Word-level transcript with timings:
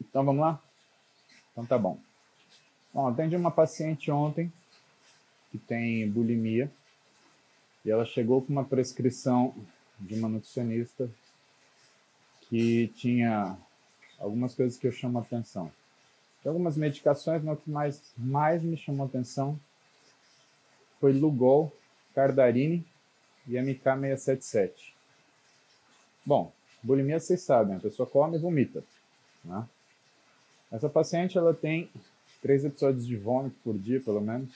Então 0.00 0.24
vamos 0.24 0.40
lá? 0.40 0.62
Então 1.52 1.64
tá 1.64 1.78
bom. 1.78 1.98
Bom, 2.92 3.08
atendi 3.08 3.36
uma 3.36 3.50
paciente 3.50 4.10
ontem 4.10 4.52
que 5.50 5.58
tem 5.58 6.08
bulimia 6.10 6.70
e 7.84 7.90
ela 7.90 8.04
chegou 8.04 8.42
com 8.42 8.52
uma 8.52 8.64
prescrição 8.64 9.54
de 9.98 10.14
uma 10.14 10.28
nutricionista 10.28 11.08
que 12.48 12.88
tinha 12.96 13.56
algumas 14.18 14.54
coisas 14.54 14.78
que 14.78 14.86
eu 14.86 14.92
chamo 14.92 15.18
a 15.18 15.22
atenção. 15.22 15.70
Tem 16.42 16.50
algumas 16.50 16.76
medicações, 16.76 17.42
mas 17.42 17.58
o 17.58 17.60
que 17.60 17.70
mais, 17.70 18.02
mais 18.16 18.62
me 18.62 18.76
chamou 18.76 19.04
a 19.04 19.08
atenção 19.08 19.58
foi 21.00 21.12
Lugol, 21.12 21.72
Cardarine 22.14 22.86
e 23.46 23.52
MK677. 23.54 24.72
Bom, 26.24 26.52
bulimia 26.82 27.20
vocês 27.20 27.42
sabem, 27.42 27.76
a 27.76 27.80
pessoa 27.80 28.08
come 28.08 28.36
e 28.36 28.40
vomita. 28.40 28.82
Né? 29.44 29.66
Essa 30.70 30.88
paciente 30.88 31.38
ela 31.38 31.54
tem 31.54 31.90
três 32.42 32.64
episódios 32.64 33.06
de 33.06 33.16
vômito 33.16 33.56
por 33.62 33.78
dia, 33.78 34.00
pelo 34.00 34.20
menos. 34.20 34.52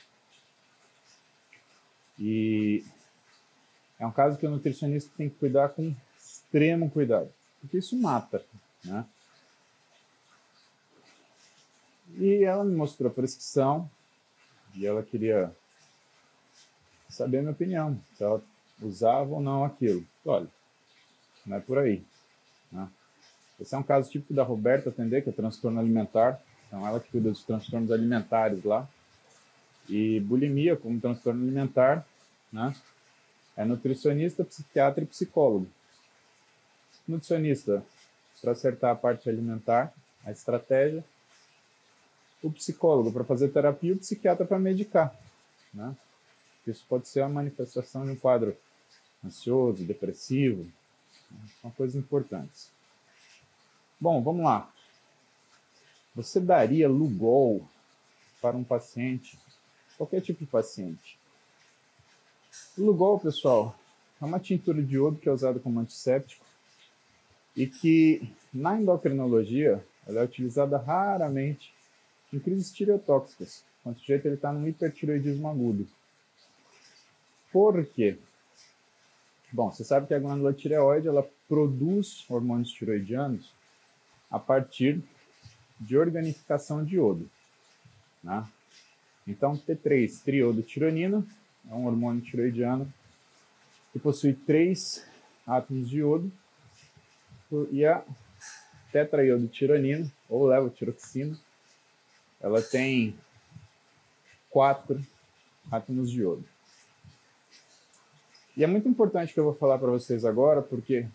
E 2.19 2.85
é 3.99 4.07
um 4.07 4.13
caso 4.13 4.39
que 4.39 4.47
o 4.47 4.51
nutricionista 4.51 5.11
tem 5.17 5.29
que 5.29 5.37
cuidar 5.37 5.71
com 5.71 5.95
extremo 6.19 6.91
cuidado, 6.91 7.33
porque 7.61 7.79
isso 7.79 7.97
mata, 7.97 8.45
né? 8.85 9.07
E 12.19 12.45
ela 12.45 12.65
me 12.65 12.75
mostrou 12.75 13.11
a 13.11 13.15
prescrição 13.15 13.89
e 14.75 14.85
ela 14.85 15.03
queria 15.03 15.55
saber 17.09 17.39
a 17.39 17.41
minha 17.41 17.53
opinião, 17.53 18.01
se 18.17 18.23
ela 18.23 18.43
usava 18.83 19.31
ou 19.31 19.41
não 19.41 19.65
aquilo. 19.65 20.05
Olha, 20.25 20.49
não 21.47 21.57
é 21.57 21.61
por 21.61 21.79
aí. 21.79 22.05
Né? 23.61 23.63
Esse 23.63 23.75
é 23.75 23.79
um 23.79 23.83
caso 23.83 24.11
típico 24.11 24.33
da 24.33 24.43
Roberta 24.43 24.89
atender, 24.89 25.23
que 25.23 25.29
é 25.29 25.33
transtorno 25.33 25.79
alimentar. 25.79 26.41
Então, 26.67 26.87
ela 26.87 26.99
que 26.99 27.11
cuida 27.11 27.31
dos 27.31 27.45
transtornos 27.45 27.91
alimentares 27.91 28.65
lá. 28.65 28.89
E 29.89 30.21
bulimia, 30.21 30.77
como 30.77 31.01
transtorno 31.01 31.43
alimentar, 31.43 32.07
né? 32.53 32.75
É 33.57 33.65
nutricionista, 33.65 34.45
psiquiatra 34.45 35.03
e 35.03 35.07
psicólogo. 35.07 35.69
Nutricionista, 37.07 37.85
para 38.41 38.53
acertar 38.53 38.93
a 38.93 38.95
parte 38.95 39.29
alimentar, 39.29 39.93
a 40.25 40.31
estratégia. 40.31 41.05
O 42.43 42.51
psicólogo, 42.51 43.13
para 43.13 43.25
fazer 43.25 43.49
terapia. 43.49 43.93
O 43.93 43.99
psiquiatra, 43.99 44.47
para 44.47 44.59
medicar, 44.59 45.15
né? 45.75 45.95
Isso 46.67 46.85
pode 46.89 47.09
ser 47.09 47.23
a 47.23 47.29
manifestação 47.29 48.05
de 48.05 48.13
um 48.13 48.17
quadro 48.17 48.57
ansioso, 49.25 49.85
depressivo, 49.85 50.71
são 51.61 51.71
coisas 51.71 51.97
importantes. 51.97 52.71
Bom, 54.01 54.23
vamos 54.23 54.43
lá. 54.43 54.73
Você 56.15 56.41
daria 56.41 56.89
Lugol 56.89 57.69
para 58.41 58.57
um 58.57 58.65
paciente, 58.65 59.39
qualquer 59.99 60.23
tipo 60.23 60.41
de 60.41 60.51
paciente? 60.51 61.19
Lugol, 62.79 63.21
pessoal, 63.21 63.79
é 64.19 64.25
uma 64.25 64.41
tintura 64.41 64.83
de 64.83 64.95
iodo 64.95 65.19
que 65.19 65.29
é 65.29 65.33
usada 65.33 65.61
como 65.61 65.81
antisséptico 65.81 66.43
e 67.55 67.67
que 67.67 68.35
na 68.55 68.81
endocrinologia 68.81 69.85
ela 70.07 70.21
é 70.21 70.25
utilizada 70.25 70.79
raramente 70.79 71.75
em 72.33 72.39
crises 72.39 72.73
tireotóxicas, 72.73 73.63
quando 73.83 73.97
o 73.97 74.01
sujeito 74.01 74.29
está 74.29 74.51
num 74.51 74.67
hipertireoidismo 74.67 75.47
agudo. 75.47 75.87
Por 77.53 77.85
quê? 77.85 78.17
Bom, 79.53 79.71
você 79.71 79.85
sabe 79.85 80.07
que 80.07 80.15
a 80.15 80.19
glândula 80.19 80.55
tireoide 80.55 81.07
ela 81.07 81.29
produz 81.47 82.25
hormônios 82.31 82.71
tiroidianos 82.71 83.60
a 84.31 84.39
partir 84.39 85.03
de 85.79 85.97
organificação 85.97 86.85
de 86.85 86.97
iodo. 86.97 87.29
Né? 88.23 88.47
Então, 89.27 89.57
T3, 89.57 90.23
triodotironina, 90.23 91.27
é 91.69 91.75
um 91.75 91.87
hormônio 91.87 92.23
tiroidiano 92.23 92.93
que 93.93 93.99
possui 93.99 94.35
três 94.35 95.05
átomos 95.47 95.89
de 95.89 95.99
iodo 95.99 96.31
e 97.71 97.85
a 97.85 98.05
tetraiodotironina, 98.93 100.11
ou 100.29 100.47
levotiroxina, 100.47 101.37
ela 102.41 102.63
tem 102.63 103.17
quatro 104.49 105.01
átomos 105.71 106.11
de 106.11 106.21
iodo. 106.21 106.45
E 108.57 108.65
é 108.65 108.67
muito 108.67 108.89
importante 108.89 109.33
que 109.33 109.41
eu 109.41 109.45
vou 109.45 109.55
falar 109.55 109.79
para 109.79 109.91
vocês 109.91 110.25
agora, 110.25 110.61
porque 110.61 111.07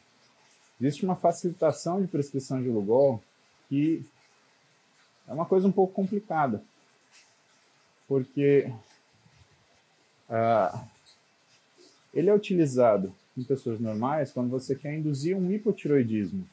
existe 0.79 1.05
uma 1.05 1.15
facilitação 1.15 2.01
de 2.01 2.07
prescrição 2.07 2.61
de 2.61 2.69
Lugol 2.69 3.23
que 3.69 4.05
é 5.27 5.33
uma 5.33 5.45
coisa 5.45 5.67
um 5.67 5.71
pouco 5.71 5.93
complicada, 5.93 6.63
porque 8.07 8.71
uh, 10.29 10.87
ele 12.13 12.29
é 12.29 12.33
utilizado 12.33 13.13
em 13.35 13.43
pessoas 13.43 13.79
normais 13.79 14.31
quando 14.31 14.49
você 14.49 14.75
quer 14.75 14.93
induzir 14.93 15.35
um 15.35 15.51
hipotiroidismo. 15.51 16.47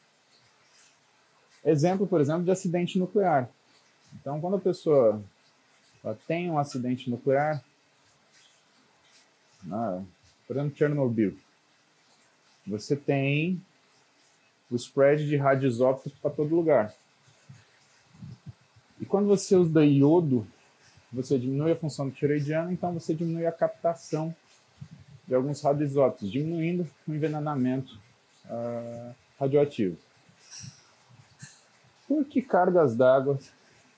Exemplo, 1.65 2.07
por 2.07 2.21
exemplo, 2.21 2.45
de 2.45 2.51
acidente 2.51 2.99
nuclear. 2.99 3.49
Então, 4.15 4.41
quando 4.41 4.57
a 4.57 4.61
pessoa 4.61 5.23
tem 6.27 6.51
um 6.51 6.59
acidente 6.59 7.09
nuclear, 7.09 7.63
né, 9.63 10.05
por 10.47 10.57
exemplo, 10.57 10.77
Chernobyl. 10.77 11.37
Você 12.67 12.97
tem 12.97 13.61
o 14.73 14.77
spread 14.77 15.27
de 15.27 15.37
radioisótopos 15.37 16.13
para 16.21 16.31
todo 16.31 16.55
lugar. 16.55 16.95
E 19.01 19.05
quando 19.05 19.27
você 19.27 19.55
usa 19.55 19.85
iodo, 19.85 20.47
você 21.13 21.39
diminui 21.39 21.73
a 21.73 21.77
função 21.77 22.09
do 22.09 22.15
tiroidiano, 22.15 22.73
então 22.73 22.93
você 22.95 23.15
diminui 23.15 23.47
a 23.47 23.53
captação 23.53 24.35
de 25.27 25.35
alguns 25.35 25.61
radioisótopos, 25.61 26.31
diminuindo 26.31 26.89
o 27.07 27.15
envenenamento 27.15 27.99
uh, 28.47 29.15
radioativo. 29.39 29.97
Por 32.09 32.25
que 32.25 32.41
cargas 32.41 32.97
d'água 32.97 33.39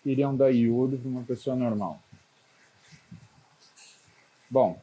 iriam 0.05 0.37
dar 0.37 0.51
iodo 0.51 0.99
para 0.99 1.09
uma 1.09 1.23
pessoa 1.23 1.55
normal? 1.55 2.01
Bom, 4.51 4.81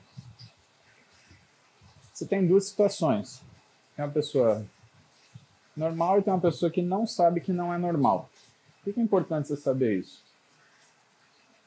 você 2.14 2.26
tem 2.26 2.46
duas 2.46 2.68
situações. 2.68 3.42
Tem 3.96 4.06
uma 4.06 4.12
pessoa 4.12 4.66
normal 5.76 6.20
e 6.20 6.24
tem 6.24 6.34
uma 6.34 6.40
pessoa 6.42 6.72
que 6.72 6.82
não 6.82 7.06
sabe 7.08 7.42
que 7.42 7.54
não 7.54 7.74
é 7.74 7.78
normal. 7.78 8.30
Por 8.84 8.94
que 8.94 9.00
é 9.00 9.04
importante 9.04 9.48
você 9.48 9.56
saber 9.56 10.00
isso? 10.00 10.24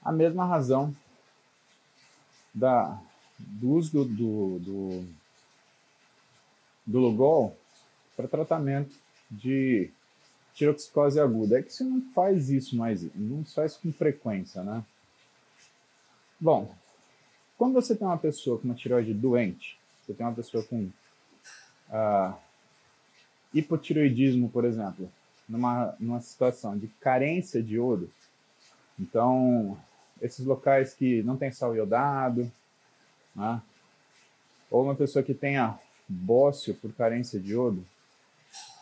A 0.02 0.12
mesma 0.12 0.44
razão 0.44 0.94
da, 2.54 3.00
do 3.38 3.70
uso 3.70 4.04
do, 4.04 4.58
do, 4.58 5.04
do, 6.86 7.00
Lugol 7.00 7.56
para 8.16 8.28
tratamento 8.28 8.94
de 9.30 9.90
tiroxicose 10.54 11.18
aguda. 11.18 11.58
É 11.58 11.62
que 11.62 11.72
você 11.72 11.82
não 11.82 12.00
faz 12.12 12.50
isso 12.50 12.76
mais, 12.76 13.02
não 13.14 13.44
faz 13.44 13.76
com 13.76 13.92
frequência, 13.92 14.62
né? 14.62 14.84
Bom, 16.38 16.72
quando 17.56 17.74
você 17.74 17.96
tem 17.96 18.06
uma 18.06 18.18
pessoa 18.18 18.58
com 18.58 18.64
uma 18.64 18.74
tireoide 18.74 19.14
doente, 19.14 19.78
você 20.04 20.12
tem 20.12 20.26
uma 20.26 20.34
pessoa 20.34 20.62
com 20.64 20.90
uh, 21.88 22.34
hipotiroidismo, 23.54 24.50
por 24.50 24.64
exemplo, 24.64 25.10
numa, 25.48 25.94
numa 25.98 26.20
situação 26.20 26.76
de 26.76 26.88
carência 27.00 27.62
de 27.62 27.74
iodo, 27.74 28.10
então, 28.98 29.76
esses 30.20 30.44
locais 30.44 30.94
que 30.94 31.22
não 31.22 31.36
tem 31.36 31.50
sal 31.50 31.74
iodado, 31.74 32.50
né? 33.34 33.60
ou 34.70 34.84
uma 34.84 34.94
pessoa 34.94 35.22
que 35.22 35.34
tenha 35.34 35.78
bócio 36.08 36.74
por 36.74 36.92
carência 36.92 37.40
de 37.40 37.52
iodo, 37.52 37.84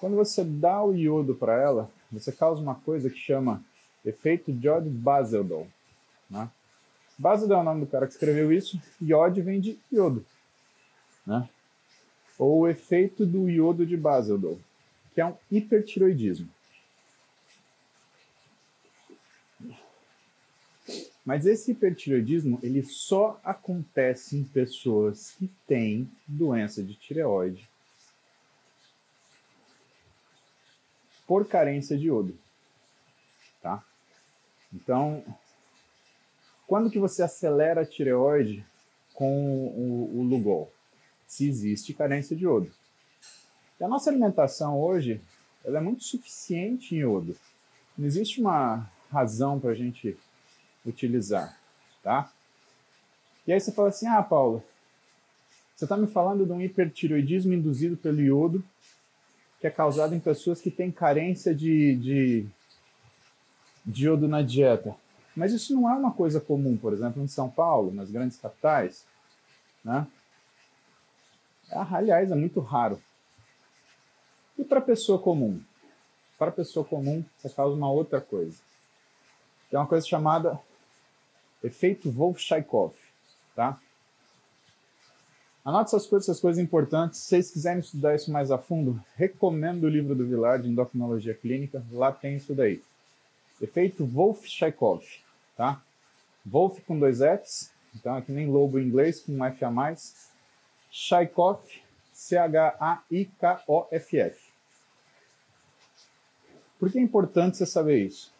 quando 0.00 0.16
você 0.16 0.44
dá 0.44 0.82
o 0.82 0.94
iodo 0.94 1.34
para 1.34 1.60
ela, 1.60 1.90
você 2.10 2.30
causa 2.30 2.60
uma 2.60 2.74
coisa 2.74 3.08
que 3.08 3.18
chama 3.18 3.62
efeito 4.04 4.52
Jod 4.52 4.88
Basildol. 4.88 5.66
Né? 6.28 6.50
Basildol 7.18 7.58
é 7.58 7.60
o 7.60 7.64
nome 7.64 7.80
do 7.80 7.86
cara 7.86 8.06
que 8.06 8.12
escreveu 8.12 8.52
isso, 8.52 8.80
iode 9.00 9.40
vem 9.40 9.60
de 9.60 9.78
iodo 9.90 10.26
né? 11.26 11.48
Ou 12.42 12.62
o 12.62 12.68
efeito 12.68 13.24
do 13.24 13.48
iodo 13.48 13.86
de 13.86 13.96
Basildol, 13.96 14.58
que 15.14 15.20
é 15.20 15.26
um 15.26 15.36
hipertiroidismo. 15.48 16.48
Mas 21.24 21.46
esse 21.46 21.70
hipertiroidismo 21.70 22.58
ele 22.60 22.82
só 22.82 23.40
acontece 23.44 24.36
em 24.36 24.42
pessoas 24.42 25.30
que 25.38 25.48
têm 25.68 26.10
doença 26.26 26.82
de 26.82 26.96
tireoide 26.96 27.70
por 31.24 31.46
carência 31.46 31.96
de 31.96 32.08
iodo, 32.08 32.36
tá? 33.62 33.84
Então, 34.74 35.24
quando 36.66 36.90
que 36.90 36.98
você 36.98 37.22
acelera 37.22 37.82
a 37.82 37.86
tireoide 37.86 38.66
com 39.14 39.68
o, 39.68 40.18
o 40.18 40.22
Lugol? 40.24 40.71
Se 41.32 41.48
existe 41.48 41.94
carência 41.94 42.36
de 42.36 42.44
iodo. 42.44 42.70
E 43.80 43.84
a 43.84 43.88
nossa 43.88 44.10
alimentação 44.10 44.78
hoje 44.78 45.18
ela 45.64 45.78
é 45.78 45.80
muito 45.80 46.04
suficiente 46.04 46.94
em 46.94 46.98
iodo. 46.98 47.34
não 47.96 48.06
existe 48.06 48.38
uma 48.38 48.86
razão 49.10 49.58
para 49.58 49.70
a 49.70 49.74
gente 49.74 50.14
utilizar, 50.84 51.58
tá? 52.02 52.30
E 53.46 53.52
aí 53.52 53.58
você 53.58 53.72
fala 53.72 53.88
assim, 53.88 54.06
ah, 54.06 54.22
Paulo, 54.22 54.62
você 55.74 55.86
está 55.86 55.96
me 55.96 56.06
falando 56.06 56.44
de 56.44 56.52
um 56.52 56.60
hipertiroidismo 56.60 57.54
induzido 57.54 57.96
pelo 57.96 58.20
iodo, 58.20 58.62
que 59.58 59.66
é 59.66 59.70
causado 59.70 60.14
em 60.14 60.20
pessoas 60.20 60.60
que 60.60 60.70
têm 60.70 60.92
carência 60.92 61.54
de, 61.54 61.96
de, 61.96 62.46
de 63.86 64.04
iodo 64.04 64.28
na 64.28 64.42
dieta. 64.42 64.94
Mas 65.34 65.54
isso 65.54 65.74
não 65.74 65.88
é 65.88 65.94
uma 65.94 66.12
coisa 66.12 66.42
comum, 66.42 66.76
por 66.76 66.92
exemplo, 66.92 67.22
em 67.22 67.28
São 67.28 67.48
Paulo, 67.48 67.90
nas 67.90 68.10
grandes 68.10 68.36
capitais, 68.36 69.06
né? 69.82 70.06
É, 71.72 71.78
aliás, 71.78 72.30
é 72.30 72.34
muito 72.34 72.60
raro. 72.60 73.02
E 74.58 74.64
para 74.64 74.78
a 74.78 74.82
pessoa 74.82 75.18
comum? 75.18 75.60
Para 76.38 76.50
a 76.50 76.52
pessoa 76.52 76.84
comum, 76.84 77.24
você 77.38 77.48
causa 77.48 77.74
uma 77.74 77.90
outra 77.90 78.20
coisa. 78.20 78.58
Que 79.70 79.76
é 79.76 79.78
uma 79.78 79.86
coisa 79.86 80.06
chamada 80.06 80.60
efeito 81.64 82.10
Wolff-Chaikoff, 82.10 82.94
tá? 83.56 83.80
Anote 85.64 85.94
essas 85.94 86.06
coisas, 86.06 86.28
essas 86.28 86.40
coisas 86.40 86.62
importantes. 86.62 87.20
Se 87.20 87.28
vocês 87.28 87.50
quiserem 87.52 87.80
estudar 87.80 88.14
isso 88.16 88.30
mais 88.30 88.50
a 88.50 88.58
fundo, 88.58 89.00
recomendo 89.16 89.84
o 89.84 89.88
livro 89.88 90.14
do 90.14 90.26
Vilar 90.26 90.60
de 90.60 90.68
Endocrinologia 90.68 91.34
Clínica. 91.34 91.82
Lá 91.90 92.12
tem 92.12 92.36
isso 92.36 92.54
daí. 92.54 92.82
Efeito 93.60 94.04
Wolff-Chaikoff, 94.04 95.20
tá? 95.56 95.80
Wolff 96.44 96.82
com 96.82 96.98
dois 96.98 97.20
Fs, 97.20 97.70
então 97.94 98.16
é 98.16 98.20
que 98.20 98.32
nem 98.32 98.50
lobo 98.50 98.78
em 98.78 98.86
inglês, 98.86 99.20
com 99.20 99.32
um 99.32 99.44
F 99.44 99.64
a 99.64 99.70
mais. 99.70 100.31
Chaikoff, 100.94 101.80
C-H-A-I-K-O-F-F. 102.12 102.52
Por 106.78 106.92
que 106.92 106.98
é 106.98 107.00
importante 107.02 107.56
você 107.56 107.64
saber 107.64 108.04
isso? 108.04 108.30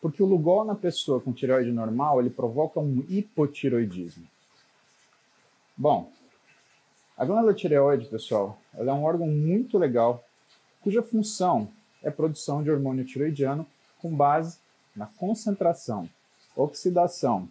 Porque 0.00 0.22
o 0.22 0.26
Lugol 0.26 0.64
na 0.64 0.74
pessoa 0.74 1.20
com 1.20 1.30
tireoide 1.30 1.70
normal, 1.70 2.18
ele 2.18 2.30
provoca 2.30 2.80
um 2.80 3.04
hipotiroidismo. 3.10 4.26
Bom, 5.76 6.10
a 7.14 7.26
glândula 7.26 7.52
tireoide, 7.52 8.06
pessoal, 8.06 8.58
ela 8.72 8.92
é 8.92 8.94
um 8.94 9.04
órgão 9.04 9.26
muito 9.26 9.76
legal, 9.76 10.24
cuja 10.80 11.02
função 11.02 11.70
é 12.02 12.10
produção 12.10 12.62
de 12.62 12.70
hormônio 12.70 13.04
tiroidiano 13.04 13.66
com 14.00 14.16
base 14.16 14.60
na 14.96 15.04
concentração, 15.04 16.08
oxidação 16.56 17.46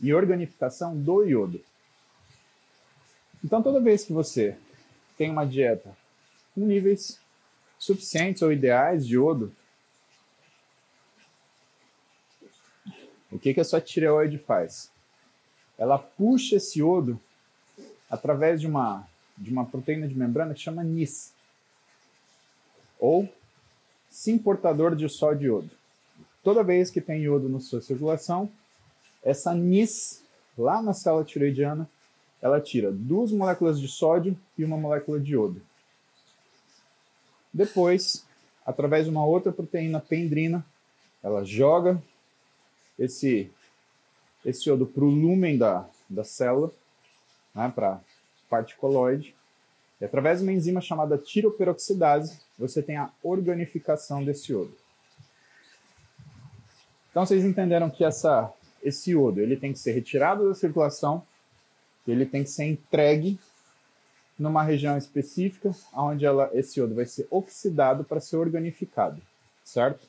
e 0.00 0.14
organificação 0.14 0.96
do 0.96 1.28
iodo. 1.28 1.62
Então, 3.44 3.62
toda 3.62 3.80
vez 3.80 4.04
que 4.04 4.12
você 4.12 4.56
tem 5.18 5.30
uma 5.30 5.44
dieta 5.44 5.96
com 6.54 6.60
níveis 6.64 7.20
suficientes 7.78 8.42
ou 8.42 8.52
ideais 8.52 9.06
de 9.06 9.14
iodo, 9.14 9.52
o 13.30 13.38
que, 13.38 13.52
que 13.52 13.60
a 13.60 13.64
sua 13.64 13.80
tireoide 13.80 14.38
faz? 14.38 14.90
Ela 15.76 15.98
puxa 15.98 16.56
esse 16.56 16.78
iodo 16.78 17.20
através 18.08 18.60
de 18.60 18.66
uma, 18.66 19.08
de 19.36 19.50
uma 19.50 19.64
proteína 19.64 20.06
de 20.06 20.14
membrana 20.14 20.54
que 20.54 20.60
chama 20.60 20.84
NIS, 20.84 21.32
ou 23.00 23.28
simportador 24.08 24.94
de 24.94 25.08
sódio 25.08 25.46
iodo. 25.48 25.70
Toda 26.44 26.62
vez 26.62 26.90
que 26.90 27.00
tem 27.00 27.22
iodo 27.22 27.48
na 27.48 27.58
sua 27.58 27.80
circulação, 27.80 28.50
essa 29.24 29.54
NIS, 29.54 30.22
lá 30.56 30.80
na 30.80 30.92
célula 30.92 31.24
tiroidiana, 31.24 31.88
ela 32.42 32.60
tira 32.60 32.90
duas 32.90 33.30
moléculas 33.30 33.80
de 33.80 33.86
sódio 33.86 34.36
e 34.58 34.64
uma 34.64 34.76
molécula 34.76 35.20
de 35.20 35.32
iodo. 35.32 35.62
Depois, 37.52 38.26
através 38.66 39.04
de 39.04 39.10
uma 39.10 39.24
outra 39.24 39.52
proteína 39.52 40.00
pendrina, 40.00 40.66
ela 41.22 41.44
joga 41.44 42.02
esse, 42.98 43.48
esse 44.44 44.68
iodo 44.68 44.86
para 44.86 45.04
o 45.04 45.08
lumen 45.08 45.56
da, 45.56 45.88
da 46.10 46.24
célula, 46.24 46.72
né, 47.54 47.70
para 47.72 48.00
parte 48.50 48.74
coloide. 48.76 49.34
E 50.00 50.04
através 50.04 50.40
de 50.40 50.44
uma 50.44 50.52
enzima 50.52 50.80
chamada 50.80 51.16
tiroperoxidase, 51.16 52.40
você 52.58 52.82
tem 52.82 52.96
a 52.96 53.10
organificação 53.22 54.24
desse 54.24 54.50
iodo. 54.50 54.76
Então 57.10 57.24
vocês 57.24 57.44
entenderam 57.44 57.88
que 57.88 58.02
essa, 58.02 58.52
esse 58.82 59.12
iodo 59.12 59.40
ele 59.40 59.56
tem 59.56 59.72
que 59.72 59.78
ser 59.78 59.92
retirado 59.92 60.48
da 60.48 60.54
circulação, 60.54 61.24
ele 62.10 62.26
tem 62.26 62.42
que 62.42 62.50
ser 62.50 62.64
entregue 62.64 63.38
numa 64.38 64.62
região 64.62 64.96
específica, 64.96 65.74
onde 65.92 66.24
ela, 66.24 66.50
esse 66.52 66.80
iodo 66.80 66.94
vai 66.94 67.06
ser 67.06 67.26
oxidado 67.30 68.02
para 68.02 68.20
ser 68.20 68.36
organificado, 68.36 69.20
certo? 69.64 70.06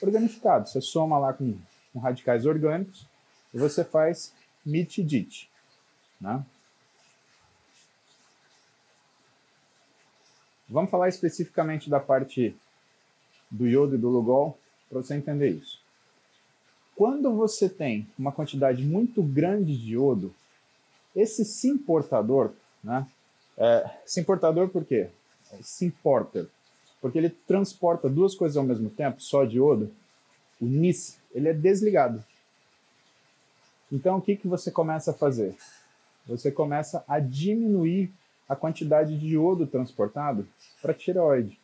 Organificado, 0.00 0.68
você 0.68 0.80
soma 0.80 1.18
lá 1.18 1.32
com, 1.32 1.58
com 1.92 1.98
radicais 1.98 2.46
orgânicos 2.46 3.06
e 3.52 3.58
você 3.58 3.84
faz 3.84 4.32
mitidite, 4.64 5.50
né? 6.20 6.44
Vamos 10.68 10.90
falar 10.90 11.08
especificamente 11.08 11.90
da 11.90 11.98
parte 11.98 12.56
do 13.50 13.66
iodo 13.66 13.96
e 13.96 13.98
do 13.98 14.08
lugol 14.08 14.56
para 14.88 15.02
você 15.02 15.14
entender 15.14 15.50
isso. 15.50 15.80
Quando 16.94 17.34
você 17.34 17.68
tem 17.68 18.06
uma 18.16 18.30
quantidade 18.30 18.84
muito 18.84 19.20
grande 19.22 19.76
de 19.76 19.94
iodo, 19.94 20.32
esse 21.14 21.44
simportador, 21.44 22.52
né, 22.82 23.06
é, 23.56 23.90
simportador 24.06 24.68
por 24.68 24.84
quê? 24.84 25.08
Simporter. 25.62 26.46
Porque 27.00 27.18
ele 27.18 27.30
transporta 27.30 28.08
duas 28.08 28.34
coisas 28.34 28.56
ao 28.56 28.64
mesmo 28.64 28.90
tempo, 28.90 29.20
só 29.20 29.44
de 29.44 29.56
iodo. 29.56 29.90
O 30.60 30.66
NIS, 30.66 31.18
ele 31.34 31.48
é 31.48 31.52
desligado. 31.52 32.22
Então, 33.90 34.18
o 34.18 34.22
que, 34.22 34.36
que 34.36 34.46
você 34.46 34.70
começa 34.70 35.10
a 35.10 35.14
fazer? 35.14 35.56
Você 36.26 36.50
começa 36.50 37.04
a 37.08 37.18
diminuir 37.18 38.12
a 38.48 38.54
quantidade 38.54 39.18
de 39.18 39.34
iodo 39.34 39.66
transportado 39.66 40.46
para 40.80 40.94
tireoide. 40.94 41.58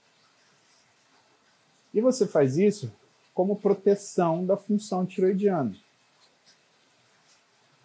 E 1.94 2.00
você 2.00 2.26
faz 2.26 2.56
isso 2.56 2.92
como 3.32 3.56
proteção 3.56 4.44
da 4.44 4.56
função 4.56 5.06
tiroidiana. 5.06 5.74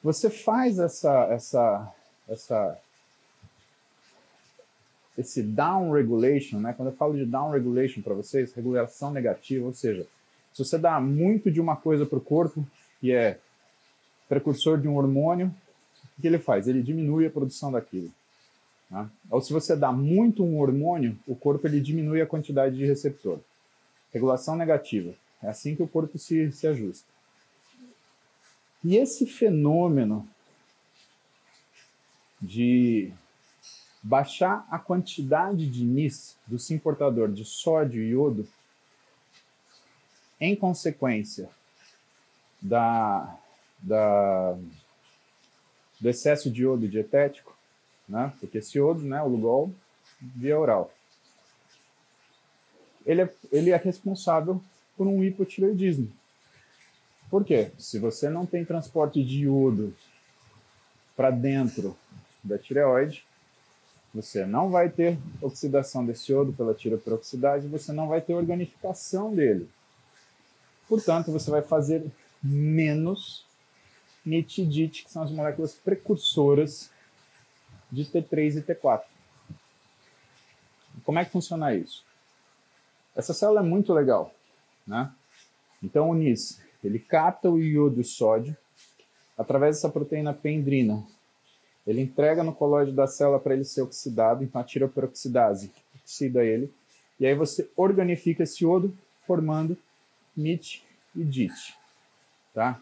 Você 0.03 0.30
faz 0.30 0.80
essa, 0.80 1.25
essa, 1.25 1.94
essa 2.27 2.80
esse 5.18 5.44
down 5.44 5.92
regulation, 5.92 6.59
né? 6.59 6.74
Quando 6.74 6.89
eu 6.89 6.95
falo 6.95 7.15
de 7.15 7.25
down 7.25 7.51
regulation 7.51 8.01
para 8.01 8.13
vocês, 8.13 8.53
regulação 8.53 9.12
negativa, 9.12 9.65
ou 9.65 9.74
seja, 9.74 10.07
se 10.53 10.63
você 10.63 10.77
dá 10.77 11.00
muito 11.00 11.52
de 11.52 11.61
uma 11.61 11.76
coisa 11.76 12.06
para 12.06 12.18
o 12.18 12.21
corpo, 12.21 12.66
que 12.99 13.11
é 13.11 13.40
precursor 14.28 14.80
de 14.80 14.87
um 14.87 14.95
hormônio, 14.95 15.54
o 16.18 16.21
que 16.21 16.28
ele 16.28 16.40
faz? 16.40 16.68
Ele 16.68 16.81
diminui 16.81 17.26
a 17.26 17.30
produção 17.30 17.71
daquilo. 17.71 18.11
Né? 18.90 19.09
Ou 19.30 19.42
se 19.42 19.54
você 19.54 19.76
dá 19.76 19.92
muito 19.92 20.44
um 20.44 20.59
hormônio, 20.59 21.18
o 21.28 21.35
corpo 21.35 21.68
ele 21.68 21.80
diminui 21.80 22.21
a 22.21 22.28
quantidade 22.28 22.76
de 22.76 22.85
receptor. 22.85 23.40
Regulação 24.14 24.56
negativa. 24.56 25.14
É 25.42 25.49
assim 25.49 25.76
que 25.76 25.83
o 25.83 25.87
corpo 25.87 26.18
se, 26.19 26.52
se 26.52 26.68
ajusta. 26.68 27.06
E 28.83 28.97
esse 28.97 29.26
fenômeno 29.26 30.28
de 32.42 33.11
baixar 34.02 34.68
a 34.71 34.80
quantidade 34.80 35.68
de 35.68 35.83
NIS 35.83 36.35
do 36.47 36.57
simportador 36.57 37.31
de 37.31 37.45
sódio 37.45 38.02
e 38.02 38.09
iodo 38.09 38.47
em 40.40 40.56
consequência 40.56 41.50
da, 42.59 43.38
da, 43.80 44.57
do 46.00 46.09
excesso 46.09 46.50
de 46.50 46.64
iodo 46.64 46.88
dietético, 46.88 47.56
né? 48.09 48.33
porque 48.40 48.57
esse 48.57 48.80
iodo, 48.80 49.04
né, 49.04 49.21
o 49.21 49.28
Lugol, 49.28 49.71
via 50.19 50.59
oral, 50.59 50.92
ele 53.06 53.21
é, 53.21 53.33
ele 53.52 53.69
é 53.69 53.78
responsável 53.78 54.61
por 54.97 55.06
um 55.06 55.23
hipotireoidismo. 55.23 56.11
Por 57.31 57.45
quê? 57.45 57.71
Se 57.78 57.97
você 57.97 58.30
não 58.30 58.45
tem 58.45 58.66
transporte 58.66 59.23
de 59.23 59.45
iodo 59.45 59.95
para 61.16 61.31
dentro 61.31 61.97
da 62.44 62.57
tireoide, 62.57 63.26
você 64.14 64.45
não 64.45 64.69
vai 64.69 64.90
ter 64.90 65.18
oxidação 65.42 66.06
desse 66.06 66.33
iodo 66.33 66.52
pela 66.52 66.73
tiroperoxidase, 66.73 67.69
você 67.69 67.94
não 67.94 68.09
vai 68.09 68.19
ter 68.19 68.33
organificação 68.33 69.33
dele. 69.33 69.69
Portanto, 70.90 71.31
você 71.31 71.50
vai 71.50 71.61
fazer 71.61 72.06
menos 72.44 73.45
nitidite, 74.26 75.06
que 75.06 75.11
são 75.11 75.23
as 75.23 75.31
moléculas 75.31 75.73
precursoras 75.73 76.90
de 77.90 78.04
T3 78.04 78.57
e 78.57 78.61
T4. 78.61 79.04
Como 81.06 81.18
é 81.18 81.23
que 81.23 81.31
funciona 81.31 81.73
isso? 81.73 82.04
Essa 83.16 83.33
célula 83.33 83.61
é 83.61 83.64
muito 83.64 83.94
legal, 83.94 84.33
né? 84.85 85.09
Então 85.81 86.09
o 86.09 86.14
NIS, 86.14 86.61
ele 86.83 87.00
capta 87.00 87.50
o 87.50 87.59
iodo 87.59 88.02
e 88.02 88.04
sódio 88.04 88.56
através 89.38 89.76
dessa 89.76 89.90
proteína 89.90 90.33
pendrina, 90.33 91.04
ele 91.85 92.02
entrega 92.02 92.44
no 92.44 92.54
colóide 92.54 92.92
da 92.92 93.07
célula 93.07 93.40
para 93.40 93.54
ele 93.54 93.64
ser 93.64 93.81
oxidado, 93.81 94.44
então 94.44 94.61
a 94.61 94.64
tiroperoxidase 94.64 95.71
oxida 96.02 96.44
ele, 96.44 96.71
E 97.19 97.26
aí 97.26 97.35
você 97.35 97.69
organifica 97.76 98.44
esse 98.44 98.64
iodo 98.64 98.95
formando 99.26 99.78
MIT 100.35 100.83
e 101.16 101.23
DIT. 101.23 101.76
Tá? 102.54 102.81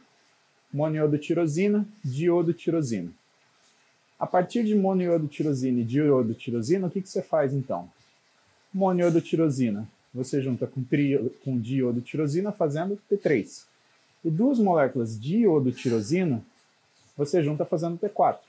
Monoiodotirosina, 0.71 1.85
diodotirosina. 2.03 3.11
A 4.17 4.25
partir 4.25 4.63
de 4.63 4.75
monoiodotirosina 4.75 5.81
e 5.81 5.83
diodotirosina, 5.83 6.87
o 6.87 6.91
que, 6.91 7.01
que 7.01 7.09
você 7.09 7.21
faz 7.21 7.53
então? 7.53 7.89
Monoiodotirosina, 8.73 9.87
você 10.13 10.41
junta 10.41 10.67
com, 10.67 10.83
tri, 10.83 11.17
com 11.43 11.59
diodotirosina 11.59 12.51
fazendo 12.51 12.99
T3. 13.11 13.65
E 14.23 14.29
duas 14.29 14.59
moléculas 14.59 15.19
de 15.19 15.43
iodotirosina, 15.43 16.43
você 17.15 17.41
junta 17.43 17.65
fazendo 17.65 17.97
T4. 17.97 18.39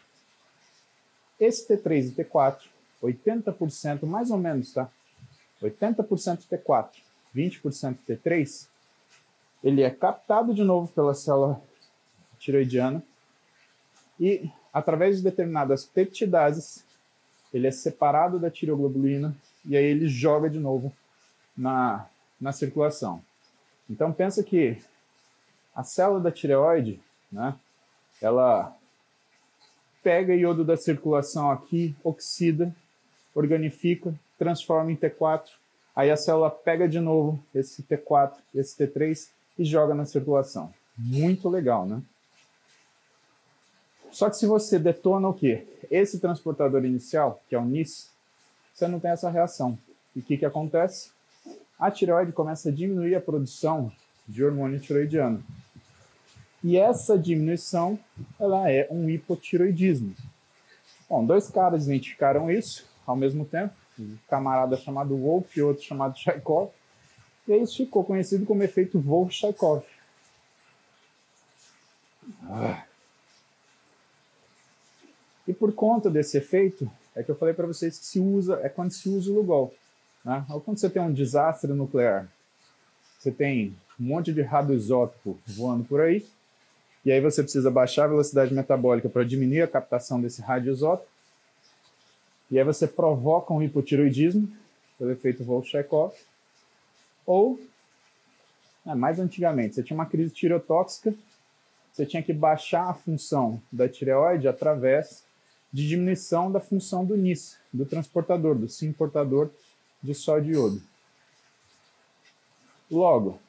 Esse 1.39 1.67
T3 1.67 2.09
e 2.09 2.25
T4, 2.25 2.59
80% 3.03 4.05
mais 4.05 4.31
ou 4.31 4.39
menos, 4.39 4.73
tá? 4.73 4.91
80% 5.63 6.43
T4, 6.51 6.89
20% 7.35 7.97
T3, 8.09 8.67
ele 9.63 9.83
é 9.83 9.91
captado 9.91 10.55
de 10.55 10.65
novo 10.65 10.89
pela 10.93 11.15
célula 11.15 11.61
tiroidiana 12.39 13.03
e, 14.19 14.51
através 14.73 15.19
de 15.19 15.23
determinadas 15.23 15.85
peptidases, 15.85 16.85
ele 17.53 17.67
é 17.67 17.71
separado 17.71 18.39
da 18.39 18.51
tireoglobulina 18.51 19.37
e 19.65 19.77
aí 19.77 19.85
ele 19.85 20.09
joga 20.09 20.49
de 20.49 20.59
novo 20.59 20.93
na, 21.57 22.07
na 22.41 22.53
circulação. 22.53 23.23
Então, 23.89 24.13
pensa 24.13 24.43
que 24.43 24.79
a 25.75 25.83
célula 25.85 26.21
da 26.21 26.31
tireoide, 26.31 27.01
né, 27.31 27.55
ela 28.21 28.77
pega 30.03 30.35
iodo 30.35 30.65
da 30.65 30.77
circulação 30.77 31.51
aqui, 31.51 31.95
oxida, 32.03 32.75
organifica, 33.35 34.15
transforma 34.39 34.91
em 34.91 34.97
T4, 34.97 35.49
aí 35.95 36.11
a 36.11 36.17
célula 36.17 36.51
pega 36.51 36.89
de 36.89 36.99
novo 36.99 37.43
esse 37.55 37.83
T4, 37.83 38.33
esse 38.55 38.77
T3 38.77 39.29
e 39.59 39.65
joga 39.65 39.95
na 39.95 40.07
circulação. 40.07 40.73
Muito 40.97 41.49
legal, 41.49 41.87
né? 41.87 42.03
Só 44.11 44.29
que 44.29 44.37
se 44.37 44.47
você 44.47 44.79
detona 44.79 45.29
o 45.29 45.35
quê? 45.35 45.67
Esse 45.91 46.19
transportador 46.19 46.85
inicial, 46.85 47.41
que 47.49 47.55
é 47.55 47.59
o 47.59 47.65
NIS, 47.65 48.11
você 48.75 48.89
não 48.89 48.99
tem 48.99 49.11
essa 49.11 49.31
reação. 49.31 49.79
E 50.15 50.21
o 50.21 50.23
que, 50.23 50.37
que 50.37 50.45
acontece? 50.45 51.11
A 51.79 51.91
tireoide 51.91 52.33
começa 52.33 52.69
a 52.69 52.73
diminuir 52.73 53.15
a 53.15 53.21
produção 53.21 53.93
de 54.27 54.45
hormônio 54.45 54.81
tiroidiano. 54.81 55.43
E 56.63 56.77
essa 56.77 57.19
diminuição, 57.19 57.99
ela 58.39 58.71
é 58.71 58.87
um 58.91 59.09
hipotiroidismo. 59.09 60.15
Bom, 61.09 61.25
dois 61.25 61.49
caras 61.49 61.87
identificaram 61.87 62.51
isso 62.51 62.87
ao 63.07 63.17
mesmo 63.17 63.45
tempo, 63.45 63.75
um 63.99 64.17
camarada 64.29 64.77
chamado 64.77 65.17
Wolff 65.17 65.59
e 65.59 65.63
outro 65.63 65.83
chamado 65.83 66.19
Chaikov, 66.19 66.71
e 67.49 67.57
isso 67.57 67.79
ficou 67.79 68.05
conhecido 68.05 68.47
como 68.47 68.63
efeito 68.63 69.01
Wolff-Chaikov. 69.01 69.83
Ah. 72.45 72.85
E 75.49 75.53
por 75.53 75.73
conta 75.75 76.09
desse 76.09 76.39
efeito, 76.39 76.89
é 77.15 77.23
que 77.23 77.31
eu 77.31 77.37
falei 77.37 77.55
para 77.55 77.67
vocês 77.67 77.99
que 77.99 78.07
se 78.07 78.21
usa, 78.21 78.61
é 78.63 78.69
quando 78.69 78.93
se 78.93 79.09
usa 79.09 79.31
o 79.31 79.35
Lugol. 79.35 79.75
Né? 80.25 80.45
Ou 80.51 80.61
quando 80.61 80.79
você 80.79 80.89
tem 80.89 81.03
um 81.03 81.13
desastre 81.13 81.73
nuclear, 81.73 82.29
você 83.19 83.33
tem 83.33 83.77
um 83.99 84.05
monte 84.05 84.33
de 84.33 84.43
radioisótopo 84.43 85.39
voando 85.47 85.85
por 85.85 86.01
aí, 86.01 86.27
e 87.05 87.11
aí 87.11 87.21
você 87.21 87.43
precisa 87.43 87.71
baixar 87.71 88.05
a 88.05 88.09
velocidade 88.09 88.55
metabólica 88.55 89.09
para 89.09 89.25
diminuir 89.25 89.63
a 89.63 89.69
captação 89.69 90.21
desse 90.21 90.43
radioisótopo, 90.43 91.09
e 92.51 92.59
aí 92.59 92.65
você 92.65 92.87
provoca 92.87 93.55
um 93.55 93.63
hipotiroidismo, 93.63 94.49
pelo 94.99 95.13
efeito 95.13 95.45
Wolff-Chaikov, 95.45 96.13
ou, 97.25 97.59
né, 98.85 98.95
mais 98.95 99.19
antigamente, 99.19 99.75
você 99.75 99.83
tinha 99.83 99.95
uma 99.95 100.07
crise 100.07 100.31
tireotóxica, 100.31 101.15
você 101.93 102.05
tinha 102.05 102.23
que 102.23 102.33
baixar 102.33 102.89
a 102.89 102.95
função 102.95 103.61
da 103.71 103.89
tireoide 103.89 104.49
através 104.49 105.23
de 105.73 105.87
diminuição 105.87 106.51
da 106.51 106.61
função 106.61 107.05
do 107.05 107.17
NIS, 107.17 107.57
do 107.73 107.87
transportador, 107.87 108.57
do 108.57 108.69
sim 108.69 108.93
portador 108.93 109.51
de 110.03 110.15
sódio 110.15 110.55
iodo. 110.55 110.83
Logo, 112.91 113.31
o 113.31 113.41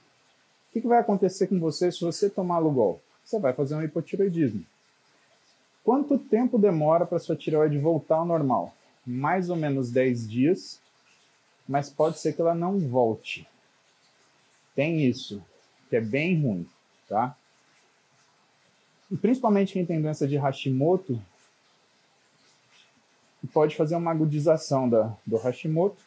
que, 0.74 0.81
que 0.81 0.88
vai 0.88 1.00
acontecer 1.00 1.48
com 1.48 1.60
você 1.60 1.91
se 1.91 2.01
você 2.01 2.29
tomar 2.29 2.60
Lugol? 2.60 3.01
Você 3.31 3.39
vai 3.39 3.53
fazer 3.53 3.75
um 3.75 3.81
hipotiroidismo. 3.81 4.65
Quanto 5.85 6.19
tempo 6.19 6.59
demora 6.59 7.05
para 7.05 7.17
sua 7.17 7.33
tireoide 7.33 7.77
voltar 7.77 8.17
ao 8.17 8.25
normal? 8.25 8.75
Mais 9.07 9.50
ou 9.50 9.55
menos 9.55 9.89
10 9.89 10.29
dias, 10.29 10.81
mas 11.65 11.89
pode 11.89 12.19
ser 12.19 12.33
que 12.33 12.41
ela 12.41 12.53
não 12.53 12.77
volte. 12.77 13.47
Tem 14.75 15.05
isso, 15.05 15.41
que 15.89 15.95
é 15.95 16.01
bem 16.01 16.41
ruim, 16.41 16.67
tá? 17.07 17.33
E 19.09 19.15
principalmente 19.15 19.71
quem 19.71 19.85
tem 19.85 20.01
doença 20.01 20.27
de 20.27 20.35
Hashimoto, 20.35 21.17
pode 23.53 23.77
fazer 23.77 23.95
uma 23.95 24.11
agudização 24.11 24.89
da, 24.89 25.15
do 25.25 25.38
Hashimoto 25.38 26.03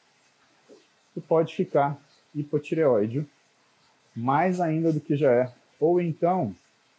e 1.17 1.23
pode 1.23 1.55
ficar 1.55 1.99
hipotireoide, 2.35 3.27
mais 4.15 4.61
ainda 4.61 4.93
do 4.93 5.01
que 5.01 5.17
já 5.17 5.33
é. 5.33 5.53
Ou 5.81 6.03
então, 6.03 6.55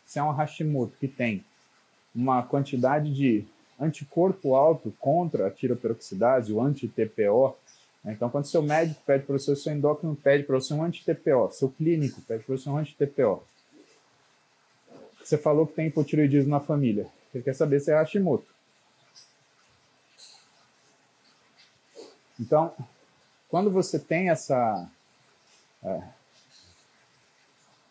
se 0.06 0.20
é 0.20 0.24
um 0.24 0.32
Hashimoto 0.32 0.96
que 1.00 1.08
tem 1.08 1.44
uma 2.14 2.44
quantidade 2.44 3.14
de 3.14 3.46
anticorpo 3.80 4.56
alto 4.56 4.94
contra 5.00 5.48
a 5.48 5.52
tiroperoxidase, 5.52 6.54
o 6.54 6.62
anti-TPO, 6.62 7.56
né? 8.04 8.14
então 8.14 8.30
quando 8.30 8.46
seu 8.46 8.62
médico 8.62 9.02
pede 9.06 9.26
para 9.26 9.38
você, 9.38 9.56
seu 9.56 9.74
endócrino 9.74 10.16
pede 10.16 10.44
para 10.44 10.56
você 10.56 10.74
um 10.74 10.84
anti-TPO, 10.84 11.52
seu 11.52 11.70
clínico 11.70 12.22
pede 12.22 12.44
para 12.44 12.56
você 12.58 12.70
um 12.70 12.78
anti-TPO, 12.78 13.44
você 15.24 15.38
falou 15.38 15.68
que 15.68 15.74
tem 15.74 15.88
hipotireoidismo 15.88 16.52
na 16.52 16.60
família, 16.60 17.08
ele 17.34 17.44
quer 17.44 17.54
saber 17.54 17.80
se 17.80 17.92
é 17.92 17.96
Hashimoto. 17.96 18.54
Então, 22.40 22.74
quando 23.50 23.72
você 23.72 23.98
tem 23.98 24.30
essa 24.30 24.90
é, 25.84 26.02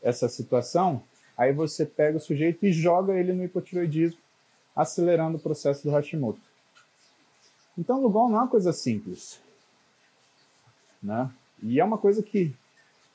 essa 0.02 0.28
situação, 0.28 1.02
aí 1.36 1.52
você 1.52 1.84
pega 1.84 2.18
o 2.18 2.20
sujeito 2.20 2.64
e 2.64 2.72
joga 2.72 3.14
ele 3.14 3.32
no 3.32 3.44
hipotiroidismo, 3.44 4.18
acelerando 4.74 5.36
o 5.36 5.40
processo 5.40 5.82
do 5.82 5.90
Hashimoto. 5.90 6.40
Então, 7.76 8.00
Lugol 8.00 8.28
não 8.28 8.38
é 8.38 8.40
uma 8.42 8.48
coisa 8.48 8.72
simples. 8.72 9.40
Né? 11.02 11.30
E 11.62 11.80
é 11.80 11.84
uma 11.84 11.98
coisa 11.98 12.22
que 12.22 12.54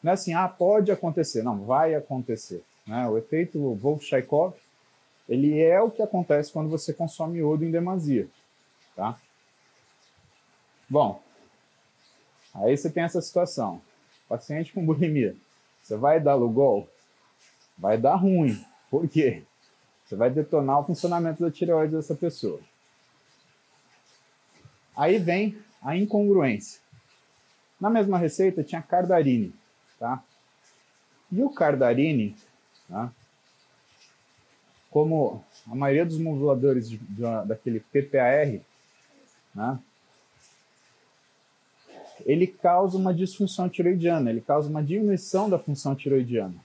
não 0.01 0.11
é 0.11 0.13
assim, 0.13 0.33
ah, 0.33 0.47
pode 0.47 0.91
acontecer. 0.91 1.43
Não, 1.43 1.65
vai 1.65 1.95
acontecer. 1.95 2.63
Né? 2.85 3.07
O 3.07 3.17
efeito 3.17 3.59
Wolff-Chaikov, 3.75 4.53
ele 5.27 5.59
é 5.59 5.81
o 5.81 5.91
que 5.91 6.01
acontece 6.01 6.51
quando 6.51 6.69
você 6.69 6.93
consome 6.93 7.39
iodo 7.39 7.63
em 7.63 7.71
demasia. 7.71 8.27
Tá? 8.95 9.19
Bom, 10.89 11.21
aí 12.53 12.75
você 12.75 12.89
tem 12.89 13.03
essa 13.03 13.21
situação. 13.21 13.81
Paciente 14.27 14.73
com 14.73 14.85
bulimia. 14.85 15.35
Você 15.83 15.95
vai 15.95 16.19
dar 16.19 16.35
Lugol? 16.35 16.87
Vai 17.79 17.97
dar 17.97 18.15
ruim. 18.15 18.63
Por 18.91 19.07
quê? 19.07 19.43
Você 20.05 20.15
vai 20.15 20.29
detonar 20.29 20.79
o 20.79 20.83
funcionamento 20.83 21.41
da 21.41 21.49
tireoide 21.49 21.95
dessa 21.95 22.13
pessoa. 22.13 22.59
Aí 24.95 25.17
vem 25.17 25.57
a 25.81 25.95
incongruência. 25.95 26.81
Na 27.79 27.89
mesma 27.89 28.17
receita 28.17 28.63
tinha 28.63 28.81
cardarine, 28.81 29.53
tá? 29.97 30.21
E 31.31 31.41
o 31.41 31.49
cardarine, 31.49 32.35
tá? 32.87 33.11
como 34.89 35.43
a 35.67 35.75
maioria 35.75 36.05
dos 36.05 36.17
moduladores 36.17 36.89
de, 36.89 36.97
de, 36.97 37.21
daquele 37.45 37.79
PPAR, 37.79 38.59
né? 39.53 39.79
ele 42.25 42.47
causa 42.47 42.97
uma 42.97 43.13
disfunção 43.13 43.69
tiroidiana, 43.69 44.29
ele 44.29 44.41
causa 44.41 44.69
uma 44.69 44.83
diminuição 44.83 45.49
da 45.49 45.59
função 45.59 45.95
tiroidiana. 45.95 46.55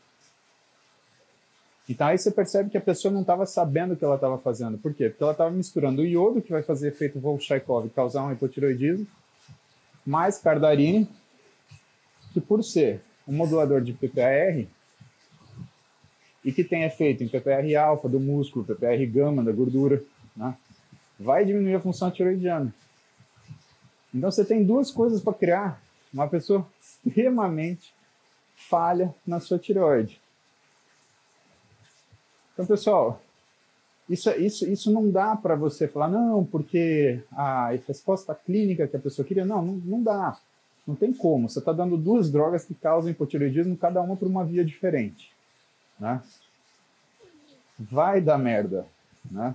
Então 1.89 2.07
aí 2.07 2.17
você 2.17 2.31
percebe 2.31 2.71
que 2.71 2.79
a 2.79 2.81
pessoa 2.81 3.13
não 3.13 3.21
estava 3.21 3.45
sabendo 3.45 3.93
o 3.93 3.97
que 3.97 4.05
ela 4.05 4.15
estava 4.15 4.39
fazendo. 4.39 4.79
Por 4.79 4.95
quê? 4.95 5.11
Porque 5.11 5.23
ela 5.23 5.33
estava 5.33 5.51
misturando 5.51 6.03
o 6.03 6.07
iodo, 6.07 6.41
que 6.41 6.51
vai 6.51 6.63
fazer 6.63 6.89
efeito 6.89 7.21
Volchaikov 7.21 7.87
e 7.87 7.91
causar 7.91 8.25
um 8.25 8.33
hipotiroidismo, 8.33 9.07
mais 10.05 10.39
cardarine, 10.39 11.09
que 12.33 12.41
por 12.41 12.65
ser 12.65 13.03
um 13.29 13.35
modulador 13.35 13.81
de 13.83 13.93
PPAR, 13.93 14.67
e 16.45 16.53
que 16.53 16.63
tem 16.63 16.85
efeito 16.85 17.25
em 17.25 17.29
PPR 17.29 17.75
alfa 17.77 18.09
do 18.09 18.21
músculo, 18.21 18.65
PPR 18.65 19.07
gama 19.07 19.43
da 19.43 19.51
gordura, 19.51 20.03
né? 20.37 20.55
vai 21.19 21.45
diminuir 21.45 21.77
a 21.77 21.81
função 21.81 22.11
tiroidiana. 22.11 22.75
Então 24.13 24.31
você 24.31 24.45
tem 24.45 24.63
duas 24.63 24.91
coisas 24.91 25.23
para 25.23 25.33
criar 25.33 25.83
uma 26.13 26.29
pessoa 26.29 26.69
extremamente 27.07 27.95
falha 28.55 29.15
na 29.27 29.41
sua 29.41 29.59
tireoide. 29.59 30.21
Então, 32.55 32.65
pessoal, 32.65 33.21
isso, 34.09 34.31
isso, 34.31 34.67
isso 34.67 34.91
não 34.91 35.11
dá 35.11 35.35
para 35.35 35.55
você 35.55 35.89
falar, 35.89 36.09
não, 36.09 36.45
porque 36.45 37.21
a 37.33 37.71
resposta 37.87 38.35
clínica 38.35 38.87
que 38.87 38.97
a 38.97 39.01
pessoa 39.01 39.27
queria, 39.27 39.45
não, 39.45 39.63
não, 39.63 39.75
não 39.75 40.03
dá. 40.03 40.39
Não 40.87 40.95
tem 40.95 41.13
como. 41.13 41.49
Você 41.49 41.59
está 41.59 41.73
dando 41.73 41.97
duas 41.97 42.31
drogas 42.31 42.65
que 42.65 42.75
causam 42.75 43.11
hipotireoidismo, 43.11 43.77
cada 43.77 44.03
uma 44.03 44.17
por 44.17 44.29
uma 44.29 44.45
via 44.45 44.65
diferente. 44.65 45.33
Né? 45.99 46.23
Vai 47.79 48.21
dar 48.21 48.39
merda. 48.39 48.87
Né? 49.31 49.55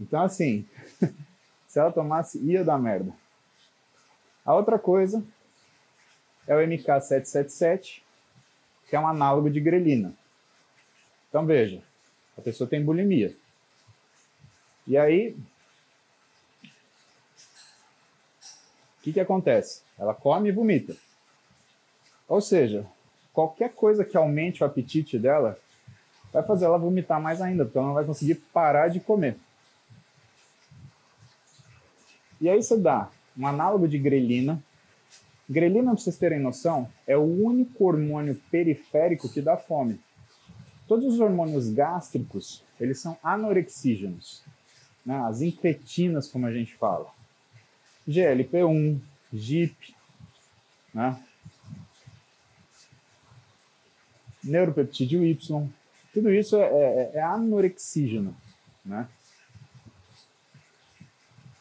Então, 0.00 0.22
assim, 0.22 0.66
se 1.68 1.78
ela 1.78 1.92
tomasse, 1.92 2.38
ia 2.38 2.64
dar 2.64 2.78
merda. 2.78 3.12
A 4.44 4.54
outra 4.54 4.78
coisa 4.78 5.22
é 6.46 6.56
o 6.56 6.58
MK777, 6.58 8.02
que 8.88 8.96
é 8.96 9.00
um 9.00 9.06
análogo 9.06 9.48
de 9.48 9.60
grelina. 9.60 10.12
Então, 11.28 11.46
veja, 11.46 11.80
a 12.36 12.40
pessoa 12.40 12.68
tem 12.68 12.84
bulimia. 12.84 13.34
E 14.86 14.96
aí, 14.96 15.36
o 18.98 19.02
que, 19.02 19.12
que 19.12 19.20
acontece? 19.20 19.82
Ela 19.98 20.14
come 20.14 20.48
e 20.48 20.52
vomita. 20.52 20.96
Ou 22.28 22.40
seja, 22.40 22.86
qualquer 23.32 23.72
coisa 23.72 24.04
que 24.04 24.16
aumente 24.16 24.62
o 24.62 24.66
apetite 24.66 25.18
dela 25.18 25.58
vai 26.32 26.42
fazer 26.42 26.64
ela 26.64 26.78
vomitar 26.78 27.20
mais 27.20 27.40
ainda, 27.40 27.64
porque 27.64 27.78
ela 27.78 27.88
não 27.88 27.94
vai 27.94 28.04
conseguir 28.04 28.36
parar 28.52 28.88
de 28.88 29.00
comer. 29.00 29.36
E 32.40 32.48
aí 32.48 32.62
você 32.62 32.76
dá 32.76 33.10
um 33.36 33.46
análogo 33.46 33.86
de 33.86 33.98
grelina. 33.98 34.62
Grelina, 35.48 35.92
para 35.92 36.00
vocês 36.00 36.16
terem 36.16 36.38
noção, 36.38 36.88
é 37.06 37.16
o 37.16 37.22
único 37.22 37.84
hormônio 37.84 38.40
periférico 38.50 39.28
que 39.28 39.42
dá 39.42 39.56
fome. 39.56 40.00
Todos 40.90 41.14
os 41.14 41.20
hormônios 41.20 41.70
gástricos, 41.70 42.64
eles 42.80 42.98
são 42.98 43.16
anorexígenos. 43.22 44.42
Né? 45.06 45.16
As 45.20 45.40
incretinas, 45.40 46.26
como 46.26 46.46
a 46.46 46.52
gente 46.52 46.74
fala. 46.74 47.14
GLP-1, 48.08 49.00
GIP, 49.32 49.94
né? 50.92 51.24
neuropeptídeo 54.42 55.24
Y, 55.24 55.70
tudo 56.12 56.34
isso 56.34 56.56
é, 56.56 56.64
é, 56.64 57.10
é 57.14 57.22
anorexígeno, 57.22 58.36
né? 58.84 59.08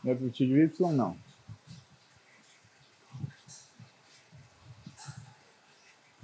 Neuropeptídeo 0.04 0.58
Y 0.58 0.92
não. 0.92 1.16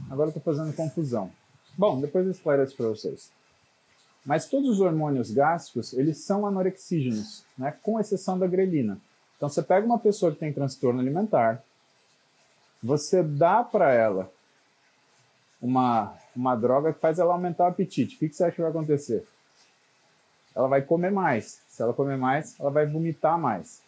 Agora 0.09 0.29
estou 0.29 0.41
fazendo 0.41 0.75
confusão. 0.75 1.31
Bom, 1.77 1.99
depois 1.99 2.25
eu 2.25 2.31
esclareço 2.31 2.75
para 2.75 2.87
vocês. 2.87 3.31
Mas 4.25 4.47
todos 4.47 4.69
os 4.69 4.79
hormônios 4.79 5.29
gástricos, 5.31 5.93
eles 5.93 6.23
são 6.23 6.47
anorexígenos, 6.47 7.45
né? 7.57 7.77
com 7.83 7.99
exceção 7.99 8.39
da 8.39 8.47
grelina. 8.47 8.99
Então 9.37 9.49
você 9.49 9.61
pega 9.61 9.85
uma 9.85 9.99
pessoa 9.99 10.31
que 10.31 10.39
tem 10.39 10.53
transtorno 10.53 10.99
alimentar, 10.99 11.63
você 12.81 13.21
dá 13.21 13.63
para 13.63 13.91
ela 13.91 14.31
uma, 15.61 16.17
uma 16.35 16.55
droga 16.55 16.93
que 16.93 16.99
faz 16.99 17.19
ela 17.19 17.33
aumentar 17.33 17.65
o 17.65 17.67
apetite. 17.67 18.15
O 18.15 18.19
que, 18.19 18.29
que 18.29 18.35
você 18.35 18.45
acha 18.45 18.55
que 18.55 18.61
vai 18.61 18.71
acontecer? 18.71 19.27
Ela 20.55 20.67
vai 20.67 20.81
comer 20.81 21.11
mais. 21.11 21.61
Se 21.67 21.81
ela 21.81 21.93
comer 21.93 22.17
mais, 22.17 22.57
ela 22.59 22.71
vai 22.71 22.85
vomitar 22.85 23.37
mais. 23.37 23.81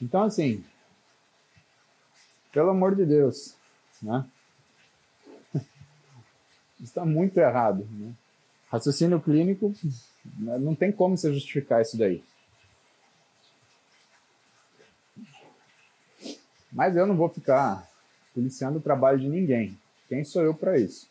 Então, 0.00 0.24
assim, 0.24 0.64
pelo 2.52 2.70
amor 2.70 2.94
de 2.94 3.06
Deus, 3.06 3.54
né? 4.02 4.24
Está 6.80 7.04
muito 7.04 7.38
errado. 7.38 7.86
Né? 7.90 8.12
Raciocínio 8.70 9.20
clínico, 9.20 9.74
né, 10.38 10.58
não 10.58 10.74
tem 10.74 10.92
como 10.92 11.16
você 11.16 11.32
justificar 11.32 11.82
isso 11.82 11.96
daí. 11.96 12.22
Mas 16.70 16.96
eu 16.96 17.06
não 17.06 17.16
vou 17.16 17.28
ficar 17.28 17.88
policiando 18.34 18.78
o 18.78 18.82
trabalho 18.82 19.18
de 19.18 19.28
ninguém. 19.28 19.78
Quem 20.08 20.24
sou 20.24 20.42
eu 20.42 20.54
para 20.54 20.78
isso? 20.78 21.08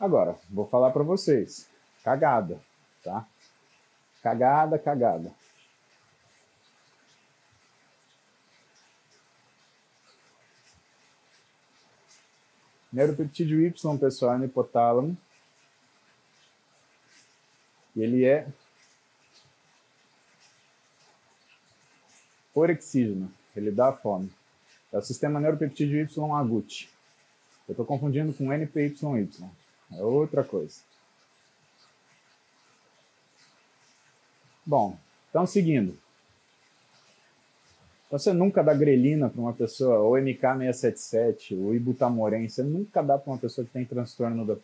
Agora, 0.00 0.36
vou 0.50 0.66
falar 0.66 0.90
para 0.90 1.02
vocês. 1.02 1.68
Cagada, 2.02 2.58
tá? 3.02 3.26
Cagada, 4.22 4.78
cagada. 4.78 5.30
Neuropeptídeo 12.94 13.60
Y, 13.60 13.98
pessoal, 13.98 14.38
no 14.38 14.44
hipotálamo. 14.44 15.18
E 17.96 18.00
ele 18.00 18.24
é 18.24 18.46
orexígeno, 22.54 23.32
ele 23.56 23.72
dá 23.72 23.92
fome. 23.92 24.32
É 24.92 24.98
o 24.98 25.02
sistema 25.02 25.40
neuropeptídeo 25.40 25.98
Y 25.98 26.32
agut. 26.38 26.88
Eu 27.66 27.72
estou 27.72 27.84
confundindo 27.84 28.32
com 28.32 28.52
NPYY. 28.52 29.28
É 29.90 30.00
outra 30.00 30.44
coisa. 30.44 30.80
Bom, 34.64 34.96
então 35.30 35.44
seguindo. 35.48 35.98
Você 38.14 38.32
nunca 38.32 38.62
dá 38.62 38.72
grelina 38.72 39.28
para 39.28 39.40
uma 39.40 39.52
pessoa, 39.52 39.98
ou 39.98 40.12
MK677, 40.12 41.58
ou 41.58 41.74
ibutamoren, 41.74 42.48
você 42.48 42.62
nunca 42.62 43.02
dá 43.02 43.18
para 43.18 43.32
uma 43.32 43.38
pessoa 43.38 43.64
que 43.64 43.72
tem 43.72 43.84
transtorno 43.84 44.46
do 44.46 44.62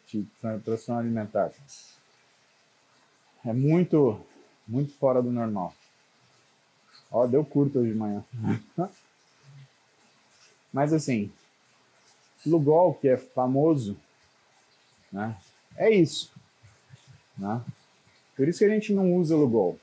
transtorno 0.62 1.00
alimentar. 1.00 1.50
É 3.44 3.52
muito, 3.52 4.24
muito 4.68 4.94
fora 4.98 5.20
do 5.20 5.32
normal. 5.32 5.74
Ó, 7.10 7.26
deu 7.26 7.44
curto 7.44 7.80
hoje 7.80 7.90
de 7.90 7.98
manhã. 7.98 8.24
Mas 10.72 10.92
assim, 10.92 11.32
Lugol, 12.46 12.94
que 12.94 13.08
é 13.08 13.16
famoso, 13.16 13.96
né? 15.10 15.36
É 15.76 15.90
isso. 15.90 16.32
Né? 17.36 17.60
Por 18.36 18.46
isso 18.46 18.60
que 18.60 18.64
a 18.64 18.68
gente 18.68 18.92
não 18.92 19.12
usa 19.16 19.34
Lugol. 19.34 19.76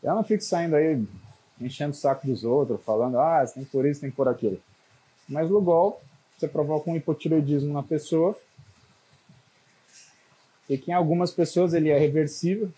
Eu 0.00 0.14
não 0.14 0.22
fico 0.22 0.44
saindo 0.44 0.76
aí 0.76 1.04
enchendo 1.60 1.92
o 1.92 1.96
saco 1.96 2.26
dos 2.26 2.44
outros, 2.44 2.82
falando, 2.84 3.18
ah, 3.18 3.46
você 3.46 3.54
tem 3.54 3.64
por 3.64 3.86
isso, 3.86 4.00
tem 4.00 4.10
por 4.10 4.28
aquilo. 4.28 4.60
Mas 5.28 5.48
Lugol, 5.48 6.00
você 6.36 6.46
provoca 6.48 6.90
um 6.90 6.96
hipotireoidismo 6.96 7.72
na 7.72 7.82
pessoa, 7.82 8.36
e 10.68 10.76
que 10.76 10.90
em 10.90 10.94
algumas 10.94 11.30
pessoas 11.30 11.74
ele 11.74 11.88
é 11.88 11.98
reversível, 11.98 12.70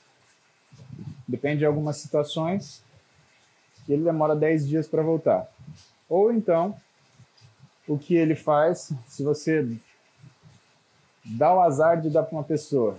depende 1.26 1.58
de 1.58 1.66
algumas 1.66 1.96
situações, 1.96 2.82
e 3.88 3.92
ele 3.92 4.04
demora 4.04 4.34
10 4.34 4.68
dias 4.68 4.88
para 4.88 5.02
voltar. 5.02 5.48
Ou 6.08 6.32
então, 6.32 6.76
o 7.86 7.98
que 7.98 8.14
ele 8.14 8.34
faz, 8.34 8.92
se 9.08 9.22
você 9.22 9.66
dá 11.24 11.52
o 11.52 11.60
azar 11.60 12.00
de 12.00 12.10
dar 12.10 12.22
para 12.22 12.36
uma 12.36 12.44
pessoa 12.44 12.96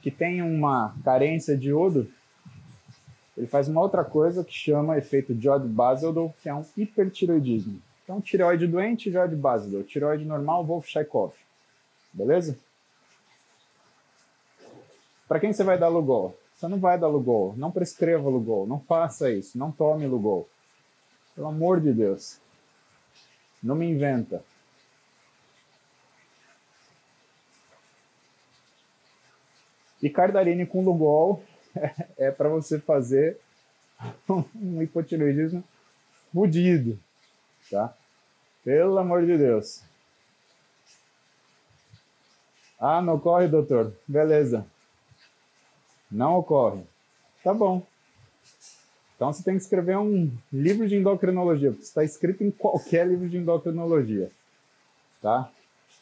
que 0.00 0.10
tem 0.10 0.42
uma 0.42 0.94
carência 1.04 1.56
de 1.56 1.68
iodo, 1.68 2.10
ele 3.36 3.46
faz 3.46 3.68
uma 3.68 3.80
outra 3.80 4.04
coisa 4.04 4.44
que 4.44 4.52
chama 4.52 4.98
efeito 4.98 5.34
Jod-Basildorf, 5.34 6.34
que 6.42 6.48
é 6.48 6.54
um 6.54 6.64
hipertiroidismo. 6.76 7.80
Então, 8.04 8.20
tireoide 8.20 8.66
doente, 8.66 9.10
Jod-Basildorf. 9.10 9.88
Tireoide 9.88 10.24
normal, 10.24 10.64
Wolff-Chaikoff. 10.64 11.36
Beleza? 12.12 12.58
Para 15.26 15.40
quem 15.40 15.52
você 15.52 15.64
vai 15.64 15.78
dar 15.78 15.88
Lugol? 15.88 16.36
Você 16.54 16.68
não 16.68 16.78
vai 16.78 16.98
dar 16.98 17.08
Lugol. 17.08 17.54
Não 17.56 17.70
prescreva 17.70 18.28
Lugol. 18.28 18.66
Não 18.66 18.78
faça 18.78 19.30
isso. 19.30 19.56
Não 19.56 19.72
tome 19.72 20.06
Lugol. 20.06 20.46
Pelo 21.34 21.48
amor 21.48 21.80
de 21.80 21.92
Deus. 21.92 22.38
Não 23.62 23.74
me 23.74 23.88
inventa. 23.88 24.44
E 30.02 30.10
Cardarine 30.10 30.66
com 30.66 30.84
Lugol 30.84 31.42
é, 32.18 32.30
para 32.30 32.48
você 32.48 32.78
fazer 32.78 33.38
um 34.28 34.82
hipotireoidismo 34.82 35.62
fudido, 36.32 36.98
tá? 37.70 37.94
Pelo 38.64 38.98
amor 38.98 39.24
de 39.24 39.36
Deus. 39.36 39.82
Ah, 42.78 43.00
não 43.00 43.14
ocorre, 43.14 43.46
doutor? 43.46 43.94
Beleza. 44.08 44.66
Não 46.10 46.36
ocorre. 46.36 46.82
Tá 47.42 47.54
bom. 47.54 47.86
Então 49.14 49.32
você 49.32 49.42
tem 49.44 49.56
que 49.56 49.62
escrever 49.62 49.96
um 49.96 50.36
livro 50.52 50.88
de 50.88 50.96
endocrinologia, 50.96 51.70
está 51.80 52.02
escrito 52.02 52.42
em 52.42 52.50
qualquer 52.50 53.06
livro 53.06 53.28
de 53.28 53.36
endocrinologia, 53.36 54.32
tá? 55.20 55.48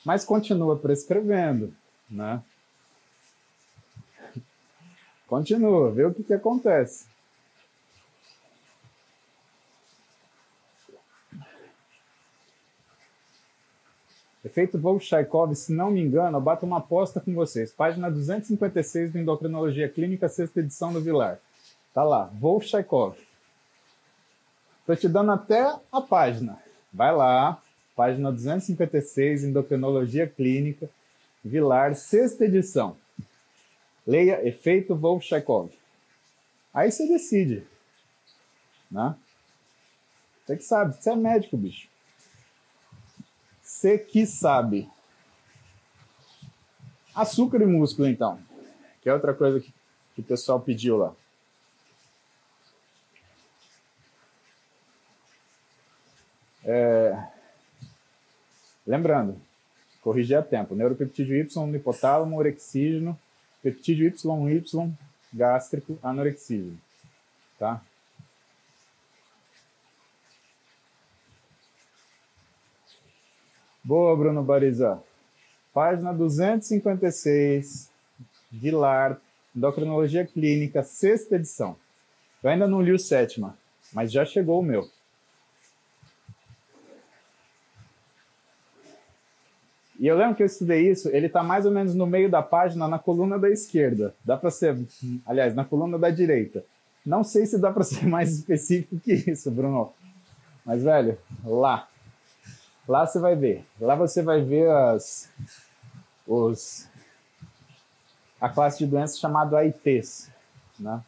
Mas 0.06 0.24
continua 0.24 0.78
prescrevendo, 0.78 1.74
né? 2.09 2.42
Continua, 5.31 5.93
vê 5.93 6.05
o 6.05 6.12
que, 6.12 6.25
que 6.25 6.35
acontece. 6.35 7.07
Efeito 14.45 14.77
Volchaikov, 14.77 15.55
se 15.55 15.73
não 15.73 15.93
me 15.93 16.01
engano, 16.01 16.37
eu 16.37 16.40
bato 16.40 16.66
uma 16.66 16.79
aposta 16.79 17.21
com 17.21 17.33
vocês. 17.33 17.71
Página 17.71 18.11
256 18.11 19.12
do 19.12 19.19
Endocrinologia 19.21 19.88
Clínica, 19.88 20.29
sexta 20.29 20.59
edição 20.59 20.93
do 20.93 21.01
Vilar. 21.01 21.38
Tá 21.95 22.03
lá, 22.03 22.25
Volchaikov. 22.35 23.16
Estou 24.81 24.97
te 24.97 25.09
dando 25.09 25.31
até 25.31 25.79
a 25.93 26.01
página. 26.01 26.59
Vai 26.93 27.14
lá, 27.14 27.62
página 27.95 28.33
256, 28.33 29.45
Endocrinologia 29.45 30.27
Clínica, 30.27 30.90
Vilar, 31.45 31.95
sexta 31.95 32.47
edição. 32.47 32.97
Leia 34.11 34.44
Efeito 34.44 34.96
Volchakov. 34.96 35.70
Aí 36.75 36.90
você 36.90 37.07
decide. 37.07 37.64
Né? 38.90 39.16
Você 40.44 40.57
que 40.57 40.64
sabe, 40.64 40.96
você 40.96 41.11
é 41.11 41.14
médico, 41.14 41.57
bicho. 41.57 41.88
Você 43.62 43.96
que 43.96 44.27
sabe. 44.27 44.90
Açúcar 47.14 47.62
e 47.62 47.66
músculo, 47.66 48.09
então. 48.09 48.42
Que 49.01 49.09
é 49.09 49.14
outra 49.14 49.33
coisa 49.33 49.61
que, 49.61 49.73
que 50.16 50.20
o 50.20 50.25
pessoal 50.25 50.59
pediu 50.59 50.96
lá. 50.96 51.14
É... 56.64 57.29
Lembrando, 58.85 59.40
corrigir 60.03 60.37
a 60.37 60.42
tempo. 60.42 60.75
Neuropeptídeo 60.75 61.37
Y 61.37 61.57
no 61.64 61.77
hipotálamo, 61.77 62.37
orexígeno, 62.37 63.16
peptídeo 63.62 64.07
YY 64.09 64.94
gástrico, 65.33 65.99
anorexígeno. 66.03 66.79
Tá? 67.59 67.83
Boa, 73.83 74.16
Bruno 74.16 74.42
Barizá. 74.42 75.01
Página 75.73 76.12
256, 76.12 77.90
Vilar, 78.51 79.20
Endocrinologia 79.55 80.27
Clínica, 80.27 80.83
sexta 80.83 81.37
edição. 81.37 81.77
Eu 82.42 82.51
ainda 82.51 82.66
não 82.66 82.83
li 82.83 82.92
o 82.92 82.99
sétima, 82.99 83.57
mas 83.92 84.11
já 84.11 84.25
chegou 84.25 84.61
o 84.61 84.62
meu. 84.64 84.88
E 90.00 90.06
eu 90.06 90.16
lembro 90.16 90.34
que 90.34 90.42
eu 90.42 90.46
estudei 90.46 90.90
isso, 90.90 91.10
ele 91.10 91.26
está 91.26 91.42
mais 91.42 91.66
ou 91.66 91.70
menos 91.70 91.94
no 91.94 92.06
meio 92.06 92.30
da 92.30 92.42
página, 92.42 92.88
na 92.88 92.98
coluna 92.98 93.38
da 93.38 93.50
esquerda. 93.50 94.14
Dá 94.24 94.34
para 94.34 94.50
ser, 94.50 94.74
aliás, 95.26 95.54
na 95.54 95.62
coluna 95.62 95.98
da 95.98 96.08
direita. 96.08 96.64
Não 97.04 97.22
sei 97.22 97.44
se 97.44 97.58
dá 97.58 97.70
para 97.70 97.84
ser 97.84 98.06
mais 98.08 98.32
específico 98.32 98.98
que 98.98 99.12
isso, 99.12 99.50
Bruno. 99.50 99.92
Mas, 100.64 100.82
velho, 100.82 101.18
lá. 101.44 101.86
Lá 102.88 103.06
você 103.06 103.18
vai 103.18 103.36
ver. 103.36 103.62
Lá 103.78 103.94
você 103.94 104.22
vai 104.22 104.40
ver 104.40 104.70
as, 104.70 105.28
os, 106.26 106.88
a 108.40 108.48
classe 108.48 108.78
de 108.78 108.86
doenças 108.86 109.18
chamada 109.18 109.58
AITs, 109.58 110.30
né? 110.78 111.04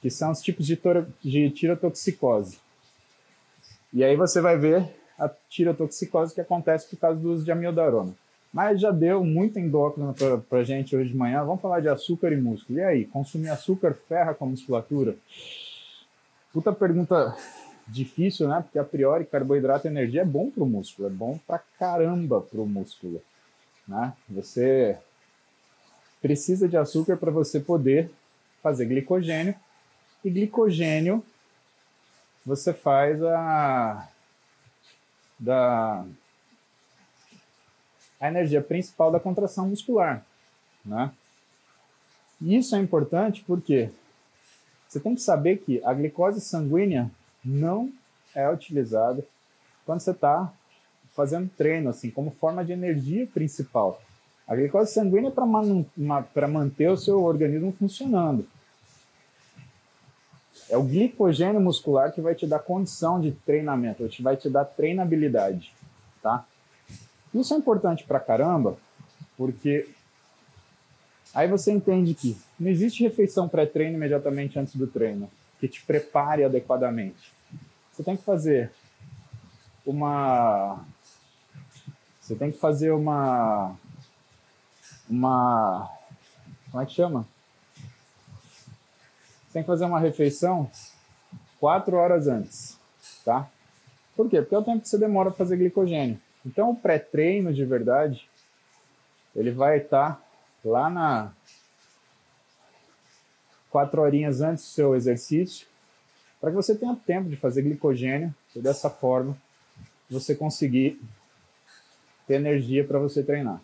que 0.00 0.08
são 0.08 0.30
os 0.30 0.40
tipos 0.40 0.64
de, 0.64 0.80
de 1.20 1.50
tirotoxicose. 1.50 2.60
E 3.92 4.04
aí 4.04 4.14
você 4.14 4.40
vai 4.40 4.56
ver 4.56 4.97
a 5.18 5.28
tirotoxicose 5.48 6.34
que 6.34 6.40
acontece 6.40 6.88
por 6.88 6.98
causa 6.98 7.20
do 7.20 7.32
uso 7.32 7.44
de 7.44 7.50
amiodarona. 7.50 8.14
Mas 8.52 8.80
já 8.80 8.90
deu 8.90 9.24
muito 9.24 9.58
endócrino 9.58 10.14
para 10.48 10.64
gente 10.64 10.96
hoje 10.96 11.10
de 11.10 11.16
manhã. 11.16 11.44
Vamos 11.44 11.60
falar 11.60 11.80
de 11.80 11.88
açúcar 11.88 12.32
e 12.32 12.36
músculo. 12.36 12.78
E 12.78 12.82
aí, 12.82 13.04
consumir 13.04 13.50
açúcar 13.50 13.94
ferra 14.08 14.32
com 14.32 14.46
a 14.46 14.48
musculatura? 14.48 15.16
Puta 16.52 16.72
pergunta 16.72 17.36
difícil, 17.86 18.48
né? 18.48 18.62
Porque 18.62 18.78
a 18.78 18.84
priori 18.84 19.24
carboidrato 19.24 19.86
e 19.86 19.90
energia 19.90 20.22
é 20.22 20.24
bom 20.24 20.50
para 20.50 20.62
o 20.62 20.66
músculo, 20.66 21.08
é 21.08 21.10
bom 21.10 21.38
pra 21.46 21.58
caramba 21.78 22.40
para 22.40 22.60
o 22.60 22.66
músculo. 22.66 23.22
Né? 23.86 24.12
Você 24.28 24.98
precisa 26.20 26.68
de 26.68 26.76
açúcar 26.76 27.16
para 27.16 27.30
você 27.30 27.60
poder 27.60 28.10
fazer 28.62 28.86
glicogênio 28.86 29.54
e 30.24 30.30
glicogênio 30.30 31.24
você 32.44 32.72
faz 32.72 33.22
a 33.22 34.08
da 35.38 36.04
a 38.20 38.28
energia 38.28 38.60
principal 38.60 39.12
da 39.12 39.20
contração 39.20 39.68
muscular, 39.68 40.24
né? 40.84 41.12
E 42.40 42.56
isso 42.56 42.74
é 42.74 42.78
importante 42.78 43.44
porque 43.46 43.90
você 44.88 44.98
tem 44.98 45.14
que 45.14 45.20
saber 45.20 45.58
que 45.58 45.82
a 45.84 45.92
glicose 45.92 46.40
sanguínea 46.40 47.10
não 47.44 47.92
é 48.34 48.48
utilizada 48.50 49.24
quando 49.84 50.00
você 50.00 50.10
está 50.10 50.52
fazendo 51.14 51.50
treino, 51.56 51.90
assim, 51.90 52.10
como 52.10 52.30
forma 52.30 52.64
de 52.64 52.72
energia 52.72 53.26
principal. 53.26 54.00
A 54.46 54.54
glicose 54.54 54.92
sanguínea 54.92 55.28
é 55.28 55.32
para 55.32 55.46
man 55.46 55.84
manter 56.48 56.88
o 56.88 56.96
seu 56.96 57.22
organismo 57.22 57.72
funcionando. 57.72 58.46
É 60.68 60.76
o 60.76 60.82
glicogênio 60.82 61.60
muscular 61.60 62.12
que 62.12 62.20
vai 62.20 62.34
te 62.34 62.46
dar 62.46 62.58
condição 62.58 63.20
de 63.20 63.32
treinamento, 63.32 64.08
vai 64.20 64.36
te 64.36 64.50
dar 64.50 64.64
treinabilidade, 64.64 65.72
tá? 66.22 66.44
Isso 67.32 67.54
é 67.54 67.56
importante 67.56 68.04
pra 68.04 68.20
caramba, 68.20 68.76
porque 69.36 69.88
aí 71.34 71.48
você 71.48 71.72
entende 71.72 72.14
que 72.14 72.36
não 72.58 72.70
existe 72.70 73.02
refeição 73.02 73.48
pré-treino 73.48 73.96
imediatamente 73.96 74.58
antes 74.58 74.74
do 74.76 74.86
treino, 74.86 75.30
que 75.60 75.68
te 75.68 75.84
prepare 75.84 76.44
adequadamente. 76.44 77.32
Você 77.92 78.02
tem 78.02 78.16
que 78.16 78.24
fazer 78.24 78.70
uma 79.84 80.84
você 82.20 82.34
tem 82.34 82.52
que 82.52 82.58
fazer 82.58 82.92
uma 82.92 83.74
uma 85.08 85.90
como 86.70 86.82
é 86.82 86.86
que 86.86 86.92
chama? 86.92 87.26
Tem 89.52 89.62
que 89.62 89.66
fazer 89.66 89.84
uma 89.84 90.00
refeição 90.00 90.70
quatro 91.58 91.96
horas 91.96 92.26
antes, 92.28 92.78
tá? 93.24 93.48
Por 94.16 94.28
quê? 94.28 94.40
Porque 94.40 94.54
é 94.54 94.58
o 94.58 94.64
tempo 94.64 94.80
que 94.80 94.88
você 94.88 94.98
demora 94.98 95.30
para 95.30 95.38
fazer 95.38 95.56
glicogênio. 95.56 96.20
Então, 96.44 96.70
o 96.70 96.76
pré-treino 96.76 97.52
de 97.52 97.64
verdade, 97.64 98.28
ele 99.34 99.50
vai 99.50 99.78
estar 99.78 100.14
tá 100.14 100.22
lá 100.64 100.90
na 100.90 101.32
quatro 103.70 104.00
horinhas 104.00 104.40
antes 104.40 104.64
do 104.64 104.70
seu 104.70 104.94
exercício, 104.94 105.66
para 106.40 106.50
que 106.50 106.56
você 106.56 106.74
tenha 106.74 106.96
tempo 106.96 107.28
de 107.28 107.36
fazer 107.36 107.62
glicogênio 107.62 108.34
e 108.54 108.60
dessa 108.60 108.88
forma 108.88 109.36
você 110.08 110.34
conseguir 110.34 111.00
ter 112.26 112.34
energia 112.34 112.84
para 112.84 112.98
você 112.98 113.22
treinar. 113.22 113.60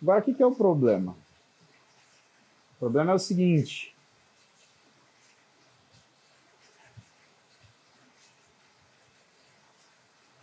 Agora, 0.00 0.20
o 0.20 0.22
que, 0.22 0.34
que 0.34 0.42
é 0.42 0.46
o 0.46 0.54
problema? 0.54 1.12
O 2.76 2.78
problema 2.78 3.12
é 3.12 3.14
o 3.14 3.18
seguinte: 3.18 3.89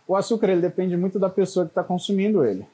O 0.08 0.16
açúcar 0.16 0.48
ele 0.48 0.62
depende 0.62 0.96
muito 0.96 1.18
da 1.18 1.28
pessoa 1.28 1.66
que 1.66 1.70
está 1.70 1.84
consumindo 1.84 2.42
ele. 2.42 2.66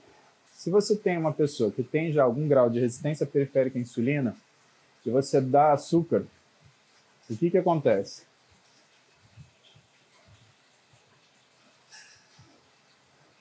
Se 0.54 0.70
você 0.70 0.94
tem 0.94 1.18
uma 1.18 1.32
pessoa 1.32 1.72
que 1.72 1.82
tem 1.82 2.12
já 2.12 2.22
algum 2.22 2.46
grau 2.46 2.70
de 2.70 2.78
resistência 2.78 3.26
periférica 3.26 3.76
à 3.76 3.82
insulina, 3.82 4.36
se 5.02 5.10
você 5.10 5.40
dá 5.40 5.72
açúcar, 5.72 6.24
o 7.28 7.36
que, 7.36 7.50
que 7.50 7.58
acontece? 7.58 8.22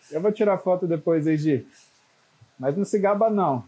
Eu 0.10 0.20
vou 0.22 0.32
tirar 0.32 0.58
foto 0.58 0.88
depois 0.88 1.26
de. 1.26 1.64
Mas 2.58 2.76
não 2.76 2.86
se 2.86 2.98
gaba, 2.98 3.30
não. 3.30 3.64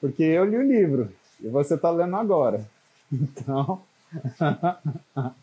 Porque 0.00 0.24
eu 0.24 0.44
li 0.44 0.56
o 0.56 0.62
livro 0.62 1.14
e 1.40 1.46
você 1.48 1.76
está 1.76 1.88
lendo 1.90 2.16
agora. 2.16 2.68
Então. 3.10 3.82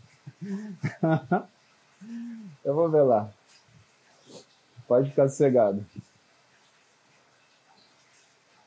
eu 2.63 2.75
vou 2.75 2.87
ver 2.91 3.01
lá. 3.01 3.31
Pode 4.87 5.09
ficar 5.09 5.27
sossegado. 5.27 5.85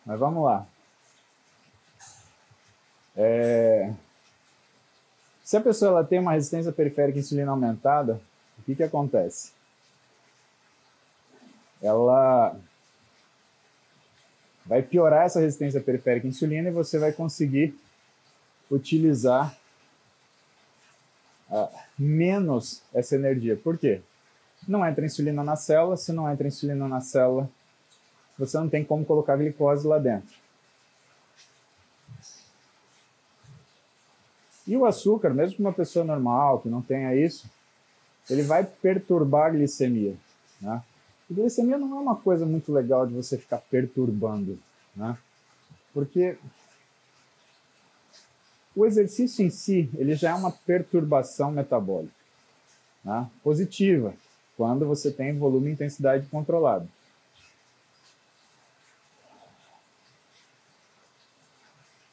Mas 0.04 0.18
vamos 0.18 0.44
lá. 0.44 0.66
É... 3.16 3.92
Se 5.44 5.56
a 5.56 5.60
pessoa 5.60 5.90
ela 5.90 6.04
tem 6.04 6.18
uma 6.18 6.32
resistência 6.32 6.72
periférica 6.72 7.18
insulina 7.18 7.50
aumentada, 7.50 8.20
o 8.58 8.62
que, 8.62 8.74
que 8.74 8.82
acontece? 8.82 9.52
Ela 11.80 12.56
vai 14.66 14.82
piorar 14.82 15.24
essa 15.24 15.40
resistência 15.40 15.80
periférica 15.80 16.26
à 16.26 16.30
insulina 16.30 16.68
e 16.68 16.72
você 16.72 16.98
vai 16.98 17.12
conseguir 17.12 17.74
utilizar 18.70 19.56
uh, 21.50 21.68
menos 21.98 22.82
essa 22.92 23.14
energia. 23.14 23.56
Por 23.56 23.78
quê? 23.78 24.02
Não 24.68 24.86
entra 24.86 25.06
insulina 25.06 25.42
na 25.42 25.56
célula, 25.56 25.96
se 25.96 26.12
não 26.12 26.30
entra 26.30 26.46
insulina 26.46 26.86
na 26.86 27.00
célula, 27.00 27.48
você 28.38 28.56
não 28.58 28.68
tem 28.68 28.84
como 28.84 29.04
colocar 29.04 29.36
glicose 29.36 29.86
lá 29.86 29.98
dentro. 29.98 30.36
E 34.66 34.76
o 34.76 34.84
açúcar, 34.84 35.30
mesmo 35.30 35.56
para 35.56 35.62
uma 35.62 35.72
pessoa 35.72 36.04
normal, 36.04 36.60
que 36.60 36.68
não 36.68 36.82
tenha 36.82 37.14
isso, 37.16 37.48
ele 38.28 38.42
vai 38.42 38.62
perturbar 38.62 39.46
a 39.46 39.50
glicemia. 39.50 40.14
Né? 40.60 40.82
E 41.30 41.34
glicemia 41.34 41.78
não 41.78 41.96
é 41.96 42.00
uma 42.00 42.16
coisa 42.16 42.44
muito 42.44 42.70
legal 42.70 43.06
de 43.06 43.14
você 43.14 43.38
ficar 43.38 43.58
perturbando, 43.58 44.58
né? 44.94 45.16
Porque 45.94 46.36
O 48.76 48.86
exercício 48.86 49.44
em 49.44 49.50
si, 49.50 49.90
ele 49.96 50.14
já 50.14 50.30
é 50.30 50.34
uma 50.34 50.52
perturbação 50.52 51.50
metabólica 51.50 52.14
né? 53.02 53.28
positiva, 53.42 54.14
quando 54.58 54.84
você 54.84 55.12
tem 55.12 55.38
volume 55.38 55.70
e 55.70 55.72
intensidade 55.74 56.26
controlado. 56.26 56.88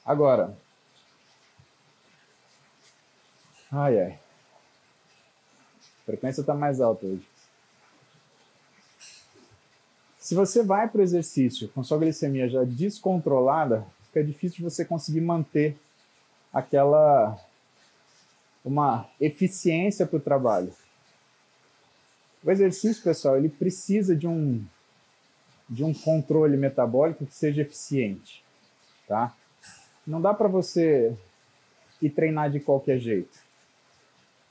Agora, 0.05 0.55
ai 3.71 3.99
ai, 3.99 4.11
a 4.11 6.05
frequência 6.05 6.41
está 6.41 6.53
mais 6.53 6.79
alta 6.79 7.07
hoje. 7.07 7.27
Se 10.19 10.35
você 10.35 10.61
vai 10.61 10.87
para 10.87 10.99
o 10.99 11.03
exercício 11.03 11.67
com 11.69 11.83
sua 11.83 11.97
glicemia 11.97 12.47
já 12.47 12.63
descontrolada, 12.63 13.83
fica 14.05 14.23
difícil 14.23 14.63
você 14.63 14.85
conseguir 14.85 15.21
manter 15.21 15.75
aquela 16.53 17.39
uma 18.63 19.09
eficiência 19.19 20.05
para 20.05 20.17
o 20.17 20.21
trabalho. 20.21 20.71
O 22.45 22.51
exercício, 22.51 23.03
pessoal, 23.03 23.37
ele 23.37 23.49
precisa 23.49 24.15
de 24.15 24.27
um 24.27 24.63
de 25.67 25.83
um 25.83 25.91
controle 25.91 26.55
metabólico 26.55 27.25
que 27.25 27.33
seja 27.33 27.63
eficiente, 27.63 28.45
tá? 29.07 29.35
Não 30.05 30.21
dá 30.21 30.31
para 30.31 30.47
você 30.47 31.17
ir 31.99 32.11
treinar 32.11 32.51
de 32.51 32.59
qualquer 32.59 32.99
jeito. 32.99 33.39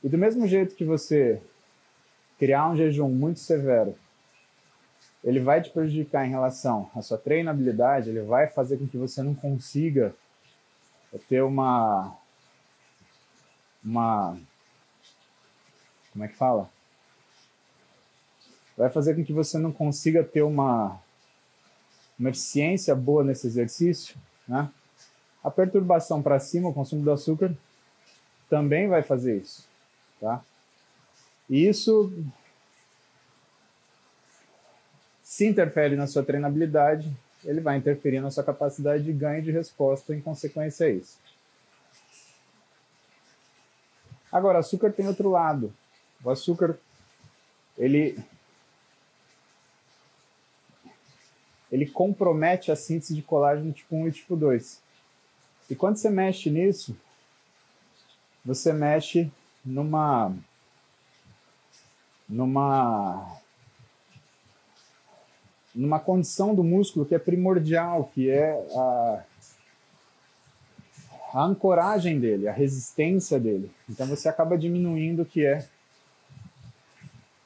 E 0.03 0.09
do 0.09 0.17
mesmo 0.17 0.45
jeito 0.45 0.75
que 0.75 0.83
você 0.83 1.41
criar 2.37 2.69
um 2.69 2.75
jejum 2.75 3.07
muito 3.07 3.39
severo, 3.39 3.97
ele 5.23 5.39
vai 5.39 5.61
te 5.61 5.69
prejudicar 5.69 6.27
em 6.27 6.31
relação 6.31 6.91
à 6.93 7.01
sua 7.01 7.17
treinabilidade, 7.17 8.09
ele 8.09 8.23
vai 8.23 8.47
fazer 8.47 8.77
com 8.77 8.85
que 8.85 8.97
você 8.97 9.23
não 9.23 9.33
consiga 9.33 10.13
ter 11.29 11.41
uma 11.41 12.13
uma 13.81 14.37
como 16.11 16.25
é 16.25 16.27
que 16.27 16.35
fala? 16.35 16.74
Vai 18.77 18.89
fazer 18.89 19.15
com 19.15 19.23
que 19.23 19.33
você 19.33 19.57
não 19.57 19.71
consiga 19.71 20.23
ter 20.23 20.41
uma, 20.41 20.99
uma 22.19 22.29
eficiência 22.29 22.95
boa 22.95 23.23
nesse 23.23 23.47
exercício, 23.47 24.15
né? 24.47 24.69
A 25.43 25.51
perturbação 25.51 26.21
para 26.21 26.39
cima, 26.39 26.69
o 26.69 26.73
consumo 26.73 27.03
do 27.03 27.11
açúcar, 27.11 27.55
também 28.49 28.87
vai 28.87 29.03
fazer 29.03 29.37
isso, 29.37 29.67
tá? 30.19 30.43
E 31.49 31.67
isso 31.67 32.11
se 35.23 35.45
interfere 35.45 35.95
na 35.95 36.07
sua 36.07 36.23
treinabilidade, 36.23 37.11
ele 37.43 37.61
vai 37.61 37.77
interferir 37.77 38.21
na 38.21 38.31
sua 38.31 38.43
capacidade 38.43 39.03
de 39.03 39.13
ganho 39.13 39.43
de 39.43 39.51
resposta 39.51 40.15
em 40.15 40.21
consequência 40.21 40.87
a 40.87 40.89
isso. 40.89 41.17
Agora, 44.31 44.59
açúcar 44.59 44.91
tem 44.91 45.07
outro 45.07 45.29
lado. 45.29 45.73
O 46.23 46.29
açúcar, 46.29 46.77
ele 47.77 48.17
ele 51.75 51.85
compromete 51.85 52.71
a 52.71 52.75
síntese 52.75 53.13
de 53.13 53.21
colágeno 53.21 53.73
tipo 53.73 53.97
1 53.97 54.07
e 54.07 54.11
tipo 54.13 54.35
2. 54.37 54.81
E 55.69 55.75
quando 55.75 55.97
você 55.97 56.09
mexe 56.09 56.49
nisso, 56.49 56.95
você 58.45 58.71
mexe 58.71 59.29
numa 59.63 60.33
numa 62.29 63.39
numa 65.73 65.99
condição 65.99 66.55
do 66.55 66.63
músculo 66.63 67.05
que 67.05 67.13
é 67.13 67.19
primordial, 67.19 68.09
que 68.13 68.29
é 68.29 68.53
a, 68.73 69.23
a 71.33 71.43
ancoragem 71.43 72.21
dele, 72.21 72.47
a 72.47 72.53
resistência 72.53 73.37
dele. 73.37 73.69
Então 73.89 74.07
você 74.07 74.29
acaba 74.29 74.57
diminuindo 74.57 75.23
o 75.23 75.25
que 75.25 75.45
é 75.45 75.67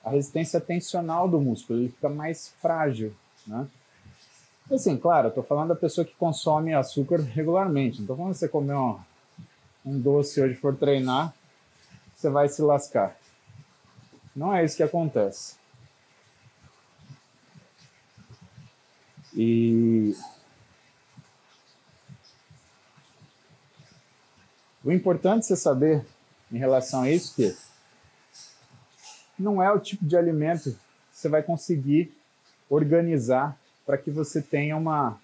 a 0.03 0.11
resistência 0.11 0.61
tensional 0.61 1.27
do 1.27 1.41
músculo, 1.41 1.79
ele 1.79 1.89
fica 1.89 2.09
mais 2.09 2.49
frágil, 2.61 3.11
né? 3.47 3.67
Assim, 4.71 4.97
claro, 4.97 5.29
eu 5.29 5.31
tô 5.31 5.41
falando 5.41 5.69
da 5.69 5.75
pessoa 5.75 6.05
que 6.05 6.13
consome 6.13 6.75
açúcar 6.75 7.19
regularmente. 7.21 8.05
Tô 8.05 8.15
falando 8.15 8.35
você 8.35 8.47
comer 8.47 8.75
um, 8.75 8.99
um 9.83 9.99
doce 9.99 10.39
hoje 10.39 10.53
for 10.53 10.75
treinar, 10.75 11.33
você 12.15 12.29
vai 12.29 12.47
se 12.47 12.61
lascar. 12.61 13.17
Não 14.35 14.53
é 14.53 14.63
isso 14.63 14.77
que 14.77 14.83
acontece. 14.83 15.55
E 19.33 20.15
o 24.83 24.91
importante 24.91 25.47
você 25.47 25.55
saber 25.55 26.05
em 26.51 26.57
relação 26.59 27.01
a 27.01 27.09
isso 27.09 27.35
que 27.35 27.57
não 29.37 29.63
é 29.63 29.71
o 29.71 29.79
tipo 29.79 30.05
de 30.05 30.15
alimento 30.15 30.71
que 30.71 30.77
você 31.11 31.27
vai 31.27 31.41
conseguir 31.41 32.15
organizar 32.69 33.57
para 33.89 33.97
que 33.97 34.11
você 34.11 34.39
tenha 34.39 34.77
uma, 34.77 35.19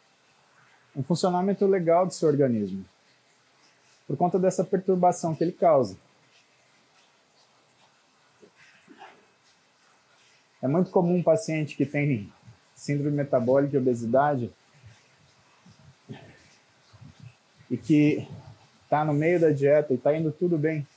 um 0.95 1.03
funcionamento 1.03 1.67
legal 1.67 2.07
do 2.07 2.11
seu 2.11 2.27
organismo, 2.27 2.83
por 4.07 4.17
conta 4.17 4.39
dessa 4.39 4.63
perturbação 4.63 5.35
que 5.35 5.43
ele 5.43 5.51
causa. 5.51 5.95
É 10.63 10.67
muito 10.67 10.89
comum 10.89 11.17
um 11.17 11.21
paciente 11.21 11.77
que 11.77 11.85
tem 11.85 12.33
síndrome 12.73 13.15
metabólica 13.15 13.75
e 13.75 13.79
obesidade 13.79 14.51
e 17.69 17.77
que 17.77 18.27
está 18.83 19.05
no 19.05 19.13
meio 19.13 19.39
da 19.39 19.51
dieta 19.51 19.93
e 19.93 19.95
está 19.95 20.17
indo 20.17 20.31
tudo 20.31 20.57
bem. 20.57 20.87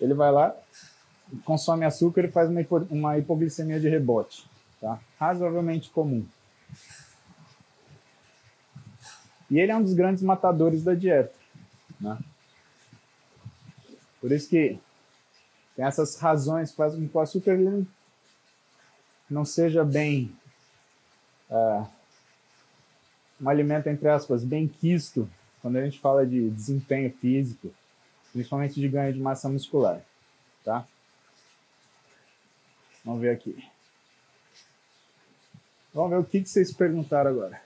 Ele 0.00 0.12
vai 0.14 0.32
lá, 0.32 0.56
consome 1.44 1.84
açúcar 1.84 2.24
e 2.24 2.32
faz 2.32 2.50
uma, 2.50 2.60
uma 2.90 3.16
hipoglicemia 3.16 3.78
de 3.78 3.88
rebote. 3.88 4.44
Tá? 4.80 4.98
Razoavelmente 5.20 5.88
comum. 5.90 6.26
E 9.50 9.58
ele 9.58 9.72
é 9.72 9.76
um 9.76 9.82
dos 9.82 9.94
grandes 9.94 10.22
matadores 10.22 10.84
da 10.84 10.94
dieta. 10.94 11.34
Né? 12.00 12.18
Por 14.20 14.30
isso 14.30 14.48
que 14.48 14.78
tem 15.74 15.84
essas 15.84 16.16
razões 16.16 16.70
que 16.70 16.76
fazem 16.76 17.00
com 17.00 17.08
que 17.08 17.16
o 17.16 17.20
açúcar 17.20 17.52
ele 17.52 17.86
não 19.28 19.44
seja 19.44 19.84
bem 19.84 20.36
uh, 21.50 21.86
um 23.40 23.48
alimento, 23.48 23.88
entre 23.88 24.08
aspas, 24.08 24.44
bem 24.44 24.68
quisto 24.68 25.28
quando 25.62 25.76
a 25.76 25.84
gente 25.84 25.98
fala 25.98 26.26
de 26.26 26.50
desempenho 26.50 27.10
físico, 27.12 27.72
principalmente 28.32 28.80
de 28.80 28.88
ganho 28.88 29.12
de 29.12 29.20
massa 29.20 29.48
muscular. 29.48 30.00
Tá? 30.64 30.86
Vamos 33.04 33.20
ver 33.20 33.30
aqui. 33.30 33.64
Vamos 35.92 36.10
ver 36.10 36.18
o 36.18 36.24
que, 36.24 36.40
que 36.40 36.48
vocês 36.48 36.72
perguntaram 36.72 37.30
agora. 37.30 37.60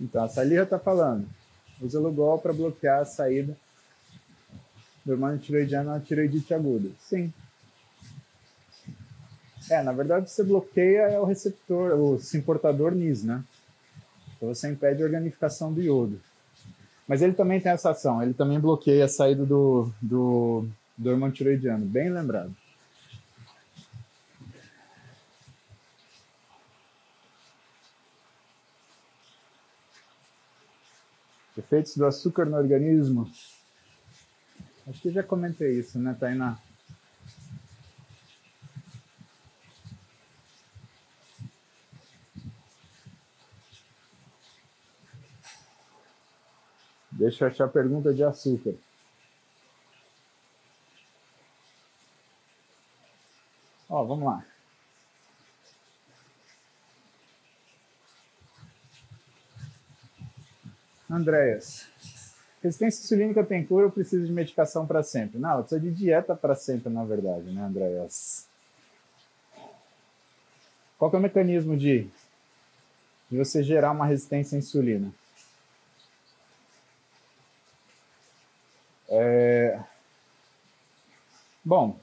Então, 0.00 0.24
a 0.24 0.28
Salira 0.28 0.64
está 0.64 0.78
falando. 0.78 1.26
Usa 1.80 1.98
Lugol 1.98 2.38
para 2.38 2.52
bloquear 2.52 3.00
a 3.00 3.04
saída 3.04 3.56
do 5.04 5.12
hormônio 5.12 5.38
tiroidiano 5.38 5.90
na 5.90 6.00
tiroidite 6.00 6.52
aguda. 6.52 6.90
Sim. 7.00 7.32
É, 9.72 9.82
na 9.82 9.92
verdade, 9.92 10.30
você 10.30 10.44
bloqueia 10.44 11.08
é 11.08 11.18
o 11.18 11.24
receptor, 11.24 11.98
o 11.98 12.20
importador 12.34 12.94
NIS, 12.94 13.24
né? 13.24 13.42
Então 14.36 14.54
você 14.54 14.70
impede 14.70 15.02
a 15.02 15.06
organificação 15.06 15.72
do 15.72 15.80
iodo. 15.80 16.20
Mas 17.08 17.22
ele 17.22 17.32
também 17.32 17.58
tem 17.58 17.72
essa 17.72 17.88
ação, 17.88 18.22
ele 18.22 18.34
também 18.34 18.60
bloqueia 18.60 19.06
a 19.06 19.08
saída 19.08 19.46
do, 19.46 19.90
do, 19.98 20.68
do 20.94 21.08
hormônio 21.08 21.34
tiroidiano, 21.34 21.86
bem 21.86 22.10
lembrado. 22.10 22.54
Efeitos 31.56 31.96
do 31.96 32.04
açúcar 32.04 32.44
no 32.44 32.58
organismo. 32.58 33.26
Acho 34.86 35.00
que 35.00 35.10
já 35.10 35.22
comentei 35.22 35.78
isso, 35.78 35.98
né, 35.98 36.14
Tainá? 36.20 36.58
Deixa 47.22 47.44
eu 47.44 47.48
achar 47.48 47.66
a 47.66 47.68
pergunta 47.68 48.12
de 48.12 48.24
açúcar. 48.24 48.74
Ó, 53.88 54.02
vamos 54.02 54.24
lá. 54.24 54.44
Andréas, 61.08 61.86
resistência 62.60 63.04
insulínica 63.04 63.44
tem 63.44 63.64
cura 63.64 63.86
ou 63.86 63.92
precisa 63.92 64.26
de 64.26 64.32
medicação 64.32 64.84
para 64.84 65.04
sempre? 65.04 65.38
Não, 65.38 65.60
precisa 65.60 65.80
de 65.80 65.92
dieta 65.92 66.34
para 66.34 66.56
sempre, 66.56 66.92
na 66.92 67.04
verdade, 67.04 67.52
né, 67.52 67.62
Andréas? 67.62 68.48
Qual 70.98 71.12
é 71.12 71.16
o 71.16 71.20
mecanismo 71.20 71.76
de, 71.76 72.10
de 73.30 73.38
você 73.38 73.62
gerar 73.62 73.92
uma 73.92 74.06
resistência 74.06 74.56
à 74.56 74.58
insulina? 74.58 75.14
É... 79.12 79.78
Bom, 81.62 82.00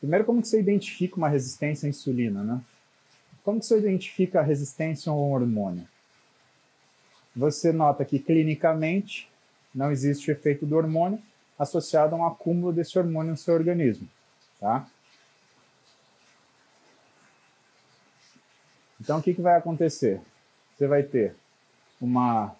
primeiro 0.00 0.24
como 0.24 0.40
que 0.40 0.48
você 0.48 0.58
identifica 0.58 1.16
uma 1.16 1.28
resistência 1.28 1.86
à 1.86 1.90
insulina, 1.90 2.42
né? 2.42 2.60
Como 3.44 3.60
que 3.60 3.66
você 3.66 3.78
identifica 3.78 4.40
a 4.40 4.42
resistência 4.42 5.12
a 5.12 5.14
um 5.14 5.32
hormônio? 5.32 5.86
Você 7.36 7.72
nota 7.72 8.04
que 8.04 8.18
clinicamente 8.18 9.30
não 9.74 9.92
existe 9.92 10.30
efeito 10.30 10.64
do 10.64 10.74
hormônio 10.74 11.22
associado 11.58 12.14
a 12.14 12.18
um 12.18 12.26
acúmulo 12.26 12.72
desse 12.72 12.98
hormônio 12.98 13.32
no 13.32 13.36
seu 13.36 13.54
organismo, 13.54 14.08
tá? 14.58 14.88
Então, 18.98 19.18
o 19.18 19.22
que, 19.22 19.34
que 19.34 19.42
vai 19.42 19.56
acontecer? 19.56 20.20
Você 20.76 20.86
vai 20.86 21.02
ter 21.02 21.36
uma. 22.00 22.56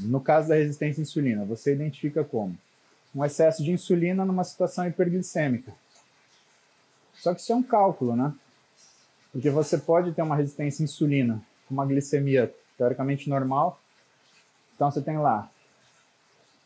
No 0.00 0.20
caso 0.20 0.48
da 0.48 0.54
resistência 0.54 1.00
à 1.00 1.02
insulina, 1.02 1.44
você 1.44 1.72
identifica 1.72 2.22
como? 2.22 2.56
Um 3.14 3.24
excesso 3.24 3.62
de 3.62 3.70
insulina 3.70 4.24
numa 4.24 4.44
situação 4.44 4.86
hiperglicêmica. 4.86 5.72
Só 7.14 7.34
que 7.34 7.40
isso 7.40 7.52
é 7.52 7.56
um 7.56 7.62
cálculo, 7.62 8.14
né? 8.14 8.34
Porque 9.32 9.48
você 9.50 9.78
pode 9.78 10.12
ter 10.12 10.22
uma 10.22 10.36
resistência 10.36 10.82
à 10.82 10.84
insulina 10.84 11.42
com 11.66 11.74
uma 11.74 11.86
glicemia 11.86 12.54
teoricamente 12.76 13.28
normal. 13.28 13.80
Então 14.74 14.90
você 14.90 15.00
tem 15.00 15.18
lá 15.18 15.50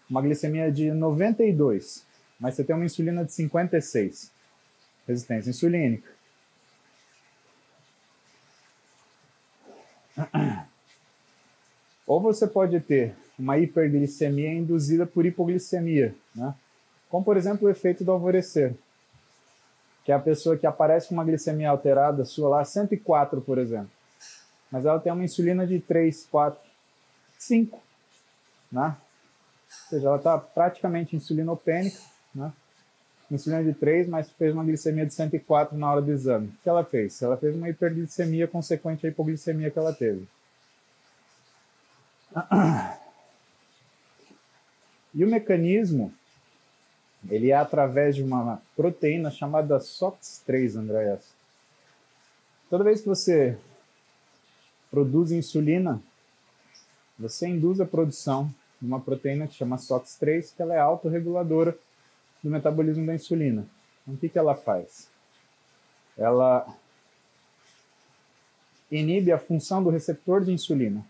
uma 0.09 0.21
glicemia 0.21 0.73
de 0.73 0.91
92, 0.91 2.05
mas 2.39 2.55
você 2.55 2.65
tem 2.65 2.75
uma 2.75 2.85
insulina 2.85 3.25
de 3.25 3.33
56 3.33 4.33
resistência 5.07 5.51
insulínica. 5.51 6.09
Ou 12.11 12.21
você 12.21 12.45
pode 12.45 12.81
ter 12.81 13.15
uma 13.39 13.57
hiperglicemia 13.57 14.53
induzida 14.53 15.07
por 15.07 15.25
hipoglicemia, 15.25 16.13
né? 16.35 16.53
como 17.09 17.25
por 17.25 17.37
exemplo 17.37 17.69
o 17.69 17.71
efeito 17.71 18.03
do 18.03 18.11
alvorecer, 18.11 18.75
que 20.05 20.11
é 20.11 20.15
a 20.17 20.19
pessoa 20.19 20.57
que 20.57 20.67
aparece 20.67 21.07
com 21.07 21.15
uma 21.15 21.25
glicemia 21.25 21.71
alterada, 21.71 22.25
sua 22.25 22.49
lá 22.49 22.65
104, 22.65 23.41
por 23.41 23.59
exemplo, 23.59 23.93
mas 24.73 24.85
ela 24.85 24.99
tem 24.99 25.13
uma 25.13 25.23
insulina 25.23 25.65
de 25.65 25.79
3, 25.79 26.27
4, 26.29 26.59
5, 27.39 27.81
né? 28.73 28.97
ou 28.97 29.89
seja, 29.91 30.09
ela 30.09 30.17
está 30.17 30.37
praticamente 30.37 31.15
insulinopênica, 31.15 32.01
né? 32.35 32.53
insulina 33.31 33.63
de 33.63 33.73
3, 33.73 34.09
mas 34.09 34.29
fez 34.33 34.53
uma 34.53 34.65
glicemia 34.65 35.07
de 35.07 35.15
104 35.15 35.79
na 35.79 35.89
hora 35.89 36.03
do 36.03 36.11
exame. 36.11 36.49
O 36.49 36.63
que 36.65 36.69
ela 36.69 36.83
fez? 36.83 37.23
Ela 37.23 37.37
fez 37.37 37.55
uma 37.55 37.69
hiperglicemia 37.69 38.49
consequente 38.49 39.07
à 39.07 39.11
hipoglicemia 39.11 39.71
que 39.71 39.79
ela 39.79 39.93
teve. 39.93 40.27
E 45.13 45.25
o 45.25 45.29
mecanismo, 45.29 46.15
ele 47.29 47.51
é 47.51 47.57
através 47.57 48.15
de 48.15 48.23
uma 48.23 48.63
proteína 48.77 49.29
chamada 49.29 49.79
SOX3, 49.81 50.77
Andréas. 50.77 51.21
Toda 52.69 52.85
vez 52.85 53.01
que 53.01 53.09
você 53.09 53.59
produz 54.89 55.33
insulina, 55.33 56.01
você 57.19 57.49
induz 57.49 57.81
a 57.81 57.87
produção 57.87 58.55
de 58.81 58.87
uma 58.87 59.01
proteína 59.01 59.49
que 59.49 59.55
chama 59.55 59.77
SOX3, 59.77 60.55
que 60.55 60.63
ela 60.63 60.75
é 60.75 60.79
autorreguladora 60.79 61.77
do 62.43 62.49
metabolismo 62.49 63.05
da 63.05 63.15
insulina. 63.15 63.67
Então, 64.03 64.15
o 64.15 64.17
que, 64.17 64.29
que 64.29 64.39
ela 64.39 64.55
faz? 64.55 65.09
Ela 66.17 66.67
inibe 68.91 69.33
a 69.33 69.39
função 69.39 69.83
do 69.83 69.91
receptor 69.91 70.45
de 70.45 70.53
insulina. 70.53 71.05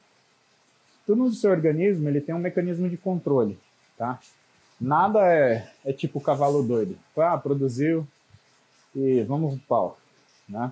Tudo 1.10 1.24
no 1.24 1.32
seu 1.32 1.50
organismo 1.50 2.08
ele 2.08 2.20
tem 2.20 2.32
um 2.32 2.38
mecanismo 2.38 2.88
de 2.88 2.96
controle, 2.96 3.58
tá? 3.98 4.20
Nada 4.80 5.26
é, 5.26 5.68
é 5.84 5.92
tipo 5.92 6.20
cavalo 6.20 6.62
doido. 6.62 6.96
Ah, 7.16 7.36
produziu 7.36 8.06
e 8.94 9.20
vamos 9.24 9.56
pro 9.56 9.66
pau, 9.66 9.98
né? 10.48 10.70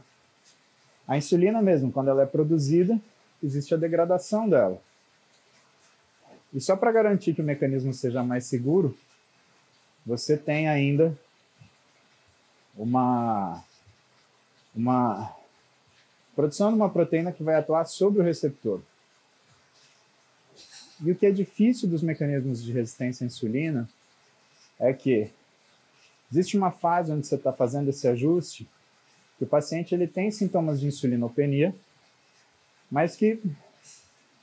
A 1.08 1.18
insulina 1.18 1.60
mesmo, 1.60 1.90
quando 1.90 2.10
ela 2.10 2.22
é 2.22 2.26
produzida, 2.26 3.00
existe 3.42 3.74
a 3.74 3.76
degradação 3.76 4.48
dela. 4.48 4.80
E 6.54 6.60
só 6.60 6.76
para 6.76 6.92
garantir 6.92 7.34
que 7.34 7.42
o 7.42 7.44
mecanismo 7.44 7.92
seja 7.92 8.22
mais 8.22 8.44
seguro, 8.44 8.96
você 10.06 10.36
tem 10.36 10.68
ainda 10.68 11.18
uma, 12.76 13.60
uma 14.72 15.34
produção 16.36 16.68
de 16.70 16.76
uma 16.76 16.90
proteína 16.90 17.32
que 17.32 17.42
vai 17.42 17.56
atuar 17.56 17.84
sobre 17.86 18.20
o 18.20 18.24
receptor. 18.24 18.80
E 21.00 21.10
o 21.10 21.14
que 21.14 21.26
é 21.26 21.30
difícil 21.30 21.88
dos 21.88 22.02
mecanismos 22.02 22.62
de 22.62 22.72
resistência 22.72 23.24
à 23.24 23.26
insulina 23.26 23.88
é 24.78 24.92
que 24.92 25.30
existe 26.30 26.56
uma 26.56 26.70
fase 26.70 27.12
onde 27.12 27.26
você 27.26 27.36
está 27.36 27.52
fazendo 27.52 27.88
esse 27.88 28.06
ajuste 28.06 28.68
que 29.36 29.44
o 29.44 29.46
paciente 29.46 29.94
ele 29.94 30.08
tem 30.08 30.30
sintomas 30.30 30.80
de 30.80 30.88
insulinopenia, 30.88 31.74
mas 32.90 33.14
que 33.14 33.40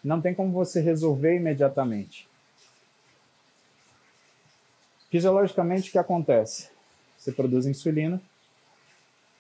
não 0.02 0.22
tem 0.22 0.34
como 0.34 0.52
você 0.52 0.80
resolver 0.80 1.36
imediatamente. 1.36 2.28
Fisiologicamente, 5.10 5.89
o 5.89 5.91
que 5.91 5.98
acontece? 5.98 6.70
Você 7.18 7.32
produz 7.32 7.65
insulina, 7.65 8.22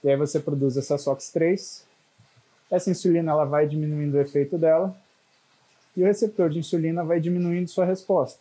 e 0.03 0.09
aí 0.09 0.17
você 0.17 0.39
produz 0.39 0.75
essa 0.75 0.95
SOX3. 0.95 1.83
Essa 2.69 2.89
insulina 2.89 3.31
ela 3.31 3.45
vai 3.45 3.67
diminuindo 3.67 4.15
o 4.15 4.21
efeito 4.21 4.57
dela, 4.57 4.95
e 5.95 6.03
o 6.03 6.05
receptor 6.05 6.49
de 6.49 6.59
insulina 6.59 7.03
vai 7.03 7.19
diminuindo 7.19 7.69
sua 7.69 7.85
resposta. 7.85 8.39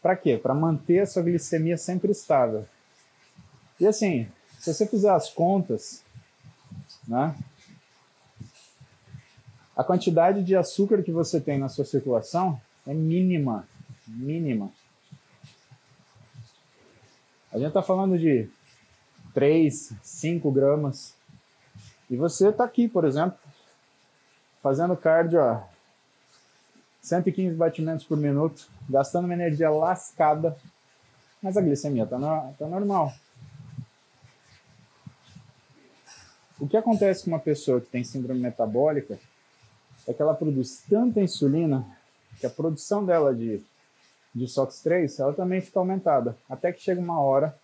Para 0.00 0.16
quê? 0.16 0.38
Para 0.38 0.54
manter 0.54 1.00
a 1.00 1.06
sua 1.06 1.22
glicemia 1.22 1.76
sempre 1.76 2.12
estável. 2.12 2.66
E 3.78 3.86
assim, 3.86 4.28
se 4.58 4.72
você 4.72 4.86
fizer 4.86 5.10
as 5.10 5.30
contas, 5.30 6.02
né, 7.06 7.34
a 9.76 9.82
quantidade 9.82 10.42
de 10.42 10.54
açúcar 10.54 11.02
que 11.02 11.10
você 11.10 11.40
tem 11.40 11.58
na 11.58 11.68
sua 11.68 11.84
circulação 11.84 12.60
é 12.86 12.94
mínima, 12.94 13.66
mínima. 14.06 14.70
A 17.52 17.58
gente 17.58 17.68
está 17.68 17.82
falando 17.82 18.18
de 18.18 18.48
3, 19.34 19.92
5 20.02 20.50
gramas. 20.50 21.14
E 22.08 22.16
você 22.16 22.48
está 22.48 22.64
aqui, 22.64 22.88
por 22.88 23.04
exemplo, 23.04 23.38
fazendo 24.62 24.96
cardio 24.96 25.40
115 27.02 27.54
batimentos 27.54 28.04
por 28.04 28.16
minuto, 28.16 28.68
gastando 28.88 29.24
uma 29.24 29.34
energia 29.34 29.70
lascada, 29.70 30.56
mas 31.42 31.56
a 31.56 31.62
glicemia 31.62 32.04
está 32.04 32.18
no, 32.18 32.52
tá 32.54 32.66
normal. 32.66 33.12
O 36.58 36.68
que 36.68 36.76
acontece 36.76 37.24
com 37.24 37.30
uma 37.30 37.38
pessoa 37.38 37.80
que 37.80 37.88
tem 37.88 38.04
síndrome 38.04 38.40
metabólica 38.40 39.18
é 40.06 40.12
que 40.12 40.20
ela 40.20 40.34
produz 40.34 40.82
tanta 40.88 41.20
insulina 41.20 41.86
que 42.38 42.46
a 42.46 42.50
produção 42.50 43.04
dela 43.04 43.34
de 43.34 43.62
de 44.34 44.46
SOX3, 44.46 45.18
ela 45.18 45.32
também 45.32 45.60
fica 45.60 45.78
aumentada. 45.78 46.36
Até 46.48 46.72
que 46.72 46.82
chega 46.82 47.00
uma 47.00 47.20
hora 47.20 47.56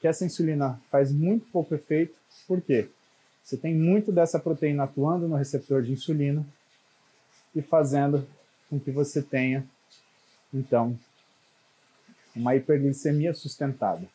que 0.00 0.06
essa 0.06 0.24
insulina 0.24 0.80
faz 0.90 1.10
muito 1.10 1.46
pouco 1.50 1.74
efeito. 1.74 2.14
Por 2.46 2.60
quê? 2.60 2.88
Você 3.42 3.56
tem 3.56 3.74
muito 3.74 4.12
dessa 4.12 4.38
proteína 4.38 4.84
atuando 4.84 5.28
no 5.28 5.36
receptor 5.36 5.82
de 5.82 5.92
insulina 5.92 6.44
e 7.54 7.62
fazendo 7.62 8.26
com 8.68 8.78
que 8.78 8.90
você 8.90 9.22
tenha, 9.22 9.66
então, 10.52 10.98
uma 12.34 12.54
hiperglicemia 12.54 13.34
sustentada. 13.34 14.06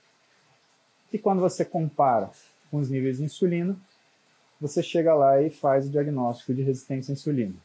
E 1.12 1.18
quando 1.18 1.40
você 1.40 1.66
compara 1.66 2.32
com 2.70 2.78
os 2.78 2.90
níveis 2.90 3.18
de 3.18 3.24
insulina, 3.24 3.78
você 4.60 4.84
chega 4.84 5.14
lá 5.14 5.42
e 5.42 5.50
faz 5.50 5.88
o 5.88 5.90
diagnóstico 5.90 6.54
de 6.54 6.62
resistência 6.62 7.12
à 7.12 7.14
insulina. 7.14 7.56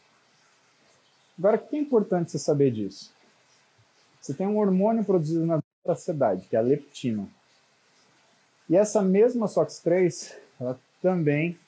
Agora, 1.39 1.57
o 1.57 1.67
que 1.67 1.77
é 1.77 1.79
importante 1.79 2.31
você 2.31 2.39
saber 2.39 2.71
disso? 2.71 3.13
Você 4.21 4.33
tem 4.33 4.47
um 4.47 4.59
hormônio 4.59 5.05
produzido 5.05 5.45
na 5.47 5.63
saciedade, 5.85 6.47
que 6.49 6.57
é 6.57 6.59
a 6.59 6.63
leptina. 6.63 7.29
E 8.69 8.75
essa 8.75 9.03
mesma 9.03 9.47
SOX3, 9.47 10.35
ela 10.59 10.81
também 11.01 11.59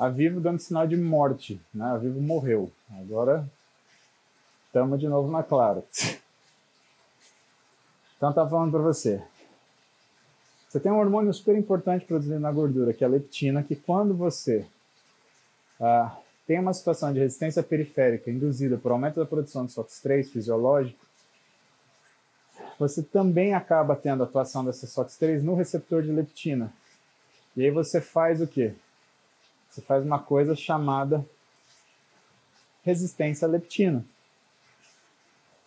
a 0.00 0.08
Vivo 0.08 0.40
dando 0.40 0.58
sinal 0.58 0.86
de 0.86 0.96
morte, 0.96 1.60
né? 1.74 1.84
A 1.84 1.98
Vivo 1.98 2.22
morreu. 2.22 2.72
Agora 2.98 3.46
estamos 4.66 4.98
de 4.98 5.06
novo 5.06 5.30
na 5.30 5.42
clara. 5.42 5.84
Então 8.16 8.34
tá 8.34 8.46
falando 8.46 8.72
para 8.72 8.82
você. 8.82 9.22
Você 10.68 10.78
tem 10.78 10.92
um 10.92 10.98
hormônio 10.98 11.32
super 11.32 11.56
importante 11.56 12.04
produzido 12.04 12.38
na 12.38 12.52
gordura, 12.52 12.92
que 12.92 13.02
é 13.02 13.06
a 13.06 13.10
leptina, 13.10 13.62
que 13.62 13.74
quando 13.74 14.14
você 14.14 14.66
uh, 15.80 16.10
tem 16.46 16.58
uma 16.58 16.74
situação 16.74 17.14
de 17.14 17.18
resistência 17.18 17.62
periférica 17.62 18.30
induzida 18.30 18.76
por 18.76 18.92
aumento 18.92 19.18
da 19.18 19.24
produção 19.24 19.64
de 19.64 19.72
SOX3 19.72 20.24
fisiológico, 20.24 21.02
você 22.78 23.02
também 23.02 23.54
acaba 23.54 23.96
tendo 23.96 24.22
atuação 24.22 24.66
dessa 24.66 24.86
SOX3 24.86 25.40
no 25.40 25.54
receptor 25.54 26.02
de 26.02 26.12
leptina. 26.12 26.70
E 27.56 27.64
aí 27.64 27.70
você 27.70 28.02
faz 28.02 28.42
o 28.42 28.46
quê? 28.46 28.74
Você 29.70 29.80
faz 29.80 30.04
uma 30.04 30.18
coisa 30.18 30.56
chamada 30.56 31.24
resistência 32.82 33.46
à 33.46 33.50
leptina. 33.50 34.04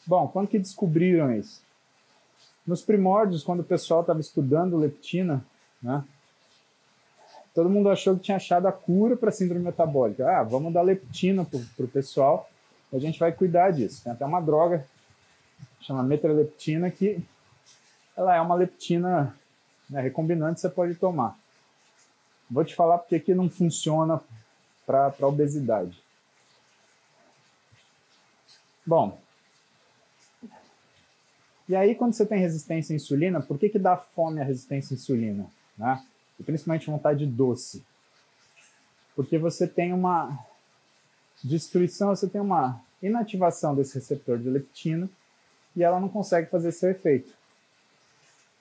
Bom, 0.05 0.27
quando 0.27 0.47
que 0.47 0.59
descobriram 0.59 1.33
isso? 1.33 1.61
Nos 2.67 2.81
primórdios, 2.81 3.43
quando 3.43 3.61
o 3.61 3.65
pessoal 3.65 4.01
estava 4.01 4.19
estudando 4.19 4.77
leptina, 4.77 5.45
né, 5.81 6.03
todo 7.53 7.69
mundo 7.69 7.89
achou 7.89 8.15
que 8.15 8.23
tinha 8.23 8.37
achado 8.37 8.67
a 8.67 8.71
cura 8.71 9.15
para 9.15 9.31
síndrome 9.31 9.63
metabólica. 9.63 10.29
Ah, 10.29 10.43
vamos 10.43 10.73
dar 10.73 10.81
leptina 10.81 11.45
para 11.45 11.85
o 11.85 11.87
pessoal, 11.87 12.49
a 12.91 12.99
gente 12.99 13.19
vai 13.19 13.31
cuidar 13.31 13.71
disso. 13.71 14.03
Tem 14.03 14.11
até 14.11 14.25
uma 14.25 14.41
droga 14.41 14.85
chama 15.83 16.01
metraleptina 16.01 16.89
que 16.89 17.23
ela 18.15 18.35
é 18.35 18.41
uma 18.41 18.55
leptina 18.55 19.35
né, 19.89 20.01
recombinante, 20.01 20.61
você 20.61 20.69
pode 20.69 20.95
tomar. 20.95 21.37
Vou 22.53 22.63
te 22.63 22.75
falar 22.75 22.99
porque 22.99 23.19
que 23.19 23.33
não 23.33 23.49
funciona 23.49 24.21
para 24.85 25.27
obesidade. 25.27 25.99
Bom, 28.85 29.19
e 31.67 31.75
aí 31.75 31.95
quando 31.95 32.13
você 32.13 32.27
tem 32.27 32.39
resistência 32.39 32.93
à 32.93 32.95
insulina, 32.95 33.41
por 33.41 33.57
que, 33.57 33.69
que 33.69 33.79
dá 33.79 33.97
fome 33.97 34.39
a 34.39 34.43
resistência 34.43 34.93
à 34.93 34.95
insulina? 34.95 35.47
Né? 35.75 36.05
E 36.39 36.43
principalmente 36.43 36.91
vontade 36.91 37.25
doce. 37.25 37.83
Porque 39.15 39.39
você 39.39 39.67
tem 39.67 39.91
uma 39.91 40.37
destruição, 41.43 42.09
você 42.09 42.29
tem 42.29 42.39
uma 42.39 42.79
inativação 43.01 43.73
desse 43.73 43.95
receptor 43.95 44.37
de 44.37 44.47
leptina 44.47 45.09
e 45.75 45.81
ela 45.81 45.99
não 45.99 46.07
consegue 46.07 46.51
fazer 46.51 46.71
seu 46.71 46.91
efeito. 46.91 47.33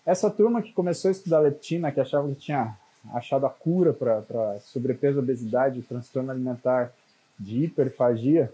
Essa 0.07 0.30
turma 0.30 0.62
que 0.62 0.72
começou 0.72 1.11
a 1.11 1.12
estudar 1.12 1.40
leptina, 1.40 1.93
que 1.93 2.01
achava 2.01 2.26
que 2.28 2.40
tinha 2.40 2.80
achado 3.11 3.47
a 3.47 3.51
cura 3.51 3.93
para 3.93 4.61
sobrepeso, 4.61 5.19
obesidade, 5.19 5.83
transtorno 5.83 6.31
alimentar 6.31 6.93
de 7.39 7.65
hiperfagia, 7.65 8.53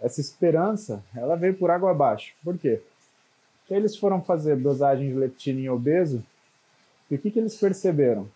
essa 0.00 0.20
esperança, 0.20 1.02
ela 1.14 1.36
veio 1.36 1.54
por 1.54 1.70
água 1.70 1.92
abaixo. 1.92 2.34
Por 2.42 2.58
quê? 2.58 2.82
Porque 3.60 3.74
eles 3.74 3.96
foram 3.96 4.20
fazer 4.20 4.56
dosagem 4.56 5.08
de 5.08 5.14
leptina 5.14 5.60
em 5.60 5.68
obeso, 5.68 6.24
e 7.08 7.14
o 7.14 7.18
que, 7.18 7.30
que 7.30 7.38
eles 7.38 7.56
perceberam? 7.56 8.28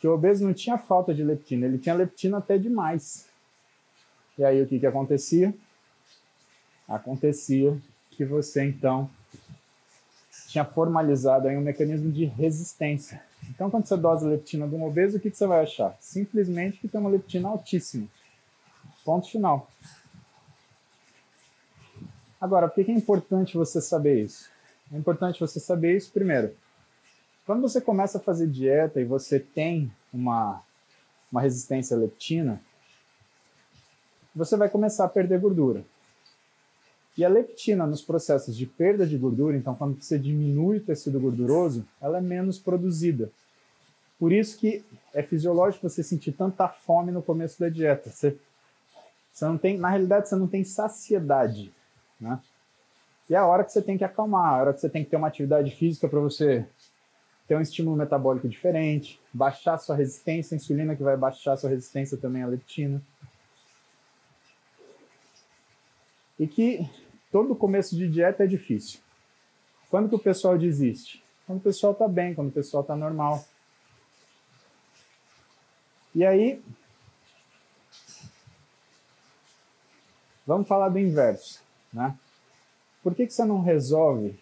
Que 0.00 0.08
o 0.08 0.14
obeso 0.14 0.44
não 0.44 0.52
tinha 0.52 0.76
falta 0.76 1.14
de 1.14 1.22
leptina, 1.22 1.66
ele 1.66 1.78
tinha 1.78 1.94
leptina 1.94 2.38
até 2.38 2.58
demais. 2.58 3.28
E 4.36 4.44
aí 4.44 4.60
o 4.60 4.66
que, 4.66 4.80
que 4.80 4.86
acontecia? 4.86 5.54
Acontecia 6.88 7.78
que 8.10 8.24
você 8.24 8.64
então 8.64 9.08
tinha 10.52 10.64
formalizado 10.66 11.48
aí 11.48 11.56
um 11.56 11.62
mecanismo 11.62 12.12
de 12.12 12.26
resistência. 12.26 13.22
Então, 13.48 13.70
quando 13.70 13.86
você 13.86 13.96
dosa 13.96 14.28
leptina 14.28 14.68
de 14.68 14.74
um 14.74 14.84
obeso, 14.84 15.16
o 15.16 15.20
que, 15.20 15.30
que 15.30 15.36
você 15.36 15.46
vai 15.46 15.62
achar? 15.62 15.96
Simplesmente 15.98 16.78
que 16.78 16.86
tem 16.86 17.00
uma 17.00 17.08
leptina 17.08 17.48
altíssima. 17.48 18.06
Ponto 19.02 19.30
final. 19.30 19.66
Agora, 22.38 22.68
por 22.68 22.84
que 22.84 22.90
é 22.90 22.94
importante 22.94 23.56
você 23.56 23.80
saber 23.80 24.24
isso? 24.24 24.50
É 24.92 24.98
importante 24.98 25.40
você 25.40 25.58
saber 25.58 25.96
isso 25.96 26.12
primeiro. 26.12 26.54
Quando 27.46 27.62
você 27.62 27.80
começa 27.80 28.18
a 28.18 28.20
fazer 28.20 28.46
dieta 28.46 29.00
e 29.00 29.04
você 29.04 29.40
tem 29.40 29.90
uma, 30.12 30.62
uma 31.30 31.40
resistência 31.40 31.96
à 31.96 32.00
leptina, 32.00 32.60
você 34.36 34.54
vai 34.54 34.68
começar 34.68 35.06
a 35.06 35.08
perder 35.08 35.40
gordura. 35.40 35.82
E 37.16 37.24
a 37.24 37.28
leptina 37.28 37.86
nos 37.86 38.00
processos 38.00 38.56
de 38.56 38.64
perda 38.64 39.06
de 39.06 39.18
gordura, 39.18 39.56
então 39.56 39.74
quando 39.74 40.02
você 40.02 40.18
diminui 40.18 40.78
o 40.78 40.84
tecido 40.84 41.20
gorduroso, 41.20 41.86
ela 42.00 42.18
é 42.18 42.20
menos 42.20 42.58
produzida. 42.58 43.30
Por 44.18 44.32
isso 44.32 44.56
que 44.56 44.84
é 45.12 45.22
fisiológico 45.22 45.88
você 45.88 46.02
sentir 46.02 46.32
tanta 46.32 46.68
fome 46.68 47.10
no 47.10 47.20
começo 47.20 47.58
da 47.60 47.68
dieta. 47.68 48.08
Você, 48.08 48.38
você 49.32 49.44
não 49.44 49.58
tem, 49.58 49.76
na 49.76 49.90
realidade, 49.90 50.28
você 50.28 50.36
não 50.36 50.46
tem 50.46 50.64
saciedade. 50.64 51.72
Né? 52.20 52.40
E 53.28 53.34
é 53.34 53.38
a 53.38 53.46
hora 53.46 53.64
que 53.64 53.72
você 53.72 53.82
tem 53.82 53.98
que 53.98 54.04
acalmar, 54.04 54.54
a 54.54 54.56
hora 54.58 54.72
que 54.72 54.80
você 54.80 54.88
tem 54.88 55.04
que 55.04 55.10
ter 55.10 55.16
uma 55.16 55.28
atividade 55.28 55.70
física 55.72 56.08
para 56.08 56.20
você 56.20 56.64
ter 57.48 57.56
um 57.56 57.60
estímulo 57.60 57.96
metabólico 57.96 58.48
diferente, 58.48 59.20
baixar 59.32 59.76
sua 59.76 59.96
resistência 59.96 60.54
à 60.54 60.56
insulina, 60.56 60.96
que 60.96 61.02
vai 61.02 61.16
baixar 61.16 61.56
sua 61.56 61.68
resistência 61.68 62.16
também 62.16 62.42
à 62.42 62.46
leptina. 62.46 63.02
E 66.38 66.46
que 66.46 66.88
todo 67.32 67.56
começo 67.56 67.96
de 67.96 68.06
dieta 68.06 68.44
é 68.44 68.46
difícil. 68.46 69.00
Quando 69.90 70.08
que 70.08 70.14
o 70.14 70.18
pessoal 70.18 70.58
desiste? 70.58 71.24
Quando 71.46 71.58
o 71.58 71.62
pessoal 71.62 71.94
está 71.94 72.06
bem, 72.06 72.34
quando 72.34 72.48
o 72.48 72.52
pessoal 72.52 72.82
está 72.82 72.94
normal. 72.94 73.42
E 76.14 76.24
aí, 76.26 76.62
vamos 80.46 80.68
falar 80.68 80.90
do 80.90 80.98
inverso. 80.98 81.62
Né? 81.90 82.16
Por 83.02 83.14
que, 83.14 83.26
que 83.26 83.32
você 83.32 83.44
não 83.44 83.62
resolve 83.62 84.38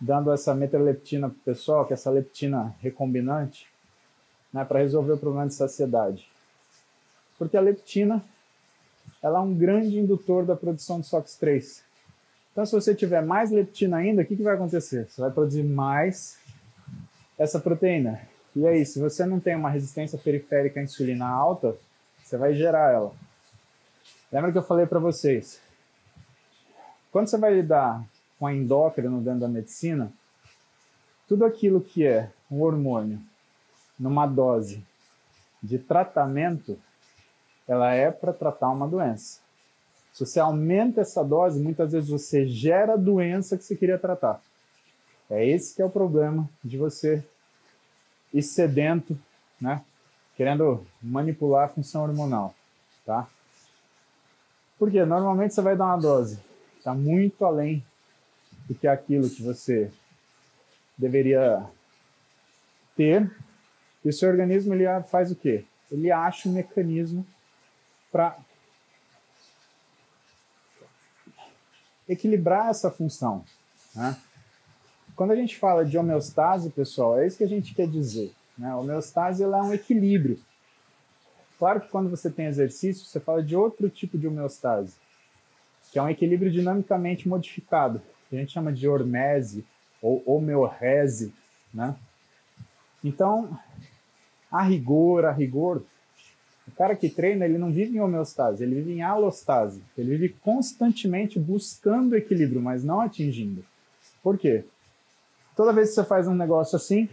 dando 0.00 0.32
essa 0.32 0.54
metaleptina 0.54 1.28
para 1.28 1.38
o 1.38 1.40
pessoal, 1.40 1.86
que 1.86 1.92
é 1.92 1.94
essa 1.94 2.10
leptina 2.10 2.74
recombinante, 2.80 3.66
né, 4.52 4.64
para 4.64 4.80
resolver 4.80 5.12
o 5.12 5.18
problema 5.18 5.46
de 5.46 5.54
saciedade? 5.54 6.28
Porque 7.38 7.56
a 7.56 7.60
leptina 7.60 8.24
ela 9.26 9.40
é 9.40 9.42
um 9.42 9.52
grande 9.52 9.98
indutor 9.98 10.46
da 10.46 10.54
produção 10.54 11.00
de 11.00 11.08
SOX3. 11.08 11.82
Então, 12.52 12.64
se 12.64 12.70
você 12.70 12.94
tiver 12.94 13.20
mais 13.22 13.50
leptina 13.50 13.96
ainda, 13.96 14.22
o 14.22 14.24
que, 14.24 14.36
que 14.36 14.42
vai 14.42 14.54
acontecer? 14.54 15.08
Você 15.10 15.20
vai 15.20 15.32
produzir 15.32 15.64
mais 15.64 16.38
essa 17.36 17.58
proteína. 17.58 18.20
E 18.54 18.64
aí, 18.64 18.86
se 18.86 19.00
você 19.00 19.26
não 19.26 19.40
tem 19.40 19.56
uma 19.56 19.68
resistência 19.68 20.16
periférica 20.16 20.78
à 20.78 20.82
insulina 20.82 21.26
alta, 21.26 21.76
você 22.22 22.36
vai 22.36 22.54
gerar 22.54 22.92
ela. 22.92 23.12
Lembra 24.30 24.52
que 24.52 24.58
eu 24.58 24.62
falei 24.62 24.86
para 24.86 25.00
vocês? 25.00 25.60
Quando 27.10 27.26
você 27.26 27.36
vai 27.36 27.52
lidar 27.52 28.04
com 28.38 28.46
a 28.46 28.54
endócrino 28.54 29.20
dentro 29.20 29.40
da 29.40 29.48
medicina, 29.48 30.12
tudo 31.26 31.44
aquilo 31.44 31.80
que 31.80 32.06
é 32.06 32.30
um 32.48 32.62
hormônio 32.62 33.20
numa 33.98 34.24
dose 34.24 34.84
de 35.60 35.80
tratamento, 35.80 36.78
ela 37.66 37.92
é 37.92 38.10
para 38.10 38.32
tratar 38.32 38.70
uma 38.70 38.88
doença. 38.88 39.40
Se 40.12 40.24
você 40.24 40.40
aumenta 40.40 41.00
essa 41.00 41.22
dose, 41.22 41.60
muitas 41.60 41.92
vezes 41.92 42.08
você 42.08 42.46
gera 42.46 42.94
a 42.94 42.96
doença 42.96 43.56
que 43.56 43.64
você 43.64 43.76
queria 43.76 43.98
tratar. 43.98 44.40
É 45.28 45.46
esse 45.46 45.74
que 45.74 45.82
é 45.82 45.84
o 45.84 45.90
problema 45.90 46.48
de 46.64 46.78
você 46.78 47.22
ir 48.32 48.42
sedento, 48.42 49.18
né? 49.60 49.82
Querendo 50.36 50.86
manipular 51.02 51.64
a 51.64 51.68
função 51.68 52.02
hormonal, 52.02 52.54
tá? 53.04 53.26
Porque 54.78 55.04
normalmente 55.04 55.54
você 55.54 55.62
vai 55.62 55.76
dar 55.76 55.86
uma 55.86 55.96
dose 55.96 56.38
está 56.86 56.94
muito 56.94 57.44
além 57.44 57.84
do 58.68 58.74
que 58.74 58.86
aquilo 58.86 59.28
que 59.28 59.42
você 59.42 59.90
deveria 60.96 61.66
ter. 62.96 63.28
E 64.04 64.08
o 64.08 64.12
seu 64.12 64.28
organismo 64.28 64.72
ele 64.72 64.84
faz 65.10 65.32
o 65.32 65.34
quê? 65.34 65.64
Ele 65.90 66.12
acha 66.12 66.48
um 66.48 66.52
mecanismo 66.52 67.26
para 68.10 68.36
equilibrar 72.08 72.68
essa 72.68 72.90
função. 72.90 73.44
Né? 73.94 74.16
Quando 75.14 75.32
a 75.32 75.36
gente 75.36 75.56
fala 75.58 75.84
de 75.84 75.98
homeostase, 75.98 76.70
pessoal, 76.70 77.18
é 77.18 77.26
isso 77.26 77.38
que 77.38 77.44
a 77.44 77.48
gente 77.48 77.74
quer 77.74 77.88
dizer. 77.88 78.34
Né? 78.56 78.74
Homeostase 78.74 79.42
ela 79.42 79.58
é 79.58 79.62
um 79.62 79.74
equilíbrio. 79.74 80.38
Claro 81.58 81.80
que 81.80 81.88
quando 81.88 82.10
você 82.10 82.30
tem 82.30 82.46
exercício, 82.46 83.06
você 83.06 83.18
fala 83.18 83.42
de 83.42 83.56
outro 83.56 83.88
tipo 83.88 84.18
de 84.18 84.26
homeostase 84.26 84.94
que 85.90 85.98
é 85.98 86.02
um 86.02 86.08
equilíbrio 86.10 86.50
dinamicamente 86.50 87.28
modificado, 87.28 88.02
que 88.28 88.36
a 88.36 88.38
gente 88.38 88.52
chama 88.52 88.72
de 88.72 88.88
hormese 88.88 89.64
ou 90.02 90.22
homeorese, 90.26 91.32
né? 91.72 91.96
Então, 93.02 93.58
a 94.50 94.62
rigor, 94.62 95.24
a 95.24 95.32
rigor, 95.32 95.82
o 96.66 96.72
cara 96.72 96.96
que 96.96 97.08
treina, 97.08 97.44
ele 97.44 97.58
não 97.58 97.70
vive 97.70 97.96
em 97.96 98.00
homeostase, 98.00 98.62
ele 98.64 98.74
vive 98.76 98.92
em 98.94 99.02
alostase. 99.02 99.80
Ele 99.96 100.16
vive 100.16 100.36
constantemente 100.40 101.38
buscando 101.38 102.16
equilíbrio, 102.16 102.60
mas 102.60 102.82
não 102.82 103.00
atingindo. 103.00 103.64
Por 104.22 104.36
quê? 104.36 104.64
Toda 105.54 105.72
vez 105.72 105.90
que 105.90 105.94
você 105.94 106.04
faz 106.04 106.26
um 106.26 106.34
negócio 106.34 106.76
assim, 106.76 107.08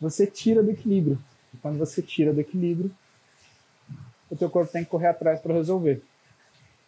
você 0.00 0.26
tira 0.26 0.62
do 0.62 0.70
equilíbrio. 0.70 1.18
E 1.52 1.56
quando 1.58 1.78
você 1.78 2.00
tira 2.00 2.32
do 2.32 2.40
equilíbrio, 2.40 2.90
o 4.30 4.36
teu 4.36 4.48
corpo 4.48 4.72
tem 4.72 4.84
que 4.84 4.90
correr 4.90 5.08
atrás 5.08 5.40
para 5.40 5.54
resolver. 5.54 6.02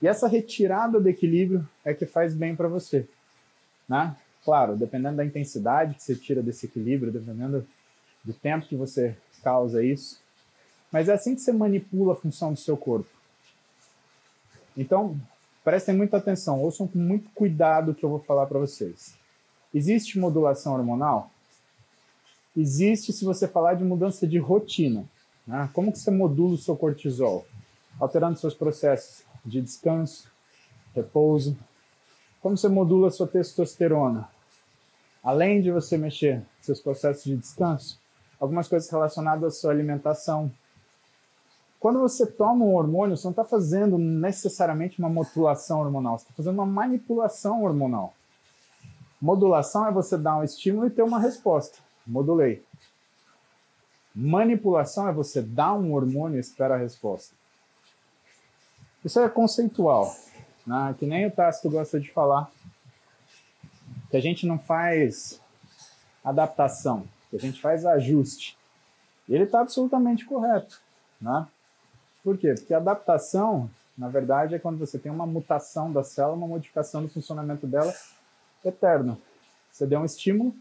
E 0.01 0.09
essa 0.09 0.27
retirada 0.27 0.99
do 0.99 1.09
equilíbrio 1.09 1.67
é 1.85 1.95
que 1.95 2.07
faz 2.07 2.35
bem 2.35 2.57
para 2.57 2.67
você. 2.67 3.07
Né? 3.89 4.17
Claro, 4.45 4.77
dependendo 4.77 5.17
da 5.17 5.25
intensidade 5.25 5.95
que 5.95 6.03
você 6.03 6.15
tira 6.15 6.43
desse 6.43 6.67
equilíbrio, 6.67 7.13
dependendo 7.13 7.67
do 8.25 8.33
tempo 8.33 8.67
que 8.67 8.75
você 8.75 9.17
causa 9.43 9.85
isso, 9.85 10.21
mas 10.97 11.11
é 11.11 11.13
assim 11.13 11.35
que 11.35 11.43
você 11.43 11.53
manipula 11.53 12.15
a 12.15 12.17
função 12.17 12.55
do 12.55 12.59
seu 12.59 12.75
corpo. 12.75 13.11
Então, 14.75 15.15
prestem 15.63 15.95
muita 15.95 16.17
atenção, 16.17 16.63
ouçam 16.63 16.89
com 16.89 16.99
muito 16.99 17.29
cuidado 17.35 17.91
o 17.91 17.95
que 17.95 18.03
eu 18.03 18.09
vou 18.09 18.19
falar 18.19 18.47
para 18.47 18.59
vocês. 18.59 19.15
Existe 19.75 20.19
modulação 20.19 20.73
hormonal? 20.73 21.31
Existe 22.57 23.13
se 23.13 23.27
você 23.27 23.47
falar 23.47 23.75
de 23.75 23.85
mudança 23.85 24.27
de 24.27 24.39
rotina. 24.39 25.05
Né? 25.47 25.69
Como 25.75 25.93
que 25.93 25.99
você 25.99 26.11
modula 26.11 26.55
o 26.55 26.59
seu 26.59 26.75
cortisol? 26.75 27.47
Alterando 28.01 28.39
seus 28.39 28.55
processos 28.55 29.23
de 29.45 29.61
descanso, 29.61 30.33
repouso. 30.95 31.59
Como 32.41 32.57
você 32.57 32.69
modula 32.69 33.09
a 33.09 33.11
sua 33.11 33.27
testosterona? 33.27 34.31
Além 35.23 35.61
de 35.61 35.71
você 35.71 35.99
mexer 35.99 36.43
seus 36.63 36.81
processos 36.81 37.25
de 37.25 37.37
descanso, 37.37 38.01
algumas 38.41 38.67
coisas 38.67 38.89
relacionadas 38.89 39.45
à 39.45 39.51
sua 39.51 39.73
alimentação. 39.73 40.51
Quando 41.79 42.01
você 42.01 42.27
toma 42.27 42.65
um 42.65 42.75
hormônio, 42.75 43.17
você 43.17 43.25
não 43.25 43.33
está 43.33 43.45
fazendo 43.45 43.99
necessariamente 43.99 44.99
uma 44.99 45.09
modulação 45.09 45.81
hormonal, 45.81 46.19
você 46.19 46.25
está 46.25 46.35
fazendo 46.35 46.55
uma 46.55 46.67
manipulação 46.67 47.63
hormonal. 47.63 48.15
Modulação 49.21 49.87
é 49.87 49.93
você 49.93 50.17
dar 50.17 50.37
um 50.37 50.45
estímulo 50.45 50.87
e 50.87 50.91
ter 50.91 51.03
uma 51.03 51.19
resposta. 51.19 51.79
Modulei. 52.07 52.65
Manipulação 54.15 55.09
é 55.09 55.13
você 55.13 55.43
dar 55.43 55.75
um 55.75 55.93
hormônio 55.93 56.39
e 56.39 56.41
esperar 56.41 56.77
a 56.77 56.83
resposta. 56.83 57.35
Isso 59.05 59.21
é 59.21 59.29
conceitual, 59.29 60.17
né? 60.67 60.95
que 60.99 61.07
nem 61.07 61.27
o 61.27 61.31
Tácito 61.31 61.71
gosta 61.71 62.01
de 62.01 62.11
falar. 62.11 62.51
Que 64.11 64.17
a 64.17 64.21
gente 64.21 64.47
não 64.47 64.59
faz 64.59 65.41
adaptação, 66.25 67.07
que 67.31 67.37
a 67.37 67.41
gente 67.41 67.61
faz 67.61 67.85
ajuste. 67.85 68.57
E 69.29 69.35
ele 69.35 69.45
está 69.45 69.61
absolutamente 69.61 70.25
correto. 70.25 70.81
Né? 71.21 71.47
Por 72.27 72.37
quê? 72.37 72.55
Porque 72.55 72.75
adaptação, 72.75 73.71
na 73.97 74.09
verdade, 74.09 74.57
é 74.57 74.59
quando 74.59 74.79
você 74.79 74.99
tem 74.99 75.13
uma 75.13 75.25
mutação 75.25 75.93
da 75.93 76.03
célula, 76.03 76.35
uma 76.35 76.49
modificação 76.49 77.01
do 77.01 77.09
funcionamento 77.09 77.69
dela 77.69 77.95
eterno. 78.65 79.17
Você 79.71 79.87
deu 79.87 80.01
um 80.01 80.05
estímulo, 80.05 80.53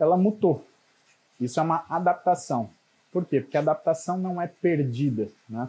ela 0.00 0.16
mutou. 0.16 0.66
Isso 1.38 1.60
é 1.60 1.62
uma 1.62 1.84
adaptação. 1.90 2.70
Por 3.12 3.26
quê? 3.26 3.42
Porque 3.42 3.58
a 3.58 3.60
adaptação 3.60 4.16
não 4.16 4.40
é 4.40 4.46
perdida. 4.46 5.28
Né? 5.46 5.68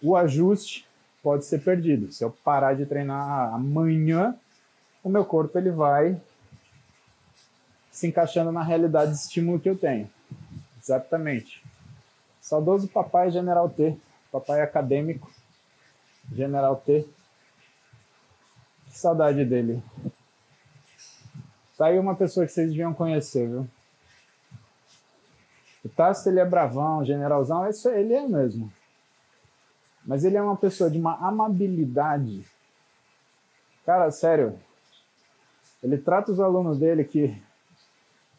O 0.00 0.14
ajuste 0.14 0.86
pode 1.24 1.44
ser 1.44 1.64
perdido. 1.64 2.12
Se 2.12 2.22
eu 2.22 2.30
parar 2.30 2.74
de 2.74 2.86
treinar 2.86 3.52
amanhã, 3.52 4.36
o 5.02 5.08
meu 5.08 5.24
corpo 5.24 5.58
ele 5.58 5.72
vai 5.72 6.16
se 7.90 8.06
encaixando 8.06 8.52
na 8.52 8.62
realidade 8.62 9.10
de 9.10 9.18
estímulo 9.18 9.58
que 9.58 9.68
eu 9.68 9.76
tenho. 9.76 10.08
Exatamente. 10.80 11.64
Saudoso 12.40 12.86
papai 12.86 13.32
General 13.32 13.68
T, 13.68 13.98
papai 14.30 14.60
acadêmico, 14.60 15.30
General 16.32 16.76
T. 16.76 17.06
Que 18.86 18.98
saudade 18.98 19.44
dele. 19.44 19.82
Tá 21.76 21.86
aí 21.86 21.98
uma 21.98 22.14
pessoa 22.14 22.44
que 22.44 22.52
vocês 22.52 22.68
deviam 22.68 22.92
conhecer, 22.92 23.48
viu? 23.48 23.66
O 25.84 25.88
Tássio, 25.88 26.30
ele 26.30 26.40
é 26.40 26.44
bravão, 26.44 27.04
generalzão, 27.04 27.68
isso 27.68 27.88
ele 27.88 28.12
é 28.12 28.26
mesmo. 28.26 28.70
Mas 30.04 30.24
ele 30.24 30.36
é 30.36 30.42
uma 30.42 30.56
pessoa 30.56 30.90
de 30.90 30.98
uma 30.98 31.16
amabilidade. 31.16 32.44
Cara, 33.86 34.10
sério. 34.10 34.58
Ele 35.82 35.96
trata 35.96 36.30
os 36.30 36.40
alunos 36.40 36.78
dele 36.78 37.04
que 37.04 37.40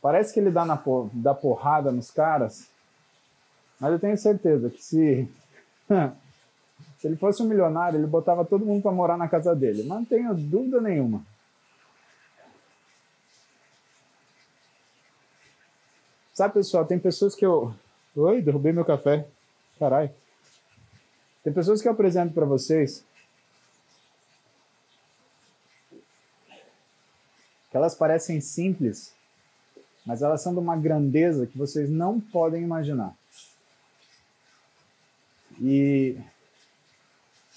parece 0.02 0.34
que 0.34 0.40
ele 0.40 0.52
dá, 0.52 0.64
na, 0.64 0.80
dá 1.14 1.34
porrada 1.34 1.92
nos 1.92 2.12
caras, 2.12 2.70
mas 3.80 3.92
eu 3.92 4.00
tenho 4.00 4.18
certeza 4.18 4.70
que 4.70 4.84
se, 4.84 5.28
se 7.00 7.08
ele 7.08 7.16
fosse 7.16 7.42
um 7.42 7.48
milionário, 7.48 8.00
ele 8.00 8.08
botava 8.08 8.46
todo 8.46 8.66
mundo 8.66 8.82
para 8.82 8.92
morar 8.92 9.18
na 9.18 9.28
casa 9.28 9.56
dele. 9.56 9.84
Mas 9.84 9.98
não 9.98 10.06
tenho 10.06 10.34
dúvida 10.34 10.80
nenhuma. 10.80 11.26
Sabe, 16.34 16.54
pessoal, 16.56 16.86
tem 16.86 16.98
pessoas 16.98 17.36
que 17.36 17.46
eu. 17.46 17.74
Oi, 18.16 18.42
derrubei 18.42 18.72
meu 18.72 18.86
café. 18.86 19.28
Caralho. 19.78 20.10
Tem 21.44 21.52
pessoas 21.52 21.82
que 21.82 21.88
eu 21.88 21.92
apresento 21.92 22.34
para 22.34 22.46
vocês 22.46 23.04
que 27.70 27.78
elas 27.78 27.96
parecem 27.96 28.42
simples, 28.42 29.14
mas 30.06 30.22
elas 30.22 30.42
são 30.42 30.54
de 30.54 30.60
uma 30.60 30.76
grandeza 30.76 31.48
que 31.48 31.58
vocês 31.58 31.90
não 31.90 32.20
podem 32.20 32.62
imaginar. 32.62 33.16
E 35.64 36.18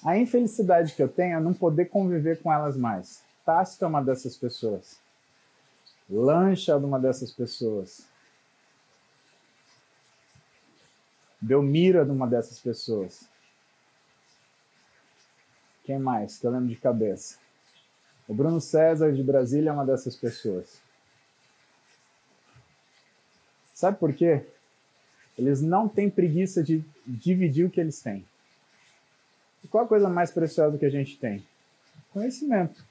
a 0.04 0.18
infelicidade 0.18 0.92
que 0.92 1.02
eu 1.02 1.08
tenho 1.08 1.38
é 1.38 1.40
não 1.40 1.54
poder 1.54 1.86
conviver 1.86 2.42
com 2.42 2.52
elas 2.52 2.76
mais. 2.76 3.22
Tácito 3.46 3.86
é 3.86 3.88
uma 3.88 4.02
dessas 4.02 4.36
pessoas. 4.36 5.00
Lancha 6.08 6.72
é 6.72 6.76
uma 6.76 7.00
dessas 7.00 7.32
pessoas. 7.32 8.06
Belmira 11.40 12.04
numa 12.04 12.26
dessas 12.26 12.60
pessoas. 12.60 13.26
Quem 15.84 15.98
mais 15.98 16.36
que 16.36 16.46
eu 16.46 16.50
lembro 16.50 16.68
de 16.68 16.76
cabeça? 16.76 17.38
O 18.28 18.34
Bruno 18.34 18.60
César 18.60 19.12
de 19.12 19.22
Brasília 19.22 19.70
é 19.70 19.72
uma 19.72 19.86
dessas 19.86 20.14
pessoas. 20.14 20.80
Sabe 23.74 23.98
por 23.98 24.14
quê? 24.14 24.46
Eles 25.36 25.62
não 25.62 25.88
têm 25.88 26.08
preguiça 26.08 26.62
de 26.62 26.84
dividir 27.06 27.66
o 27.66 27.70
que 27.70 27.80
eles 27.80 28.00
têm. 28.00 28.24
E 29.62 29.68
qual 29.68 29.84
a 29.84 29.88
coisa 29.88 30.08
mais 30.08 30.30
preciosa 30.30 30.78
que 30.78 30.84
a 30.84 30.90
gente 30.90 31.16
tem? 31.18 31.44
Conhecimento. 32.12 32.84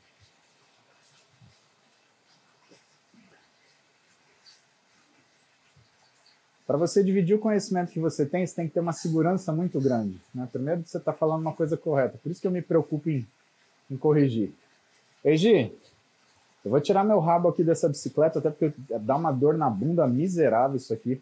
Para 6.66 6.78
você 6.78 7.04
dividir 7.04 7.36
o 7.36 7.40
conhecimento 7.40 7.92
que 7.92 8.00
você 8.00 8.26
tem, 8.26 8.48
você 8.48 8.56
tem 8.56 8.68
que 8.68 8.74
ter 8.74 8.80
uma 8.80 8.94
segurança 8.94 9.52
muito 9.52 9.80
grande. 9.80 10.20
Né? 10.34 10.48
Primeiro, 10.52 10.84
você 10.86 10.98
está 10.98 11.12
falando 11.12 11.42
uma 11.42 11.54
coisa 11.54 11.78
correta. 11.78 12.18
Por 12.18 12.32
isso 12.32 12.42
que 12.42 12.48
eu 12.48 12.52
me 12.52 12.62
preocupo 12.62 13.10
em, 13.10 13.28
em 13.92 13.98
corrigir. 13.98 14.52
Egi, 15.24 15.72
eu 16.64 16.72
vou 16.72 16.80
tirar 16.80 17.04
meu 17.04 17.20
rabo 17.20 17.50
aqui 17.50 17.64
dessa 17.64 17.90
bicicleta, 17.90 18.40
até 18.40 18.50
porque 18.50 18.74
dá 19.02 19.16
uma 19.16 19.32
dor 19.32 19.58
na 19.58 19.70
bunda 19.70 20.08
miserável 20.08 20.78
isso 20.78 20.94
aqui. 20.94 21.22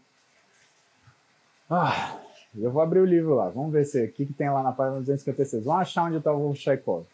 Ah, 1.70 2.20
eu 2.58 2.72
vou 2.72 2.82
abrir 2.82 3.00
o 3.00 3.06
livro 3.06 3.36
lá. 3.36 3.50
Vamos 3.50 3.72
ver 3.72 3.86
se 3.86 4.04
o 4.04 4.12
que, 4.12 4.26
que 4.26 4.34
tem 4.34 4.50
lá 4.50 4.62
na 4.62 4.72
página 4.72 5.00
256. 5.00 5.64
Vamos 5.64 5.82
achar 5.82 6.04
onde 6.04 6.18
está 6.18 6.34
o 6.34 6.56
Chekhov. 6.56 7.06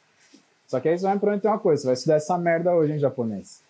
Só 0.67 0.79
que 0.79 0.89
aí 0.89 0.97
você 0.97 1.05
vai 1.05 1.13
me 1.13 1.19
prometer 1.19 1.47
uma 1.47 1.59
coisa: 1.59 1.81
você 1.81 1.87
vai 1.87 1.95
estudar 1.95 2.15
essa 2.15 2.37
merda 2.37 2.73
hoje 2.73 2.93
em 2.93 2.99
japonês. 2.99 3.61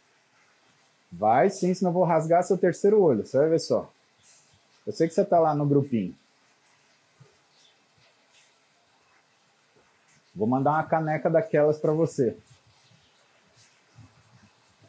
Vai 1.12 1.50
sim, 1.50 1.74
senão 1.74 1.92
eu 1.92 1.94
vou 1.94 2.04
rasgar 2.04 2.44
seu 2.44 2.58
terceiro 2.58 3.02
olho. 3.02 3.26
Você 3.26 3.38
vai 3.38 3.50
ver 3.50 3.60
só. 3.60 3.92
Eu 4.86 4.94
sei 4.94 5.08
que 5.08 5.14
você 5.14 5.22
está 5.22 5.40
lá 5.40 5.54
no 5.54 5.66
grupinho. 5.66 6.16
Vou 10.34 10.48
mandar 10.48 10.72
uma 10.72 10.84
caneca 10.84 11.30
daquelas 11.30 11.80
para 11.80 11.92
você. 11.92 12.38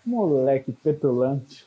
Moleque 0.05 0.73
petulante. 0.73 1.67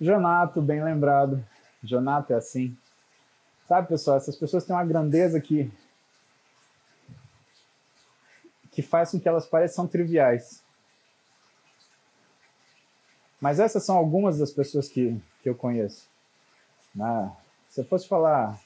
Jonato, 0.00 0.62
bem 0.62 0.82
lembrado. 0.82 1.44
Jonato 1.82 2.32
é 2.32 2.36
assim. 2.36 2.76
Sabe, 3.66 3.88
pessoal, 3.88 4.18
essas 4.18 4.36
pessoas 4.36 4.64
têm 4.64 4.74
uma 4.74 4.84
grandeza 4.84 5.40
que 5.40 5.72
que 8.74 8.82
faz 8.82 9.12
com 9.12 9.20
que 9.20 9.28
elas 9.28 9.46
pareçam 9.46 9.86
triviais. 9.86 10.64
Mas 13.40 13.60
essas 13.60 13.84
são 13.84 13.96
algumas 13.96 14.38
das 14.38 14.50
pessoas 14.50 14.88
que, 14.88 15.20
que 15.42 15.48
eu 15.48 15.54
conheço. 15.54 16.08
Né? 16.94 17.32
Se 17.68 17.80
eu 17.80 17.84
fosse 17.84 18.08
falar. 18.08 18.58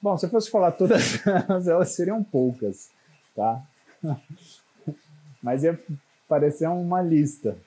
Bom, 0.00 0.16
se 0.16 0.24
eu 0.24 0.30
fosse 0.30 0.50
falar 0.50 0.72
todas 0.72 1.26
elas, 1.26 1.68
elas 1.68 1.90
seriam 1.90 2.24
poucas, 2.24 2.90
tá? 3.36 3.62
Mas 5.42 5.62
ia 5.62 5.78
parecer 6.26 6.68
uma 6.68 7.02
lista. 7.02 7.58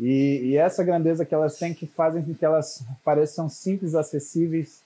E, 0.00 0.40
e, 0.44 0.56
essa 0.56 0.82
grandeza 0.82 1.26
que 1.26 1.34
elas 1.34 1.58
têm 1.58 1.74
que 1.74 1.86
fazem 1.86 2.24
com 2.24 2.34
que 2.34 2.44
elas 2.44 2.82
pareçam 3.04 3.50
simples, 3.50 3.94
acessíveis 3.94 4.82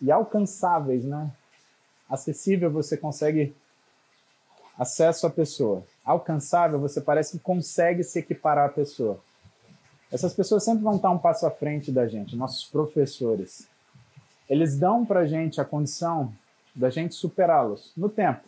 e 0.00 0.10
alcançáveis, 0.10 1.04
né? 1.04 1.30
Acessível 2.08 2.70
você 2.70 2.96
consegue 2.96 3.54
acesso 4.78 5.26
à 5.26 5.30
pessoa. 5.30 5.84
Alcançável 6.02 6.80
você 6.80 6.98
parece 6.98 7.32
que 7.32 7.44
consegue 7.44 8.02
se 8.02 8.18
equiparar 8.18 8.70
à 8.70 8.72
pessoa. 8.72 9.20
Essas 10.10 10.32
pessoas 10.32 10.64
sempre 10.64 10.82
vão 10.82 10.96
estar 10.96 11.10
um 11.10 11.18
passo 11.18 11.46
à 11.46 11.50
frente 11.50 11.92
da 11.92 12.08
gente, 12.08 12.36
nossos 12.36 12.64
professores. 12.64 13.68
Eles 14.48 14.78
dão 14.78 15.04
para 15.04 15.26
gente 15.26 15.60
a 15.60 15.64
condição 15.64 16.32
da 16.74 16.88
gente 16.88 17.14
superá-los 17.14 17.92
no 17.94 18.08
tempo. 18.08 18.42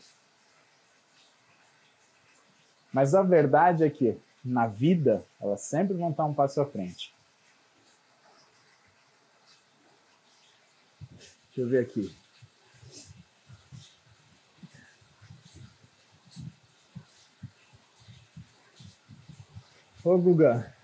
Mas 2.91 3.14
a 3.14 3.23
verdade 3.23 3.85
é 3.85 3.91
que, 3.91 4.16
na 4.49 4.67
vida, 4.67 5.25
elas 5.41 5.61
sempre 5.63 5.97
vão 5.97 6.11
estar 6.11 6.25
um 6.25 6.35
passo 6.35 6.61
à 6.61 6.67
frente. 6.67 7.15
Deixa 11.47 11.61
eu 11.61 11.69
ver 11.69 11.81
aqui. 11.81 12.15
Ô, 20.05 20.17
Guga, 20.17 20.75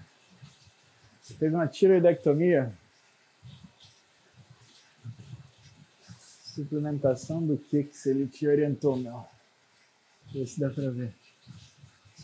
você 1.22 1.34
fez 1.34 1.54
uma 1.54 1.66
tiroidectomia? 1.66 2.76
Suplementação 6.54 7.44
do 7.44 7.56
que 7.56 7.84
que 7.84 7.96
se 7.96 8.10
ele 8.10 8.26
te 8.26 8.46
orientou, 8.46 8.96
meu? 8.96 9.24
Vê 10.32 10.46
se 10.46 10.60
dá 10.60 10.68
pra 10.68 10.90
ver. 10.90 11.23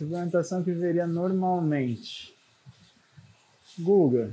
Suplementação 0.00 0.64
que 0.64 0.72
viveria 0.72 1.06
normalmente. 1.06 2.34
Guga, 3.78 4.32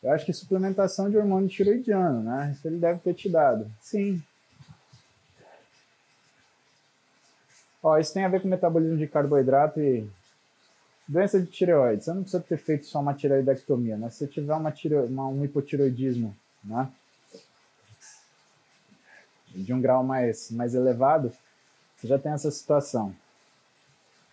eu 0.00 0.12
acho 0.12 0.24
que 0.24 0.32
suplementação 0.32 1.10
de 1.10 1.16
hormônio 1.16 1.48
tiroidiano, 1.48 2.22
né? 2.22 2.52
Isso 2.52 2.68
ele 2.68 2.78
deve 2.78 3.00
ter 3.00 3.12
te 3.14 3.28
dado. 3.28 3.68
Sim. 3.80 4.22
Ó, 7.82 7.98
isso 7.98 8.14
tem 8.14 8.24
a 8.24 8.28
ver 8.28 8.40
com 8.40 8.46
metabolismo 8.46 8.96
de 8.96 9.08
carboidrato 9.08 9.80
e 9.80 10.08
doença 11.08 11.40
de 11.40 11.48
tireoide. 11.48 12.04
Você 12.04 12.14
não 12.14 12.22
precisa 12.22 12.40
ter 12.40 12.56
feito 12.56 12.86
só 12.86 13.00
uma 13.00 13.14
tireoidectomia, 13.14 13.96
né? 13.96 14.10
Se 14.10 14.18
você 14.18 14.26
tiver 14.28 14.54
uma 14.54 14.70
tiro... 14.70 15.06
uma, 15.06 15.26
um 15.26 15.44
hipotiroidismo, 15.44 16.36
né? 16.62 16.88
De 19.52 19.74
um 19.74 19.80
grau 19.80 20.04
mais, 20.04 20.52
mais 20.52 20.72
elevado, 20.72 21.32
você 21.96 22.06
já 22.06 22.16
tem 22.16 22.30
essa 22.30 22.52
situação. 22.52 23.12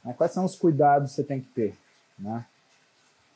Mas 0.04 0.16
quais 0.16 0.32
são 0.32 0.46
os 0.46 0.56
cuidados 0.56 1.12
que 1.12 1.16
você 1.16 1.24
tem 1.24 1.40
que 1.40 1.48
ter, 1.50 1.76
né? 2.20 2.46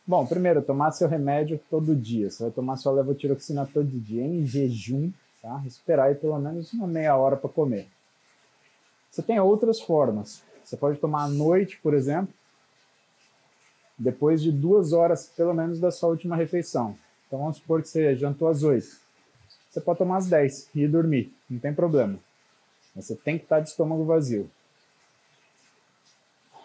Bom, 0.05 0.25
primeiro, 0.25 0.61
tomar 0.61 0.91
seu 0.91 1.07
remédio 1.07 1.59
todo 1.69 1.95
dia. 1.95 2.29
Você 2.29 2.43
vai 2.43 2.51
tomar 2.51 2.77
sua 2.77 2.93
levotiroxina 2.93 3.65
todo 3.65 3.87
dia 3.87 4.23
em 4.23 4.45
jejum, 4.45 5.11
tá? 5.41 5.61
Esperar 5.65 6.05
aí 6.05 6.15
pelo 6.15 6.39
menos 6.39 6.71
uma 6.73 6.87
meia 6.87 7.15
hora 7.17 7.35
para 7.35 7.49
comer. 7.49 7.87
Você 9.11 9.21
tem 9.21 9.39
outras 9.39 9.81
formas. 9.81 10.43
Você 10.63 10.77
pode 10.77 10.97
tomar 10.99 11.23
à 11.23 11.27
noite, 11.27 11.77
por 11.81 11.93
exemplo, 11.93 12.33
depois 13.97 14.41
de 14.41 14.51
duas 14.51 14.93
horas, 14.93 15.27
pelo 15.27 15.53
menos, 15.53 15.79
da 15.79 15.91
sua 15.91 16.09
última 16.09 16.35
refeição. 16.35 16.97
Então 17.25 17.39
vamos 17.39 17.57
supor 17.57 17.81
que 17.81 17.89
você 17.89 18.15
jantou 18.15 18.47
às 18.47 18.63
oito. 18.63 18.97
Você 19.69 19.81
pode 19.81 19.99
tomar 19.99 20.17
às 20.17 20.27
dez 20.27 20.69
e 20.73 20.83
ir 20.83 20.87
dormir, 20.87 21.33
não 21.49 21.59
tem 21.59 21.73
problema. 21.73 22.17
Mas 22.95 23.05
você 23.05 23.15
tem 23.15 23.37
que 23.37 23.43
estar 23.43 23.59
de 23.59 23.69
estômago 23.69 24.05
vazio. 24.05 24.49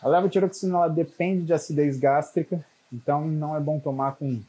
A 0.03 0.09
levotiroxina 0.09 0.77
ela 0.77 0.89
depende 0.89 1.45
de 1.45 1.53
acidez 1.53 1.99
gástrica 1.99 2.65
então 2.93 3.27
não 3.27 3.57
é 3.57 3.61
bom 3.61 3.81
tomar 3.81 4.17
com 4.17 4.41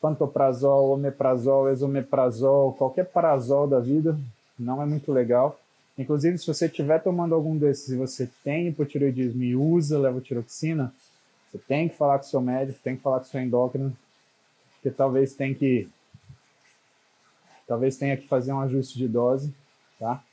pantoprazol, 0.00 0.94
omeprazol, 0.94 1.70
esomeprazol, 1.70 2.72
qualquer 2.72 3.06
parazol 3.06 3.68
da 3.68 3.78
vida, 3.78 4.18
não 4.58 4.82
é 4.82 4.86
muito 4.86 5.12
legal. 5.12 5.60
Inclusive, 5.96 6.38
se 6.38 6.46
você 6.46 6.66
estiver 6.66 7.02
tomando 7.02 7.34
algum 7.34 7.56
desses 7.56 7.90
e 7.90 7.96
você 7.96 8.28
tem 8.42 8.68
hipotiroidismo 8.68 9.42
e 9.42 9.54
usa 9.54 9.98
levotiroxina, 9.98 10.92
você 11.50 11.58
tem 11.58 11.88
que 11.88 11.96
falar 11.96 12.18
com 12.18 12.24
seu 12.24 12.40
médico, 12.40 12.80
tem 12.82 12.96
que 12.96 13.02
falar 13.02 13.18
com 13.18 13.26
seu 13.26 13.40
endócrino, 13.40 13.94
porque 14.74 14.90
talvez 14.90 15.34
tem 15.34 15.54
que 15.54 15.88
talvez 17.68 17.96
tenha 17.96 18.16
que 18.16 18.26
fazer 18.26 18.52
um 18.52 18.60
ajuste 18.60 18.98
de 18.98 19.06
dose, 19.06 19.54
tá? 19.98 20.24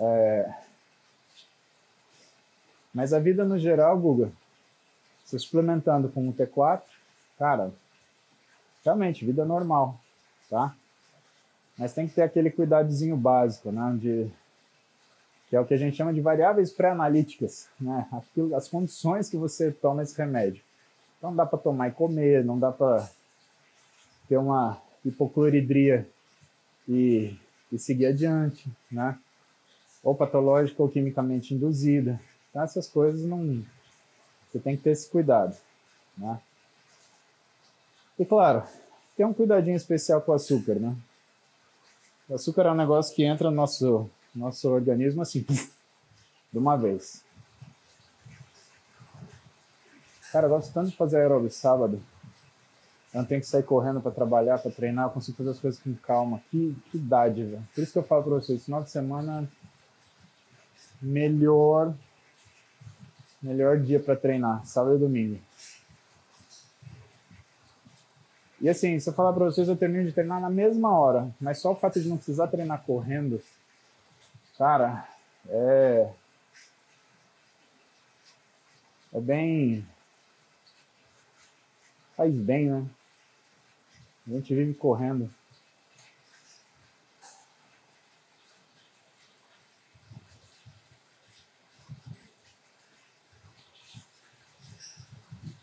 É, 0.00 0.54
mas 2.92 3.12
a 3.12 3.18
vida 3.18 3.44
no 3.44 3.58
geral, 3.58 3.98
Guga, 3.98 4.32
se 5.24 5.38
suplementando 5.38 6.08
com 6.08 6.28
o 6.28 6.32
T4, 6.32 6.82
cara, 7.38 7.70
realmente, 8.84 9.24
vida 9.24 9.44
normal, 9.44 10.00
tá? 10.48 10.74
Mas 11.78 11.94
tem 11.94 12.08
que 12.08 12.14
ter 12.14 12.22
aquele 12.22 12.50
cuidadozinho 12.50 13.16
básico, 13.16 13.70
né? 13.70 13.96
De, 14.00 14.30
que 15.48 15.56
é 15.56 15.60
o 15.60 15.64
que 15.64 15.74
a 15.74 15.76
gente 15.76 15.96
chama 15.96 16.12
de 16.12 16.20
variáveis 16.20 16.72
pré-analíticas, 16.72 17.68
né? 17.80 18.08
Aquilo, 18.12 18.54
as 18.56 18.68
condições 18.68 19.28
que 19.28 19.36
você 19.36 19.70
toma 19.70 20.02
esse 20.02 20.16
remédio. 20.16 20.62
Então, 21.18 21.30
não 21.30 21.36
dá 21.36 21.46
para 21.46 21.58
tomar 21.58 21.88
e 21.88 21.92
comer, 21.92 22.44
não 22.44 22.58
dá 22.58 22.72
para 22.72 23.08
ter 24.28 24.36
uma 24.36 24.80
hipocloridria 25.04 26.08
e, 26.88 27.36
e 27.70 27.78
seguir 27.78 28.06
adiante, 28.06 28.68
né? 28.90 29.18
Ou 30.02 30.14
patológica 30.14 30.82
ou 30.82 30.88
quimicamente 30.88 31.54
induzida. 31.54 32.20
Então, 32.50 32.62
essas 32.62 32.88
coisas 32.88 33.24
não. 33.24 33.64
Você 34.50 34.58
tem 34.58 34.76
que 34.76 34.82
ter 34.82 34.90
esse 34.90 35.08
cuidado. 35.08 35.56
Né? 36.16 36.40
E 38.18 38.24
claro, 38.24 38.62
tem 39.16 39.24
um 39.24 39.32
cuidadinho 39.32 39.76
especial 39.76 40.20
com 40.20 40.32
o 40.32 40.34
açúcar, 40.34 40.74
né? 40.74 40.96
O 42.28 42.34
açúcar 42.34 42.62
é 42.66 42.72
um 42.72 42.76
negócio 42.76 43.14
que 43.14 43.24
entra 43.24 43.50
no 43.50 43.56
nosso, 43.56 44.10
nosso 44.34 44.68
organismo 44.68 45.22
assim, 45.22 45.44
de 46.52 46.58
uma 46.58 46.76
vez. 46.76 47.24
Cara, 50.32 50.46
eu 50.46 50.50
gosto 50.50 50.72
tanto 50.72 50.90
de 50.90 50.96
fazer 50.96 51.18
aeróbio 51.18 51.50
sábado. 51.50 52.00
Eu 53.12 53.20
não 53.20 53.24
tenho 53.24 53.40
que 53.40 53.46
sair 53.48 53.64
correndo 53.64 54.00
para 54.00 54.12
trabalhar, 54.12 54.58
para 54.58 54.70
treinar, 54.70 55.06
eu 55.06 55.10
consigo 55.10 55.36
fazer 55.38 55.50
as 55.50 55.58
coisas 55.58 55.80
com 55.80 55.92
calma. 55.94 56.40
Que, 56.50 56.76
que 56.90 56.98
idade, 56.98 57.42
velho. 57.42 57.68
Por 57.74 57.82
isso 57.82 57.92
que 57.92 57.98
eu 57.98 58.04
falo 58.04 58.22
para 58.22 58.34
vocês, 58.34 58.64
final 58.64 58.82
de 58.82 58.90
semana 58.90 59.50
melhor 61.00 61.94
Melhor 63.42 63.78
dia 63.78 63.98
para 63.98 64.16
treinar, 64.16 64.66
sábado 64.66 64.96
e 64.96 64.98
domingo. 64.98 65.40
E 68.60 68.68
assim, 68.68 69.00
se 69.00 69.08
eu 69.08 69.14
falar 69.14 69.32
para 69.32 69.46
vocês, 69.46 69.66
eu 69.66 69.76
termino 69.76 70.04
de 70.04 70.12
treinar 70.12 70.38
na 70.38 70.50
mesma 70.50 70.94
hora, 70.94 71.34
mas 71.40 71.58
só 71.58 71.72
o 71.72 71.76
fato 71.76 71.98
de 71.98 72.06
não 72.06 72.18
precisar 72.18 72.48
treinar 72.48 72.82
correndo, 72.82 73.42
cara, 74.58 75.08
é. 75.48 76.10
É 79.14 79.20
bem. 79.20 79.86
Faz 82.14 82.34
bem, 82.34 82.70
né? 82.70 82.86
A 84.28 84.32
gente 84.32 84.54
vive 84.54 84.74
correndo. 84.74 85.32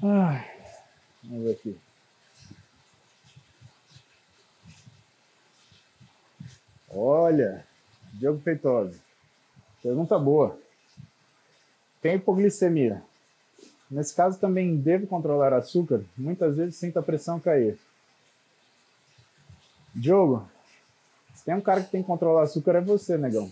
Ai, 0.10 0.50
vamos 1.22 1.44
ver 1.44 1.52
aqui. 1.52 1.78
Olha, 6.90 7.68
Diogo 8.14 8.40
Feitosa. 8.40 8.98
Pergunta 9.84 10.18
boa. 10.18 10.58
Tem 12.02 12.16
hipoglicemia. 12.16 13.04
Nesse 13.92 14.16
caso 14.16 14.40
também 14.40 14.78
devo 14.78 15.08
controlar 15.08 15.52
açúcar? 15.52 16.06
Muitas 16.18 16.56
vezes 16.56 16.78
sinto 16.78 16.98
a 17.00 17.04
pressão 17.04 17.38
cair. 17.38 17.78
Diogo, 19.94 20.50
se 21.36 21.44
tem 21.44 21.54
um 21.54 21.62
cara 21.62 21.84
que 21.84 21.92
tem 21.92 22.02
que 22.02 22.08
controlar 22.08 22.44
açúcar 22.44 22.76
é 22.76 22.82
você, 22.82 23.18
negão. 23.18 23.52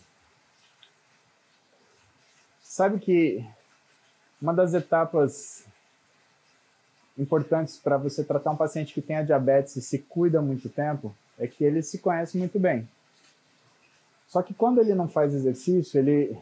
Sabe 2.61 2.99
que 2.99 3.45
uma 4.41 4.53
das 4.53 4.73
etapas 4.73 5.65
importantes 7.17 7.77
para 7.77 7.97
você 7.97 8.23
tratar 8.23 8.51
um 8.51 8.57
paciente 8.57 8.93
que 8.93 9.01
tem 9.01 9.17
a 9.17 9.23
diabetes 9.23 9.75
e 9.75 9.81
se 9.81 9.99
cuida 9.99 10.41
muito 10.41 10.69
tempo 10.69 11.15
é 11.37 11.47
que 11.47 11.63
ele 11.63 11.81
se 11.81 11.97
conhece 11.99 12.37
muito 12.37 12.59
bem. 12.59 12.87
Só 14.27 14.41
que 14.41 14.53
quando 14.53 14.79
ele 14.79 14.93
não 14.93 15.07
faz 15.07 15.33
exercício, 15.33 15.99
ele 15.99 16.37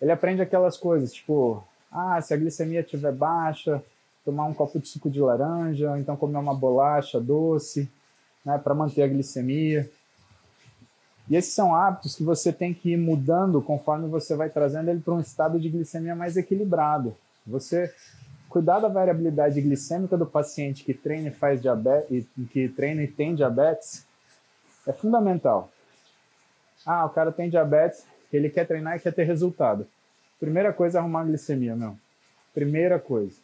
ele 0.00 0.12
aprende 0.12 0.40
aquelas 0.40 0.76
coisas, 0.76 1.12
tipo, 1.12 1.62
ah, 1.90 2.20
se 2.22 2.32
a 2.32 2.36
glicemia 2.36 2.80
estiver 2.80 3.12
baixa, 3.12 3.82
tomar 4.24 4.44
um 4.44 4.54
copo 4.54 4.78
de 4.78 4.86
suco 4.86 5.10
de 5.10 5.20
laranja, 5.20 5.90
ou 5.90 5.96
então 5.96 6.16
comer 6.16 6.38
uma 6.38 6.54
bolacha 6.54 7.20
doce, 7.20 7.90
né, 8.44 8.58
para 8.58 8.74
manter 8.74 9.02
a 9.02 9.08
glicemia. 9.08 9.90
E 11.28 11.36
esses 11.36 11.52
são 11.52 11.74
hábitos 11.74 12.14
que 12.14 12.22
você 12.22 12.52
tem 12.52 12.72
que 12.72 12.92
ir 12.92 12.96
mudando 12.96 13.60
conforme 13.60 14.08
você 14.08 14.36
vai 14.36 14.48
trazendo 14.48 14.88
ele 14.88 15.00
para 15.00 15.14
um 15.14 15.20
estado 15.20 15.58
de 15.58 15.68
glicemia 15.68 16.14
mais 16.14 16.36
equilibrado. 16.36 17.14
Você 17.46 17.92
cuidar 18.48 18.80
da 18.80 18.88
variabilidade 18.88 19.60
glicêmica 19.60 20.16
do 20.16 20.26
paciente 20.26 20.84
que 20.84 20.94
treina 20.94 21.28
e 21.28 21.32
faz 21.32 21.60
diabetes, 21.60 22.26
que 22.50 22.68
treina 22.68 23.02
e 23.02 23.08
tem 23.08 23.34
diabetes, 23.34 24.06
é 24.86 24.92
fundamental. 24.92 25.70
Ah, 26.86 27.04
o 27.04 27.10
cara 27.10 27.30
tem 27.30 27.50
diabetes, 27.50 28.04
ele 28.32 28.48
quer 28.48 28.66
treinar 28.66 28.96
e 28.96 29.00
quer 29.00 29.12
ter 29.12 29.24
resultado. 29.24 29.86
Primeira 30.40 30.72
coisa 30.72 30.98
é 30.98 31.00
arrumar 31.00 31.22
a 31.22 31.24
glicemia, 31.24 31.76
meu. 31.76 31.96
Primeira 32.54 32.98
coisa. 32.98 33.36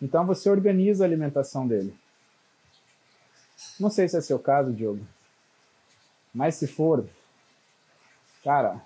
Então 0.00 0.26
você 0.26 0.50
organiza 0.50 1.04
a 1.04 1.06
alimentação 1.06 1.66
dele. 1.68 1.94
Não 3.78 3.90
sei 3.90 4.08
se 4.08 4.16
é 4.16 4.20
seu 4.20 4.38
caso, 4.38 4.72
Diogo. 4.72 5.06
Mas 6.34 6.56
se 6.56 6.66
for, 6.66 7.06
cara, 8.42 8.80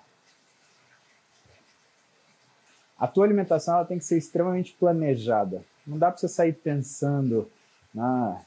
a 2.99 3.07
tua 3.07 3.25
alimentação 3.25 3.75
ela 3.75 3.85
tem 3.85 3.97
que 3.97 4.05
ser 4.05 4.17
extremamente 4.17 4.73
planejada. 4.73 5.63
Não 5.85 5.97
dá 5.97 6.09
para 6.09 6.17
você 6.17 6.27
sair 6.27 6.53
pensando, 6.53 7.49
Ah, 7.97 8.41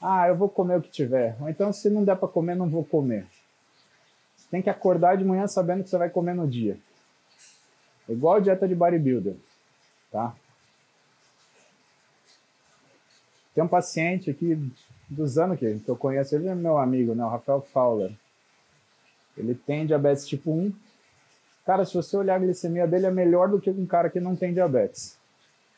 ah, 0.00 0.28
eu 0.28 0.36
vou 0.36 0.48
comer 0.48 0.78
o 0.78 0.82
que 0.82 0.90
tiver. 0.90 1.36
Ou 1.40 1.48
então, 1.48 1.72
se 1.72 1.90
não 1.90 2.04
der 2.04 2.16
para 2.16 2.28
comer, 2.28 2.54
não 2.54 2.68
vou 2.68 2.84
comer. 2.84 3.26
Você 4.36 4.46
tem 4.50 4.62
que 4.62 4.70
acordar 4.70 5.16
de 5.16 5.24
manhã 5.24 5.46
sabendo 5.46 5.82
que 5.82 5.90
você 5.90 5.98
vai 5.98 6.08
comer 6.08 6.34
no 6.34 6.48
dia. 6.48 6.78
É 8.08 8.12
igual 8.12 8.36
a 8.36 8.40
dieta 8.40 8.66
de 8.66 8.74
bodybuilder, 8.74 9.36
tá? 10.10 10.34
Tem 13.54 13.62
um 13.62 13.68
paciente 13.68 14.30
aqui 14.30 14.56
dos 15.08 15.36
anos 15.36 15.58
que 15.58 15.82
eu 15.86 15.96
conheço, 15.96 16.34
ele 16.34 16.48
é 16.48 16.54
meu 16.54 16.78
amigo, 16.78 17.14
né? 17.14 17.24
O 17.24 17.28
Rafael 17.28 17.60
Fowler. 17.60 18.12
Ele 19.36 19.54
tem 19.54 19.86
diabetes 19.86 20.26
tipo 20.26 20.52
1. 20.52 20.72
Cara, 21.68 21.84
se 21.84 21.92
você 21.92 22.16
olhar 22.16 22.36
a 22.36 22.38
glicemia 22.38 22.86
dele, 22.86 23.04
é 23.04 23.10
melhor 23.10 23.50
do 23.50 23.60
que 23.60 23.68
um 23.68 23.84
cara 23.84 24.08
que 24.08 24.18
não 24.18 24.34
tem 24.34 24.54
diabetes. 24.54 25.18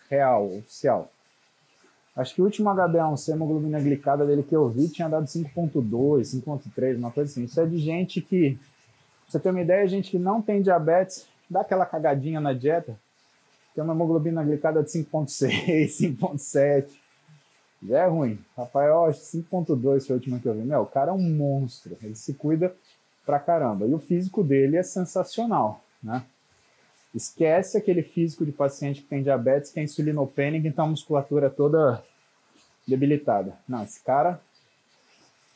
Real, 0.09 0.47
oficial. 0.47 1.11
Acho 2.15 2.33
que 2.33 2.41
o 2.41 2.45
último 2.45 2.71
HbA1c, 2.71 3.33
hemoglobina 3.33 3.81
glicada 3.81 4.25
dele 4.25 4.45
que 4.45 4.55
eu 4.55 4.69
vi, 4.69 4.89
tinha 4.89 5.09
dado 5.09 5.27
5.2, 5.27 6.43
5.3, 6.45 6.97
uma 6.97 7.11
coisa 7.11 7.29
assim. 7.29 7.43
Isso 7.43 7.61
é 7.61 7.67
de 7.67 7.77
gente 7.79 8.21
que, 8.21 8.53
pra 8.53 9.33
você 9.33 9.41
ter 9.41 9.51
uma 9.51 9.61
ideia, 9.61 9.89
gente 9.89 10.13
que 10.13 10.19
não 10.21 10.41
tem 10.41 10.63
diabetes, 10.63 11.27
dá 11.51 11.63
aquela 11.63 11.85
cagadinha 11.85 12.41
na 12.41 12.53
dieta, 12.53 12.97
tem 13.75 13.83
uma 13.83 13.93
hemoglobina 13.93 14.45
glicada 14.45 14.85
de 14.85 14.91
5.6, 14.91 15.89
5.7. 15.89 16.87
Já 17.83 18.05
é 18.05 18.07
ruim. 18.07 18.39
Rafael, 18.57 19.07
acho 19.07 19.23
5.2 19.23 20.07
foi 20.07 20.15
a 20.15 20.19
última 20.19 20.39
que 20.39 20.47
eu 20.47 20.55
vi. 20.55 20.61
Meu, 20.61 20.83
o 20.83 20.87
cara 20.87 21.11
é 21.11 21.15
um 21.15 21.35
monstro. 21.35 21.99
Ele 22.01 22.15
se 22.15 22.33
cuida 22.35 22.73
pra 23.31 23.39
caramba. 23.39 23.87
E 23.87 23.95
o 23.95 23.99
físico 24.01 24.43
dele 24.43 24.77
é 24.77 24.83
sensacional, 24.83 25.85
né? 26.03 26.25
Esquece 27.15 27.79
aquele 27.79 28.03
físico 28.03 28.45
de 28.45 28.51
paciente 28.51 29.03
que 29.03 29.09
tem 29.09 29.23
diabetes, 29.23 29.71
que 29.71 29.79
é 29.79 29.85
insulinopênico, 29.85 30.67
então 30.67 30.87
a 30.87 30.89
musculatura 30.89 31.47
é 31.47 31.51
toda 31.51 32.05
debilitada. 32.87 33.57
Não, 33.69 33.85
esse 33.85 34.01
cara 34.01 34.41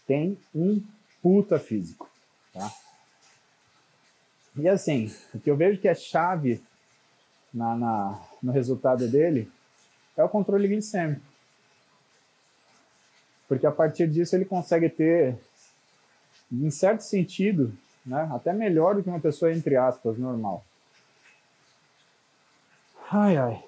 tem 0.07 0.39
um 0.55 0.81
puta 1.21 1.59
físico, 1.59 2.09
tá? 2.53 2.73
E 4.57 4.69
assim, 4.69 5.13
o 5.35 5.41
que 5.41 5.51
eu 5.51 5.57
vejo 5.57 5.81
que 5.81 5.89
é 5.89 5.95
chave 5.97 6.63
na, 7.53 7.75
na, 7.75 8.21
no 8.41 8.53
resultado 8.53 9.09
dele 9.09 9.51
é 10.17 10.23
o 10.23 10.29
controle 10.29 10.69
glicêmico. 10.69 11.23
Porque 13.49 13.67
a 13.67 13.73
partir 13.73 14.09
disso 14.09 14.37
ele 14.37 14.45
consegue 14.45 14.89
ter, 14.89 15.37
em 16.63 16.71
certo 16.71 17.01
sentido, 17.01 17.77
né, 18.05 18.29
até 18.33 18.53
melhor 18.53 18.95
do 18.95 19.03
que 19.03 19.09
uma 19.09 19.21
pessoa, 19.21 19.53
entre 19.53 19.77
aspas, 19.77 20.19
normal. 20.19 20.65
Ai, 23.11 23.37
ai. 23.37 23.65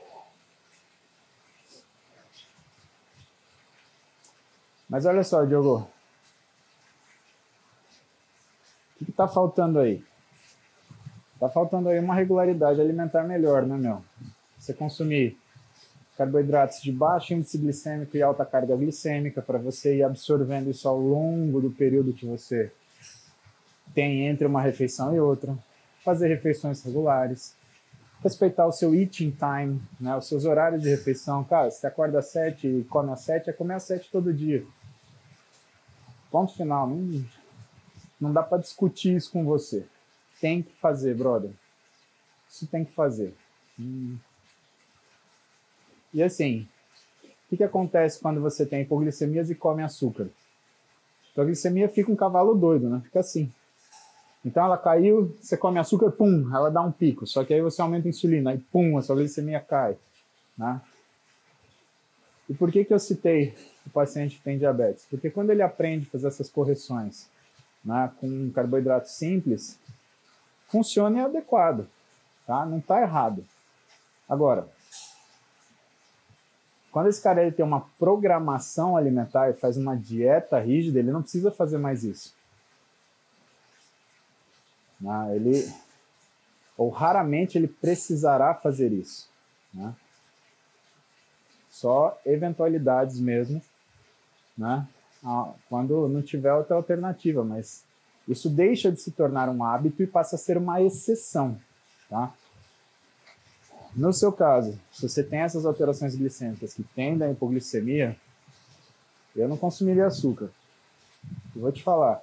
Mas 4.89 5.05
olha 5.05 5.24
só, 5.24 5.45
Diogo. 5.45 5.89
O 9.01 9.05
que 9.05 9.11
está 9.11 9.26
faltando 9.28 9.78
aí? 9.78 10.03
Tá 11.39 11.49
faltando 11.49 11.89
aí 11.89 11.99
uma 11.99 12.14
regularidade 12.14 12.80
alimentar 12.80 13.24
melhor, 13.24 13.66
né, 13.66 13.76
meu? 13.76 14.03
Você 14.59 14.72
consumir 14.72 15.39
carboidratos 16.17 16.81
de 16.81 16.91
baixo 16.91 17.35
índice 17.35 17.59
glicêmico 17.59 18.17
e 18.17 18.23
alta 18.23 18.45
carga 18.45 18.77
glicêmica 18.77 19.43
para 19.43 19.59
você 19.59 19.97
ir 19.97 20.03
absorvendo 20.03 20.71
isso 20.71 20.89
ao 20.89 20.99
longo 20.99 21.61
do 21.61 21.71
período 21.71 22.12
que 22.12 22.27
você 22.27 22.73
tem 23.95 24.27
entre 24.27 24.47
uma 24.47 24.62
refeição 24.62 25.14
e 25.14 25.21
outra. 25.21 25.57
Fazer 26.05 26.29
refeições 26.29 26.83
regulares 26.83 27.55
respeitar 28.23 28.67
o 28.67 28.73
seu 28.73 28.95
eating 28.95 29.31
time, 29.31 29.81
né, 30.01 30.17
os 30.17 30.27
seus 30.27 30.45
horários 30.45 30.83
de 30.83 30.89
refeição. 30.89 31.45
Cara, 31.45 31.71
se 31.71 31.87
acorda 31.87 32.19
às 32.19 32.27
7 32.27 32.67
e 32.67 32.85
come 32.85 33.12
às 33.12 33.21
7, 33.21 33.51
é 33.51 33.53
comer 33.53 33.75
às 33.75 33.85
7 33.85 34.11
todo 34.11 34.35
dia. 34.35 34.67
Ponto 36.31 36.53
final. 36.55 36.89
Não, 36.89 37.25
não 38.21 38.33
dá 38.33 38.43
para 38.43 38.59
discutir 38.59 39.14
isso 39.14 39.31
com 39.31 39.45
você. 39.45 39.87
Tem 40.41 40.62
que 40.62 40.75
fazer, 40.75 41.14
brother. 41.14 41.53
Isso 42.51 42.67
tem 42.67 42.85
que 42.85 42.93
fazer. 42.93 43.35
Hum. 43.79 44.17
E 46.17 46.23
assim, 46.23 46.67
o 47.23 47.51
que, 47.51 47.59
que 47.59 47.62
acontece 47.62 48.19
quando 48.19 48.41
você 48.41 48.64
tem 48.64 48.81
hipoglicemias 48.81 49.51
e 49.51 49.55
come 49.55 49.83
açúcar? 49.83 50.31
Então 51.31 51.45
a 51.45 51.47
glicemia 51.47 51.91
fica 51.91 52.11
um 52.11 52.17
cavalo 52.17 52.55
doido, 52.55 52.89
né? 52.89 53.03
Fica 53.05 53.21
assim. 53.21 53.53
Então 54.43 54.64
ela 54.64 54.79
caiu, 54.79 55.37
você 55.43 55.59
come 55.59 55.79
açúcar, 55.79 56.11
pum, 56.11 56.49
ela 56.57 56.71
dá 56.71 56.81
um 56.81 56.91
pico. 56.91 57.27
Só 57.27 57.45
que 57.45 57.53
aí 57.53 57.61
você 57.61 57.83
aumenta 57.83 58.09
a 58.09 58.11
insulina, 58.11 58.53
aí 58.53 58.59
pum, 58.73 58.97
a 58.97 59.03
sua 59.03 59.14
glicemia 59.17 59.61
cai. 59.61 59.95
Né? 60.57 60.81
E 62.49 62.55
por 62.55 62.73
que, 62.73 62.83
que 62.83 62.95
eu 62.95 62.99
citei 62.99 63.55
o 63.87 63.91
paciente 63.91 64.37
que 64.37 64.43
tem 64.43 64.57
diabetes? 64.57 65.05
Porque 65.11 65.29
quando 65.29 65.51
ele 65.51 65.61
aprende 65.61 66.07
a 66.07 66.11
fazer 66.12 66.29
essas 66.29 66.49
correções 66.49 67.29
né, 67.85 68.11
com 68.19 68.27
um 68.27 68.51
carboidrato 68.51 69.11
simples, 69.11 69.79
funciona 70.67 71.19
e 71.19 71.21
é 71.21 71.25
adequado. 71.25 71.87
Tá? 72.47 72.64
Não 72.64 72.79
está 72.79 73.03
errado. 73.03 73.45
Agora, 74.27 74.67
quando 76.97 77.09
esse 77.09 77.21
cara 77.21 77.43
ele 77.43 77.53
tem 77.53 77.63
uma 77.63 77.83
programação 77.99 78.97
alimentar 78.97 79.51
e 79.51 79.53
faz 79.53 79.77
uma 79.77 79.95
dieta 79.95 80.59
rígida, 80.59 80.99
ele 80.99 81.13
não 81.13 81.21
precisa 81.21 81.51
fazer 81.51 81.77
mais 81.77 82.03
isso. 82.05 82.35
Né? 84.99 85.37
Ele, 85.37 85.71
ou 86.75 86.89
raramente 86.89 87.59
ele 87.59 87.69
precisará 87.69 88.55
fazer 88.55 88.93
isso. 88.93 89.29
Né? 89.75 89.95
Só 91.69 92.19
eventualidades 92.25 93.21
mesmo, 93.21 93.61
né? 94.57 94.89
quando 95.69 96.09
não 96.09 96.23
tiver 96.23 96.55
outra 96.55 96.77
alternativa, 96.77 97.45
mas 97.45 97.85
isso 98.27 98.49
deixa 98.49 98.91
de 98.91 98.99
se 99.03 99.11
tornar 99.11 99.51
um 99.51 99.63
hábito 99.63 100.03
e 100.03 100.07
passa 100.07 100.37
a 100.37 100.39
ser 100.39 100.57
uma 100.57 100.81
exceção. 100.81 101.61
Tá? 102.09 102.33
No 103.97 104.13
seu 104.13 104.31
caso, 104.31 104.79
se 104.93 105.09
você 105.09 105.25
tem 105.25 105.39
essas 105.39 105.65
alterações 105.65 106.15
glicêmicas 106.15 106.75
que 106.75 106.83
tendem 106.83 107.27
à 107.27 107.31
hipoglicemia, 107.31 108.15
eu 109.35 109.49
não 109.49 109.57
consumiria 109.57 110.07
açúcar. 110.07 110.51
Eu 111.55 111.63
vou 111.63 111.73
te 111.73 111.83
falar, 111.83 112.23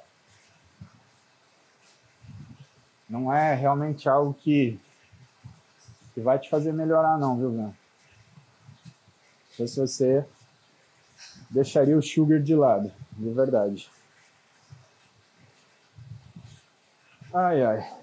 não 3.10 3.34
é 3.34 3.56
realmente 3.56 4.08
algo 4.08 4.36
que, 4.36 4.80
que 6.14 6.22
vai 6.22 6.38
te 6.38 6.48
fazer 6.48 6.72
melhorar, 6.72 7.18
não, 7.18 7.38
viu, 7.38 7.52
Gan? 7.52 7.74
Se 9.52 9.80
você 9.80 10.24
deixaria 11.50 11.98
o 11.98 12.04
sugar 12.04 12.40
de 12.40 12.56
lado, 12.56 12.92
de 13.14 13.30
verdade. 13.32 13.90
Ai, 17.34 17.64
ai. 17.64 18.03